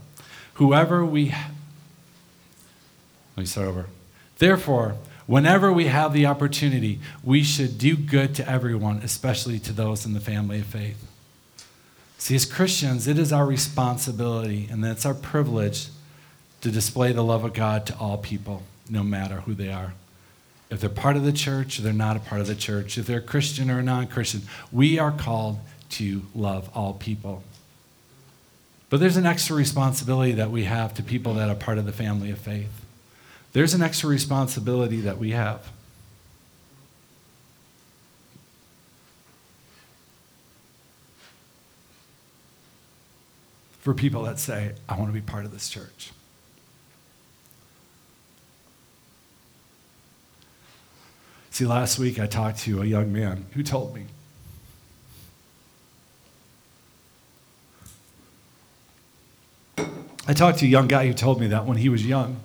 whoever 0.55 1.05
we. 1.05 1.29
Let 1.29 1.47
me 3.37 3.45
start 3.45 3.67
over. 3.67 3.85
Therefore, 4.37 4.97
whenever 5.27 5.71
we 5.71 5.85
have 5.85 6.11
the 6.11 6.25
opportunity, 6.25 6.99
we 7.23 7.41
should 7.41 7.77
do 7.77 7.95
good 7.95 8.35
to 8.35 8.49
everyone, 8.49 8.97
especially 8.97 9.59
to 9.59 9.71
those 9.71 10.05
in 10.05 10.11
the 10.11 10.19
family 10.19 10.59
of 10.59 10.65
faith. 10.65 11.07
See, 12.17 12.35
as 12.35 12.45
Christians, 12.45 13.07
it 13.07 13.17
is 13.17 13.31
our 13.31 13.45
responsibility 13.45 14.67
and 14.69 14.83
it's 14.83 15.05
our 15.05 15.13
privilege 15.13 15.87
to 16.59 16.69
display 16.69 17.13
the 17.13 17.23
love 17.23 17.45
of 17.45 17.53
God 17.53 17.85
to 17.85 17.97
all 17.97 18.17
people, 18.17 18.63
no 18.89 19.03
matter 19.03 19.37
who 19.37 19.53
they 19.53 19.71
are. 19.71 19.93
If 20.71 20.79
they're 20.79 20.89
part 20.89 21.17
of 21.17 21.23
the 21.23 21.33
church 21.33 21.77
or 21.77 21.81
they're 21.81 21.93
not 21.93 22.15
a 22.15 22.21
part 22.21 22.39
of 22.39 22.47
the 22.47 22.55
church, 22.55 22.97
if 22.97 23.05
they're 23.05 23.21
Christian 23.21 23.69
or 23.69 23.83
non 23.83 24.07
Christian, 24.07 24.43
we 24.71 24.97
are 24.97 25.11
called 25.11 25.59
to 25.91 26.23
love 26.33 26.69
all 26.73 26.93
people. 26.93 27.43
But 28.89 29.01
there's 29.01 29.17
an 29.17 29.25
extra 29.25 29.55
responsibility 29.55 30.31
that 30.31 30.49
we 30.49 30.63
have 30.63 30.93
to 30.95 31.03
people 31.03 31.33
that 31.35 31.49
are 31.49 31.55
part 31.55 31.77
of 31.77 31.85
the 31.85 31.91
family 31.91 32.31
of 32.31 32.39
faith. 32.39 32.85
There's 33.51 33.73
an 33.73 33.81
extra 33.81 34.09
responsibility 34.09 35.01
that 35.01 35.17
we 35.17 35.31
have. 35.31 35.69
for 43.81 43.95
people 43.95 44.21
that 44.23 44.37
say, 44.37 44.73
I 44.87 44.95
want 44.95 45.07
to 45.07 45.13
be 45.13 45.21
part 45.21 45.43
of 45.43 45.51
this 45.51 45.67
church. 45.67 46.11
See, 51.51 51.65
last 51.65 51.99
week 51.99 52.17
I 52.17 52.27
talked 52.27 52.59
to 52.59 52.81
a 52.81 52.85
young 52.85 53.11
man 53.11 53.45
who 53.53 53.61
told 53.61 53.93
me 53.93 54.05
I 60.27 60.33
talked 60.33 60.59
to 60.59 60.65
a 60.65 60.69
young 60.69 60.87
guy 60.87 61.07
who 61.07 61.13
told 61.13 61.41
me 61.41 61.47
that 61.47 61.65
when 61.65 61.77
he 61.77 61.89
was 61.89 62.05
young, 62.05 62.37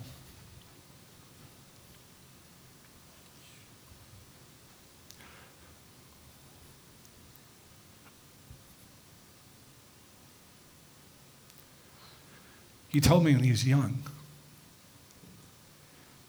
He 12.88 13.00
told 13.00 13.24
me 13.24 13.34
when 13.34 13.44
he 13.44 13.50
was 13.50 13.66
young, 13.66 13.98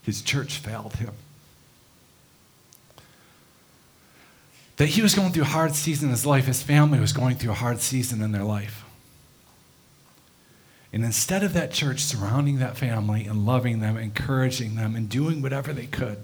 his 0.03 0.21
church 0.21 0.57
failed 0.57 0.97
him. 0.97 1.13
That 4.78 4.89
he 4.89 5.01
was 5.01 5.15
going 5.15 5.32
through 5.32 5.43
a 5.43 5.47
hard 5.47 5.75
season 5.75 6.07
in 6.07 6.11
his 6.11 6.25
life, 6.25 6.45
his 6.45 6.63
family 6.63 6.99
was 6.99 7.11
going 7.11 7.36
through 7.36 7.51
a 7.51 7.55
hard 7.55 7.82
season 7.82 8.21
in 8.21 8.32
their 8.32 8.43
life. 8.43 8.86
And 10.93 11.03
instead 11.03 11.43
of 11.43 11.53
that 11.53 11.71
church 11.71 11.99
surrounding 11.99 12.59
that 12.59 12.78
family 12.78 13.25
and 13.25 13.45
loving 13.45 13.82
them, 13.82 13.97
encouraging 13.97 14.75
them, 14.75 14.95
and 14.95 15.09
doing 15.09 15.41
whatever 15.41 15.73
they 15.73 15.86
could, 15.86 16.23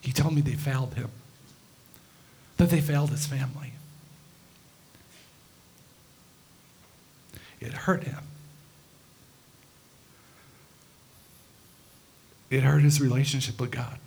he 0.00 0.12
told 0.12 0.34
me 0.34 0.40
they 0.40 0.52
failed 0.52 0.94
him, 0.94 1.10
that 2.56 2.70
they 2.70 2.80
failed 2.80 3.10
his 3.10 3.26
family. 3.26 3.72
It 7.60 7.72
hurt 7.72 8.02
him. 8.04 8.18
It 12.50 12.62
hurt 12.62 12.82
his 12.82 13.00
relationship 13.00 13.60
with 13.60 13.70
God. 13.70 13.98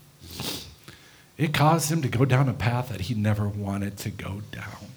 It 1.37 1.53
caused 1.53 1.91
him 1.91 2.01
to 2.01 2.07
go 2.07 2.25
down 2.25 2.49
a 2.49 2.53
path 2.53 2.89
that 2.89 3.01
he 3.01 3.13
never 3.13 3.47
wanted 3.47 3.97
to 3.99 4.09
go 4.09 4.41
down. 4.51 4.87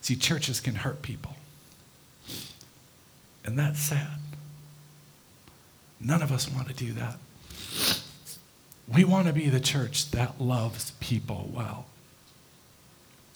See, 0.00 0.16
churches 0.16 0.60
can 0.60 0.76
hurt 0.76 1.02
people. 1.02 1.36
And 3.44 3.58
that's 3.58 3.80
sad. 3.80 4.18
None 6.00 6.22
of 6.22 6.30
us 6.30 6.48
want 6.50 6.68
to 6.68 6.74
do 6.74 6.92
that. 6.92 7.16
We 8.92 9.04
want 9.04 9.26
to 9.26 9.32
be 9.32 9.48
the 9.48 9.60
church 9.60 10.10
that 10.10 10.40
loves 10.40 10.92
people 11.00 11.50
well. 11.52 11.86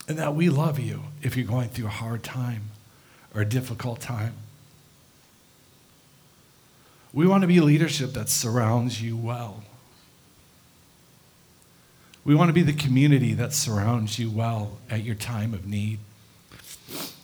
And 0.07 0.17
that 0.17 0.35
we 0.35 0.49
love 0.49 0.79
you 0.79 1.03
if 1.21 1.35
you're 1.35 1.45
going 1.45 1.69
through 1.69 1.87
a 1.87 1.89
hard 1.89 2.23
time 2.23 2.69
or 3.35 3.41
a 3.41 3.45
difficult 3.45 3.99
time. 3.99 4.33
We 7.13 7.27
want 7.27 7.41
to 7.41 7.47
be 7.47 7.59
leadership 7.59 8.13
that 8.13 8.29
surrounds 8.29 9.01
you 9.01 9.17
well. 9.17 9.63
We 12.27 12.35
want 12.35 12.49
to 12.49 12.53
be 12.53 12.61
the 12.61 12.73
community 12.73 13.33
that 13.35 13.53
surrounds 13.53 14.19
you 14.19 14.29
well 14.29 14.79
at 14.89 15.01
your 15.05 15.15
time 15.15 15.53
of 15.53 15.65
need. 15.65 15.99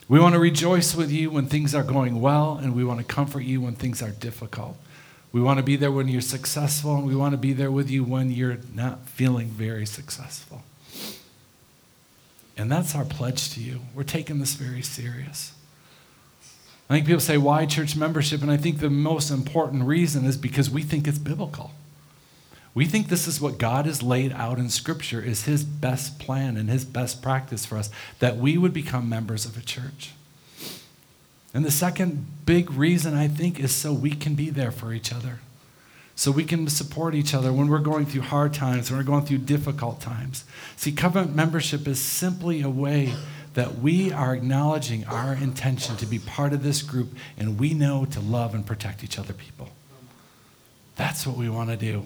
We 0.08 0.18
want 0.18 0.32
to 0.32 0.40
rejoice 0.40 0.96
with 0.96 1.12
you 1.12 1.30
when 1.30 1.48
things 1.48 1.76
are 1.76 1.84
going 1.84 2.22
well, 2.22 2.56
and 2.56 2.74
we 2.74 2.86
want 2.86 3.02
to 3.02 3.06
comfort 3.06 3.42
you 3.42 3.60
when 3.60 3.76
things 3.76 4.02
are 4.02 4.12
difficult. 4.12 4.78
We 5.34 5.42
want 5.42 5.58
to 5.58 5.64
be 5.64 5.76
there 5.76 5.92
when 5.92 6.08
you're 6.08 6.22
successful, 6.22 6.96
and 6.96 7.06
we 7.06 7.18
want 7.18 7.34
to 7.34 7.38
be 7.38 7.52
there 7.52 7.70
with 7.70 7.92
you 7.92 8.06
when 8.06 8.32
you're 8.32 8.60
not 8.74 9.10
feeling 9.10 9.48
very 9.48 9.86
successful. 9.86 10.64
And 12.56 12.72
that's 12.72 12.96
our 12.96 13.04
pledge 13.04 13.54
to 13.56 13.60
you. 13.60 13.82
We're 13.94 14.04
taking 14.04 14.40
this 14.40 14.54
very 14.54 14.82
serious. 14.82 15.52
I 16.90 16.94
think 16.94 17.08
people 17.08 17.20
say, 17.20 17.38
why 17.38 17.66
church 17.66 17.98
membership? 17.98 18.42
And 18.42 18.50
I 18.50 18.56
think 18.56 18.80
the 18.80 18.90
most 18.90 19.32
important 19.32 19.84
reason 19.84 20.24
is 20.24 20.38
because 20.38 20.70
we 20.70 20.82
think 20.82 21.10
it's 21.10 21.20
biblical. 21.20 21.72
We 22.76 22.86
think 22.86 23.08
this 23.08 23.28
is 23.28 23.40
what 23.40 23.60
God 23.60 23.86
has 23.86 24.02
laid 24.02 24.32
out 24.32 24.58
in 24.58 24.70
Scripture 24.70 25.22
is 25.22 25.46
His 25.46 25.64
best 25.64 26.20
plan 26.20 26.58
and 26.58 26.70
His 26.70 26.86
best 26.86 27.22
practice 27.22 27.66
for 27.66 27.78
us, 27.78 27.90
that 28.20 28.38
we 28.38 28.58
would 28.58 28.74
become 28.74 29.08
members 29.08 29.46
of 29.46 29.58
a 29.58 29.62
church. 29.62 30.14
And 31.54 31.64
the 31.64 31.72
second 31.72 32.26
big 32.46 32.72
reason 32.72 33.14
I 33.14 33.28
think 33.28 33.60
is 33.60 33.72
so 33.72 33.94
we 33.94 34.12
can 34.12 34.34
be 34.34 34.50
there 34.50 34.72
for 34.72 34.92
each 34.92 35.14
other. 35.14 35.40
So 36.16 36.32
we 36.32 36.46
can 36.46 36.68
support 36.68 37.16
each 37.16 37.34
other 37.34 37.54
when 37.54 37.68
we're 37.68 37.80
going 37.80 38.06
through 38.06 38.22
hard 38.22 38.54
times, 38.54 38.90
when 38.90 39.00
we're 39.00 39.06
going 39.06 39.26
through 39.26 39.40
difficult 39.40 40.02
times. 40.02 40.44
See, 40.76 40.92
covenant 40.92 41.36
membership 41.36 41.88
is 41.88 42.00
simply 42.00 42.62
a 42.62 42.70
way 42.70 43.14
that 43.54 43.80
we 43.80 44.12
are 44.12 44.34
acknowledging 44.34 45.06
our 45.06 45.34
intention 45.34 45.96
to 45.98 46.08
be 46.08 46.18
part 46.18 46.54
of 46.54 46.64
this 46.64 46.82
group 46.82 47.10
and 47.38 47.60
we 47.60 47.74
know 47.74 48.06
to 48.06 48.20
love 48.20 48.56
and 48.56 48.66
protect 48.66 49.04
each 49.04 49.20
other 49.20 49.34
people. 49.34 49.70
That's 50.96 51.26
what 51.26 51.38
we 51.38 51.50
want 51.50 51.70
to 51.70 51.78
do. 51.78 52.06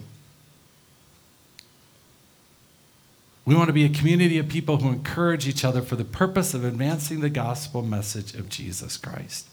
We 3.47 3.55
want 3.55 3.67
to 3.67 3.73
be 3.73 3.85
a 3.85 3.89
community 3.89 4.37
of 4.39 4.49
people 4.49 4.75
who 4.75 4.89
encourage 4.89 5.47
each 5.47 5.63
other 5.63 5.81
for 5.81 5.95
the 5.95 6.03
purpose 6.03 6.53
of 6.53 6.65
advancing 6.65 7.21
the 7.21 7.29
gospel 7.29 7.81
message 7.81 8.35
of 8.35 8.49
Jesus 8.49 8.97
Christ. 8.97 9.47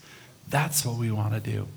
That's 0.48 0.84
what 0.84 0.98
we 0.98 1.12
want 1.12 1.32
to 1.32 1.38
do. 1.38 1.68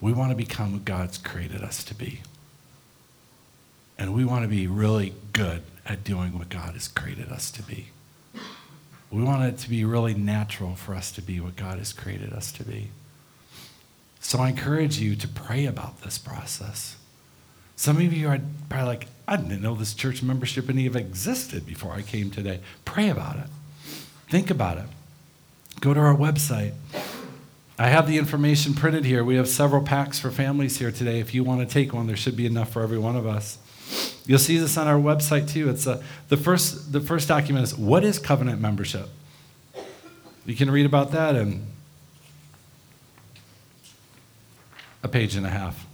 We 0.00 0.12
want 0.12 0.32
to 0.32 0.36
become 0.36 0.72
what 0.72 0.84
God's 0.84 1.16
created 1.16 1.62
us 1.62 1.84
to 1.84 1.94
be. 1.94 2.22
And 3.96 4.12
we 4.12 4.24
want 4.24 4.42
to 4.42 4.48
be 4.48 4.66
really 4.66 5.14
good 5.32 5.62
at 5.86 6.02
doing 6.02 6.36
what 6.36 6.48
God 6.48 6.72
has 6.72 6.88
created 6.88 7.28
us 7.28 7.52
to 7.52 7.62
be. 7.62 7.90
We 9.12 9.22
want 9.22 9.44
it 9.44 9.58
to 9.58 9.70
be 9.70 9.84
really 9.84 10.14
natural 10.14 10.74
for 10.74 10.96
us 10.96 11.12
to 11.12 11.22
be 11.22 11.38
what 11.38 11.54
God 11.54 11.78
has 11.78 11.92
created 11.92 12.32
us 12.32 12.50
to 12.50 12.64
be. 12.64 12.88
So 14.18 14.40
I 14.40 14.48
encourage 14.48 14.98
you 14.98 15.14
to 15.14 15.28
pray 15.28 15.66
about 15.66 16.02
this 16.02 16.18
process. 16.18 16.96
Some 17.82 17.96
of 17.96 18.12
you 18.12 18.28
are 18.28 18.38
probably 18.68 18.86
like, 18.86 19.08
I 19.26 19.36
didn't 19.36 19.60
know 19.60 19.74
this 19.74 19.92
church 19.92 20.22
membership 20.22 20.70
even 20.70 21.02
existed 21.02 21.66
before 21.66 21.90
I 21.90 22.02
came 22.02 22.30
today. 22.30 22.60
Pray 22.84 23.08
about 23.08 23.38
it. 23.38 23.48
Think 24.28 24.50
about 24.50 24.78
it. 24.78 24.84
Go 25.80 25.92
to 25.92 25.98
our 25.98 26.14
website. 26.14 26.74
I 27.80 27.88
have 27.88 28.06
the 28.06 28.18
information 28.18 28.74
printed 28.74 29.04
here. 29.04 29.24
We 29.24 29.34
have 29.34 29.48
several 29.48 29.82
packs 29.82 30.20
for 30.20 30.30
families 30.30 30.78
here 30.78 30.92
today. 30.92 31.18
If 31.18 31.34
you 31.34 31.42
want 31.42 31.58
to 31.58 31.66
take 31.66 31.92
one, 31.92 32.06
there 32.06 32.14
should 32.14 32.36
be 32.36 32.46
enough 32.46 32.70
for 32.70 32.84
every 32.84 32.98
one 32.98 33.16
of 33.16 33.26
us. 33.26 33.58
You'll 34.26 34.38
see 34.38 34.58
this 34.58 34.76
on 34.76 34.86
our 34.86 35.00
website 35.00 35.50
too. 35.50 35.68
It's 35.68 35.88
a, 35.88 35.94
uh, 35.94 36.02
the, 36.28 36.36
first, 36.36 36.92
the 36.92 37.00
first 37.00 37.26
document 37.26 37.64
is 37.64 37.76
What 37.76 38.04
is 38.04 38.20
covenant 38.20 38.60
membership? 38.60 39.08
You 40.46 40.54
can 40.54 40.70
read 40.70 40.86
about 40.86 41.10
that 41.10 41.34
in 41.34 41.66
a 45.02 45.08
page 45.08 45.34
and 45.34 45.44
a 45.44 45.50
half. 45.50 45.84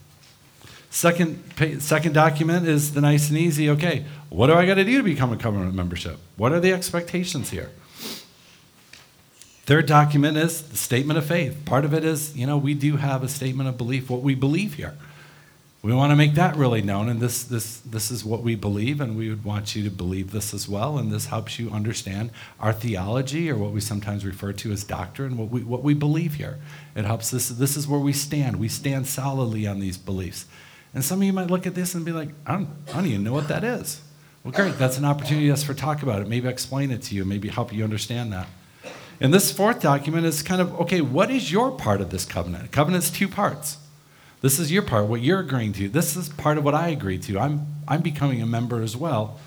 Second, 0.98 1.80
second 1.80 2.12
document 2.12 2.66
is 2.66 2.92
the 2.92 3.00
nice 3.00 3.28
and 3.28 3.38
easy. 3.38 3.70
Okay, 3.70 4.04
what 4.30 4.48
do 4.48 4.54
I 4.54 4.66
got 4.66 4.74
to 4.74 4.84
do 4.84 4.96
to 4.96 5.04
become 5.04 5.32
a 5.32 5.36
covenant 5.36 5.72
membership? 5.72 6.18
What 6.36 6.50
are 6.50 6.58
the 6.58 6.72
expectations 6.72 7.50
here? 7.50 7.70
Third 9.64 9.86
document 9.86 10.36
is 10.36 10.60
the 10.60 10.76
statement 10.76 11.16
of 11.16 11.24
faith. 11.24 11.64
Part 11.64 11.84
of 11.84 11.94
it 11.94 12.04
is, 12.04 12.36
you 12.36 12.48
know, 12.48 12.58
we 12.58 12.74
do 12.74 12.96
have 12.96 13.22
a 13.22 13.28
statement 13.28 13.68
of 13.68 13.78
belief, 13.78 14.10
what 14.10 14.22
we 14.22 14.34
believe 14.34 14.74
here. 14.74 14.96
We 15.82 15.94
want 15.94 16.10
to 16.10 16.16
make 16.16 16.34
that 16.34 16.56
really 16.56 16.82
known, 16.82 17.08
and 17.08 17.20
this, 17.20 17.44
this, 17.44 17.78
this 17.78 18.10
is 18.10 18.24
what 18.24 18.42
we 18.42 18.56
believe, 18.56 19.00
and 19.00 19.16
we 19.16 19.28
would 19.28 19.44
want 19.44 19.76
you 19.76 19.84
to 19.84 19.90
believe 19.90 20.32
this 20.32 20.52
as 20.52 20.68
well. 20.68 20.98
And 20.98 21.12
this 21.12 21.26
helps 21.26 21.60
you 21.60 21.70
understand 21.70 22.32
our 22.58 22.72
theology, 22.72 23.48
or 23.48 23.56
what 23.56 23.70
we 23.70 23.80
sometimes 23.80 24.26
refer 24.26 24.52
to 24.54 24.72
as 24.72 24.82
doctrine, 24.82 25.36
what 25.36 25.48
we, 25.48 25.62
what 25.62 25.84
we 25.84 25.94
believe 25.94 26.34
here. 26.34 26.58
It 26.96 27.04
helps 27.04 27.30
this. 27.30 27.50
This 27.50 27.76
is 27.76 27.86
where 27.86 28.00
we 28.00 28.12
stand. 28.12 28.56
We 28.56 28.68
stand 28.68 29.06
solidly 29.06 29.64
on 29.64 29.78
these 29.78 29.96
beliefs. 29.96 30.46
And 30.94 31.04
some 31.04 31.20
of 31.20 31.24
you 31.24 31.32
might 31.32 31.50
look 31.50 31.66
at 31.66 31.74
this 31.74 31.94
and 31.94 32.04
be 32.04 32.12
like, 32.12 32.30
I 32.46 32.52
don't, 32.52 32.68
I 32.88 32.92
don't 32.92 33.06
even 33.06 33.24
know 33.24 33.32
what 33.32 33.48
that 33.48 33.64
is. 33.64 34.00
Well, 34.42 34.52
great. 34.52 34.78
That's 34.78 34.98
an 34.98 35.04
opportunity 35.04 35.50
us 35.50 35.62
for 35.62 35.74
talk 35.74 36.02
about 36.02 36.22
it. 36.22 36.28
Maybe 36.28 36.48
explain 36.48 36.90
it 36.90 37.02
to 37.02 37.14
you, 37.14 37.24
maybe 37.24 37.48
help 37.48 37.72
you 37.72 37.84
understand 37.84 38.32
that. 38.32 38.46
And 39.20 39.34
this 39.34 39.50
fourth 39.52 39.82
document 39.82 40.26
is 40.26 40.42
kind 40.42 40.60
of 40.60 40.80
okay, 40.80 41.00
what 41.00 41.30
is 41.30 41.50
your 41.50 41.72
part 41.72 42.00
of 42.00 42.10
this 42.10 42.24
covenant? 42.24 42.70
Covenant's 42.72 43.10
two 43.10 43.28
parts. 43.28 43.78
This 44.40 44.60
is 44.60 44.70
your 44.70 44.82
part, 44.82 45.06
what 45.06 45.20
you're 45.20 45.40
agreeing 45.40 45.72
to. 45.74 45.88
This 45.88 46.16
is 46.16 46.28
part 46.28 46.58
of 46.58 46.64
what 46.64 46.74
I 46.74 46.88
agree 46.88 47.18
to. 47.18 47.38
I'm, 47.40 47.66
I'm 47.88 48.02
becoming 48.02 48.40
a 48.40 48.46
member 48.46 48.82
as 48.82 48.96
well. 48.96 49.40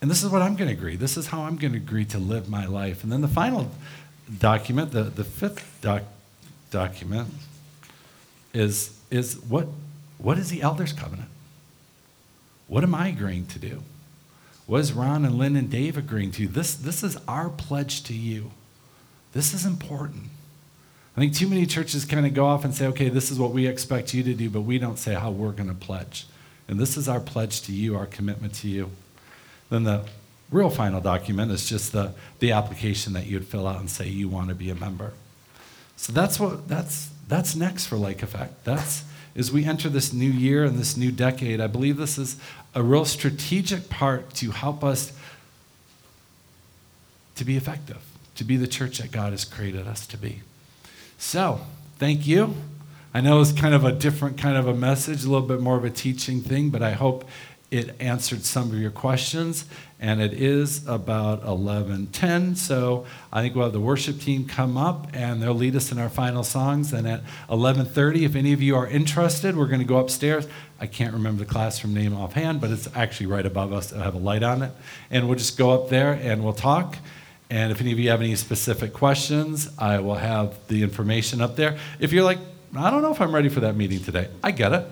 And 0.00 0.08
this 0.08 0.22
is 0.22 0.30
what 0.30 0.42
I'm 0.42 0.54
going 0.54 0.68
to 0.68 0.76
agree. 0.76 0.94
This 0.94 1.16
is 1.16 1.26
how 1.26 1.42
I'm 1.42 1.56
going 1.56 1.72
to 1.72 1.78
agree 1.78 2.04
to 2.06 2.18
live 2.18 2.48
my 2.48 2.66
life. 2.66 3.02
And 3.02 3.10
then 3.10 3.20
the 3.20 3.28
final 3.28 3.72
document, 4.38 4.92
the, 4.92 5.02
the 5.02 5.24
fifth 5.24 5.80
doc, 5.80 6.04
document, 6.70 7.30
is, 8.54 8.96
is 9.10 9.40
what 9.40 9.66
what 10.18 10.38
is 10.38 10.50
the 10.50 10.62
elders' 10.62 10.92
covenant? 10.92 11.30
What 12.66 12.84
am 12.84 12.94
I 12.94 13.08
agreeing 13.08 13.46
to 13.46 13.58
do? 13.58 13.82
What 14.66 14.80
is 14.80 14.92
Ron 14.92 15.24
and 15.24 15.38
Lynn 15.38 15.56
and 15.56 15.70
Dave 15.70 15.96
agreeing 15.96 16.32
to? 16.32 16.46
This, 16.46 16.74
this 16.74 17.02
is 17.02 17.16
our 17.26 17.48
pledge 17.48 18.02
to 18.04 18.14
you. 18.14 18.50
This 19.32 19.54
is 19.54 19.64
important. 19.64 20.24
I 21.16 21.20
think 21.20 21.34
too 21.34 21.48
many 21.48 21.66
churches 21.66 22.04
kind 22.04 22.26
of 22.26 22.34
go 22.34 22.46
off 22.46 22.64
and 22.64 22.74
say, 22.74 22.86
okay, 22.88 23.08
this 23.08 23.30
is 23.30 23.38
what 23.38 23.52
we 23.52 23.66
expect 23.66 24.12
you 24.14 24.22
to 24.22 24.34
do, 24.34 24.50
but 24.50 24.60
we 24.60 24.78
don't 24.78 24.98
say 24.98 25.14
how 25.14 25.30
we're 25.30 25.52
going 25.52 25.68
to 25.68 25.74
pledge. 25.74 26.26
And 26.68 26.78
this 26.78 26.96
is 26.96 27.08
our 27.08 27.18
pledge 27.18 27.62
to 27.62 27.72
you, 27.72 27.96
our 27.96 28.06
commitment 28.06 28.54
to 28.56 28.68
you. 28.68 28.90
Then 29.70 29.84
the 29.84 30.04
real 30.50 30.70
final 30.70 31.00
document 31.00 31.50
is 31.50 31.68
just 31.68 31.92
the, 31.92 32.12
the 32.38 32.52
application 32.52 33.14
that 33.14 33.26
you'd 33.26 33.46
fill 33.46 33.66
out 33.66 33.80
and 33.80 33.90
say 33.90 34.06
you 34.06 34.28
want 34.28 34.50
to 34.50 34.54
be 34.54 34.70
a 34.70 34.74
member. 34.74 35.12
So 35.96 36.12
that's 36.12 36.38
what 36.38 36.68
that's 36.68 37.10
that's 37.26 37.56
next 37.56 37.86
for 37.86 37.96
Lake 37.96 38.22
Effect. 38.22 38.64
That's 38.64 39.02
as 39.38 39.52
we 39.52 39.64
enter 39.64 39.88
this 39.88 40.12
new 40.12 40.30
year 40.30 40.64
and 40.64 40.78
this 40.78 40.96
new 40.96 41.12
decade, 41.12 41.60
I 41.60 41.68
believe 41.68 41.96
this 41.96 42.18
is 42.18 42.36
a 42.74 42.82
real 42.82 43.04
strategic 43.04 43.88
part 43.88 44.34
to 44.34 44.50
help 44.50 44.82
us 44.82 45.12
to 47.36 47.44
be 47.44 47.56
effective, 47.56 48.02
to 48.34 48.42
be 48.42 48.56
the 48.56 48.66
church 48.66 48.98
that 48.98 49.12
God 49.12 49.30
has 49.30 49.44
created 49.44 49.86
us 49.86 50.08
to 50.08 50.16
be. 50.16 50.42
So, 51.18 51.60
thank 51.98 52.26
you. 52.26 52.54
I 53.14 53.20
know 53.20 53.40
it's 53.40 53.52
kind 53.52 53.74
of 53.74 53.84
a 53.84 53.92
different 53.92 54.38
kind 54.38 54.56
of 54.56 54.66
a 54.66 54.74
message, 54.74 55.24
a 55.24 55.30
little 55.30 55.46
bit 55.46 55.60
more 55.60 55.76
of 55.76 55.84
a 55.84 55.90
teaching 55.90 56.40
thing, 56.40 56.70
but 56.70 56.82
I 56.82 56.92
hope 56.92 57.24
it 57.70 57.94
answered 58.00 58.44
some 58.44 58.70
of 58.70 58.78
your 58.78 58.90
questions, 58.90 59.66
and 60.00 60.22
it 60.22 60.32
is 60.32 60.86
about 60.86 61.44
11:10. 61.44 62.56
So 62.56 63.04
I 63.32 63.42
think 63.42 63.54
we'll 63.54 63.64
have 63.64 63.72
the 63.72 63.80
worship 63.80 64.20
team 64.20 64.46
come 64.46 64.78
up, 64.78 65.08
and 65.12 65.42
they'll 65.42 65.54
lead 65.54 65.76
us 65.76 65.92
in 65.92 65.98
our 65.98 66.08
final 66.08 66.42
songs. 66.42 66.92
And 66.92 67.06
at 67.06 67.22
11:30, 67.50 68.24
if 68.24 68.34
any 68.34 68.52
of 68.52 68.62
you 68.62 68.74
are 68.76 68.86
interested, 68.86 69.56
we're 69.56 69.66
going 69.66 69.80
to 69.80 69.84
go 69.86 69.98
upstairs. 69.98 70.46
I 70.80 70.86
can't 70.86 71.12
remember 71.12 71.44
the 71.44 71.50
classroom 71.50 71.92
name 71.92 72.14
offhand, 72.14 72.60
but 72.60 72.70
it's 72.70 72.88
actually 72.94 73.26
right 73.26 73.44
above 73.44 73.72
us. 73.72 73.92
It'll 73.92 74.04
have 74.04 74.14
a 74.14 74.18
light 74.18 74.42
on 74.42 74.62
it, 74.62 74.72
and 75.10 75.28
we'll 75.28 75.38
just 75.38 75.58
go 75.58 75.70
up 75.70 75.90
there 75.90 76.12
and 76.12 76.42
we'll 76.42 76.52
talk. 76.52 76.96
And 77.50 77.72
if 77.72 77.80
any 77.80 77.92
of 77.92 77.98
you 77.98 78.10
have 78.10 78.20
any 78.20 78.36
specific 78.36 78.92
questions, 78.92 79.70
I 79.78 80.00
will 80.00 80.16
have 80.16 80.54
the 80.68 80.82
information 80.82 81.40
up 81.40 81.56
there. 81.56 81.78
If 81.98 82.12
you're 82.12 82.24
like, 82.24 82.38
I 82.76 82.90
don't 82.90 83.02
know 83.02 83.10
if 83.10 83.20
I'm 83.20 83.34
ready 83.34 83.48
for 83.48 83.60
that 83.60 83.74
meeting 83.74 84.00
today, 84.00 84.28
I 84.42 84.50
get 84.50 84.72
it. 84.72 84.86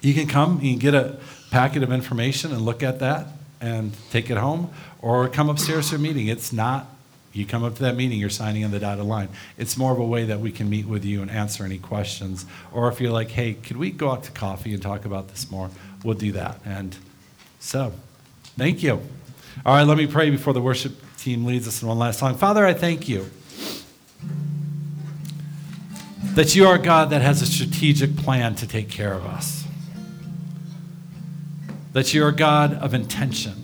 You 0.00 0.14
can 0.14 0.28
come, 0.28 0.60
you 0.62 0.70
can 0.72 0.78
get 0.78 0.94
a 0.94 1.18
packet 1.50 1.82
of 1.82 1.92
information 1.92 2.52
and 2.52 2.62
look 2.62 2.82
at 2.82 2.98
that 3.00 3.26
and 3.60 3.92
take 4.10 4.30
it 4.30 4.36
home, 4.36 4.70
or 5.00 5.28
come 5.28 5.48
upstairs 5.48 5.90
to 5.90 5.96
a 5.96 5.98
meeting. 5.98 6.28
It's 6.28 6.52
not, 6.52 6.86
you 7.32 7.46
come 7.46 7.64
up 7.64 7.74
to 7.76 7.82
that 7.82 7.96
meeting, 7.96 8.18
you're 8.18 8.28
signing 8.30 8.64
on 8.64 8.70
the 8.70 8.78
dotted 8.78 9.04
line. 9.04 9.28
It's 9.56 9.76
more 9.76 9.92
of 9.92 9.98
a 9.98 10.04
way 10.04 10.24
that 10.24 10.40
we 10.40 10.52
can 10.52 10.68
meet 10.68 10.86
with 10.86 11.04
you 11.04 11.22
and 11.22 11.30
answer 11.30 11.64
any 11.64 11.78
questions. 11.78 12.44
Or 12.72 12.88
if 12.88 13.00
you're 13.00 13.12
like, 13.12 13.30
hey, 13.30 13.54
could 13.54 13.76
we 13.76 13.90
go 13.90 14.10
out 14.10 14.24
to 14.24 14.32
coffee 14.32 14.74
and 14.74 14.82
talk 14.82 15.04
about 15.04 15.28
this 15.28 15.50
more? 15.50 15.70
We'll 16.04 16.14
do 16.14 16.32
that. 16.32 16.60
And 16.64 16.96
so, 17.58 17.92
thank 18.58 18.82
you. 18.82 19.00
All 19.64 19.74
right, 19.74 19.86
let 19.86 19.96
me 19.96 20.06
pray 20.06 20.28
before 20.30 20.52
the 20.52 20.60
worship 20.60 20.92
team 21.16 21.44
leads 21.44 21.66
us 21.66 21.80
in 21.80 21.88
one 21.88 21.98
last 21.98 22.18
song. 22.18 22.36
Father, 22.36 22.66
I 22.66 22.74
thank 22.74 23.08
you 23.08 23.30
that 26.34 26.54
you 26.54 26.66
are 26.66 26.76
God 26.76 27.10
that 27.10 27.22
has 27.22 27.40
a 27.40 27.46
strategic 27.46 28.16
plan 28.16 28.54
to 28.56 28.66
take 28.66 28.90
care 28.90 29.14
of 29.14 29.24
us 29.24 29.65
that 31.96 32.12
you're 32.12 32.28
a 32.28 32.36
God 32.36 32.74
of 32.74 32.92
intention. 32.92 33.54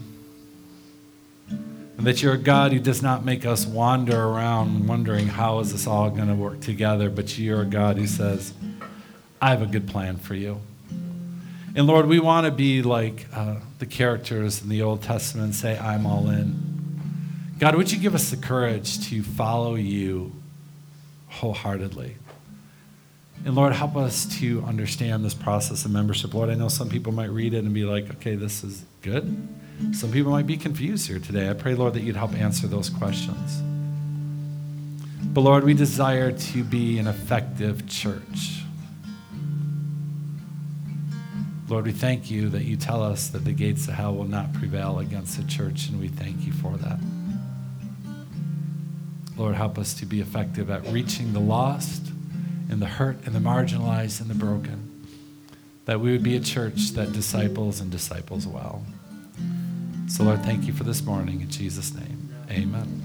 And 1.51 2.07
that 2.07 2.22
you're 2.22 2.33
a 2.33 2.39
God 2.39 2.72
who 2.72 2.78
does 2.78 3.03
not 3.03 3.26
make 3.26 3.45
us 3.45 3.66
wander 3.66 4.18
around 4.18 4.89
wondering 4.89 5.26
how 5.26 5.59
is 5.59 5.72
this 5.72 5.87
all 5.87 6.09
going 6.09 6.28
to 6.28 6.35
work 6.35 6.61
together, 6.61 7.11
but 7.11 7.37
you're 7.37 7.61
a 7.61 7.66
God 7.66 7.99
who 7.99 8.07
says, 8.07 8.55
I 9.39 9.51
have 9.51 9.61
a 9.61 9.66
good 9.66 9.87
plan 9.87 10.16
for 10.16 10.35
you. 10.35 10.62
And 11.76 11.87
Lord, 11.87 12.07
we 12.07 12.20
want 12.20 12.47
to 12.47 12.51
be 12.51 12.80
like 12.80 13.26
uh, 13.35 13.57
the 13.80 13.85
characters 13.85 14.62
in 14.62 14.70
the 14.70 14.80
Old 14.80 15.03
Testament 15.03 15.45
and 15.45 15.55
say, 15.55 15.78
I'm 15.78 16.07
all 16.07 16.30
in. 16.30 17.59
God, 17.59 17.74
would 17.74 17.93
you 17.93 17.99
give 17.99 18.14
us 18.14 18.30
the 18.30 18.39
courage 18.39 19.11
to 19.11 19.22
follow 19.22 19.74
you 19.74 20.33
wholeheartedly? 21.28 22.16
And 23.45 23.57
Lord, 23.57 23.72
help 23.72 23.97
us 23.97 24.26
to 24.38 24.62
understand 24.64 25.24
this 25.24 25.34
process 25.34 25.84
of 25.84 25.90
membership. 25.90 26.32
Lord, 26.32 26.49
I 26.49 26.55
know 26.55 26.68
some 26.68 26.88
people 26.88 27.12
might 27.12 27.30
read 27.30 27.55
it 27.55 27.64
and 27.64 27.74
be 27.74 27.84
like, 27.84 28.09
okay, 28.12 28.36
this 28.36 28.62
is 28.62 28.84
good. 29.03 29.49
Some 29.93 30.12
people 30.12 30.30
might 30.30 30.47
be 30.47 30.57
confused 30.57 31.09
here 31.09 31.18
today. 31.18 31.51
I 31.51 31.55
pray, 31.55 31.74
Lord, 31.74 31.95
that 31.95 32.03
you'd 32.03 32.14
help 32.14 32.34
answer 32.34 32.68
those 32.68 32.88
questions. 32.88 33.61
But 35.24 35.40
Lord, 35.40 35.64
we 35.64 35.74
desire 35.74 36.30
to 36.30 36.62
be 36.62 36.99
an 36.99 37.09
effective 37.09 37.88
church. 37.88 38.61
Lord, 41.68 41.86
we 41.86 41.93
thank 41.93 42.30
you 42.30 42.49
that 42.51 42.64
you 42.64 42.76
tell 42.76 43.03
us 43.03 43.28
that 43.28 43.45
the 43.45 43.53
gates 43.53 43.88
of 43.88 43.95
hell 43.95 44.14
will 44.14 44.28
not 44.28 44.53
prevail 44.53 44.99
against 44.99 45.38
the 45.38 45.45
church, 45.45 45.88
and 45.88 45.99
we 45.99 46.09
thank 46.09 46.45
you 46.45 46.53
for 46.53 46.76
that. 46.76 47.01
Lord, 49.36 49.55
help 49.55 49.78
us 49.78 49.95
to 49.95 50.07
be 50.07 50.20
effective 50.20 50.70
at 50.70 50.86
reaching 50.93 51.32
the 51.32 51.40
lost 51.40 52.11
and 52.72 52.80
the 52.80 52.86
hurt 52.86 53.18
and 53.26 53.34
the 53.34 53.38
marginalized 53.38 54.20
and 54.22 54.30
the 54.30 54.34
broken. 54.34 55.06
That 55.84 56.00
we 56.00 56.10
would 56.12 56.22
be 56.22 56.36
a 56.36 56.40
church 56.40 56.92
that 56.92 57.12
disciples 57.12 57.80
and 57.80 57.90
disciples 57.90 58.46
well. 58.46 58.82
So, 60.08 60.24
Lord, 60.24 60.42
thank 60.42 60.66
you 60.66 60.72
for 60.72 60.84
this 60.84 61.02
morning. 61.02 61.42
In 61.42 61.50
Jesus' 61.50 61.94
name, 61.94 62.34
amen. 62.50 63.01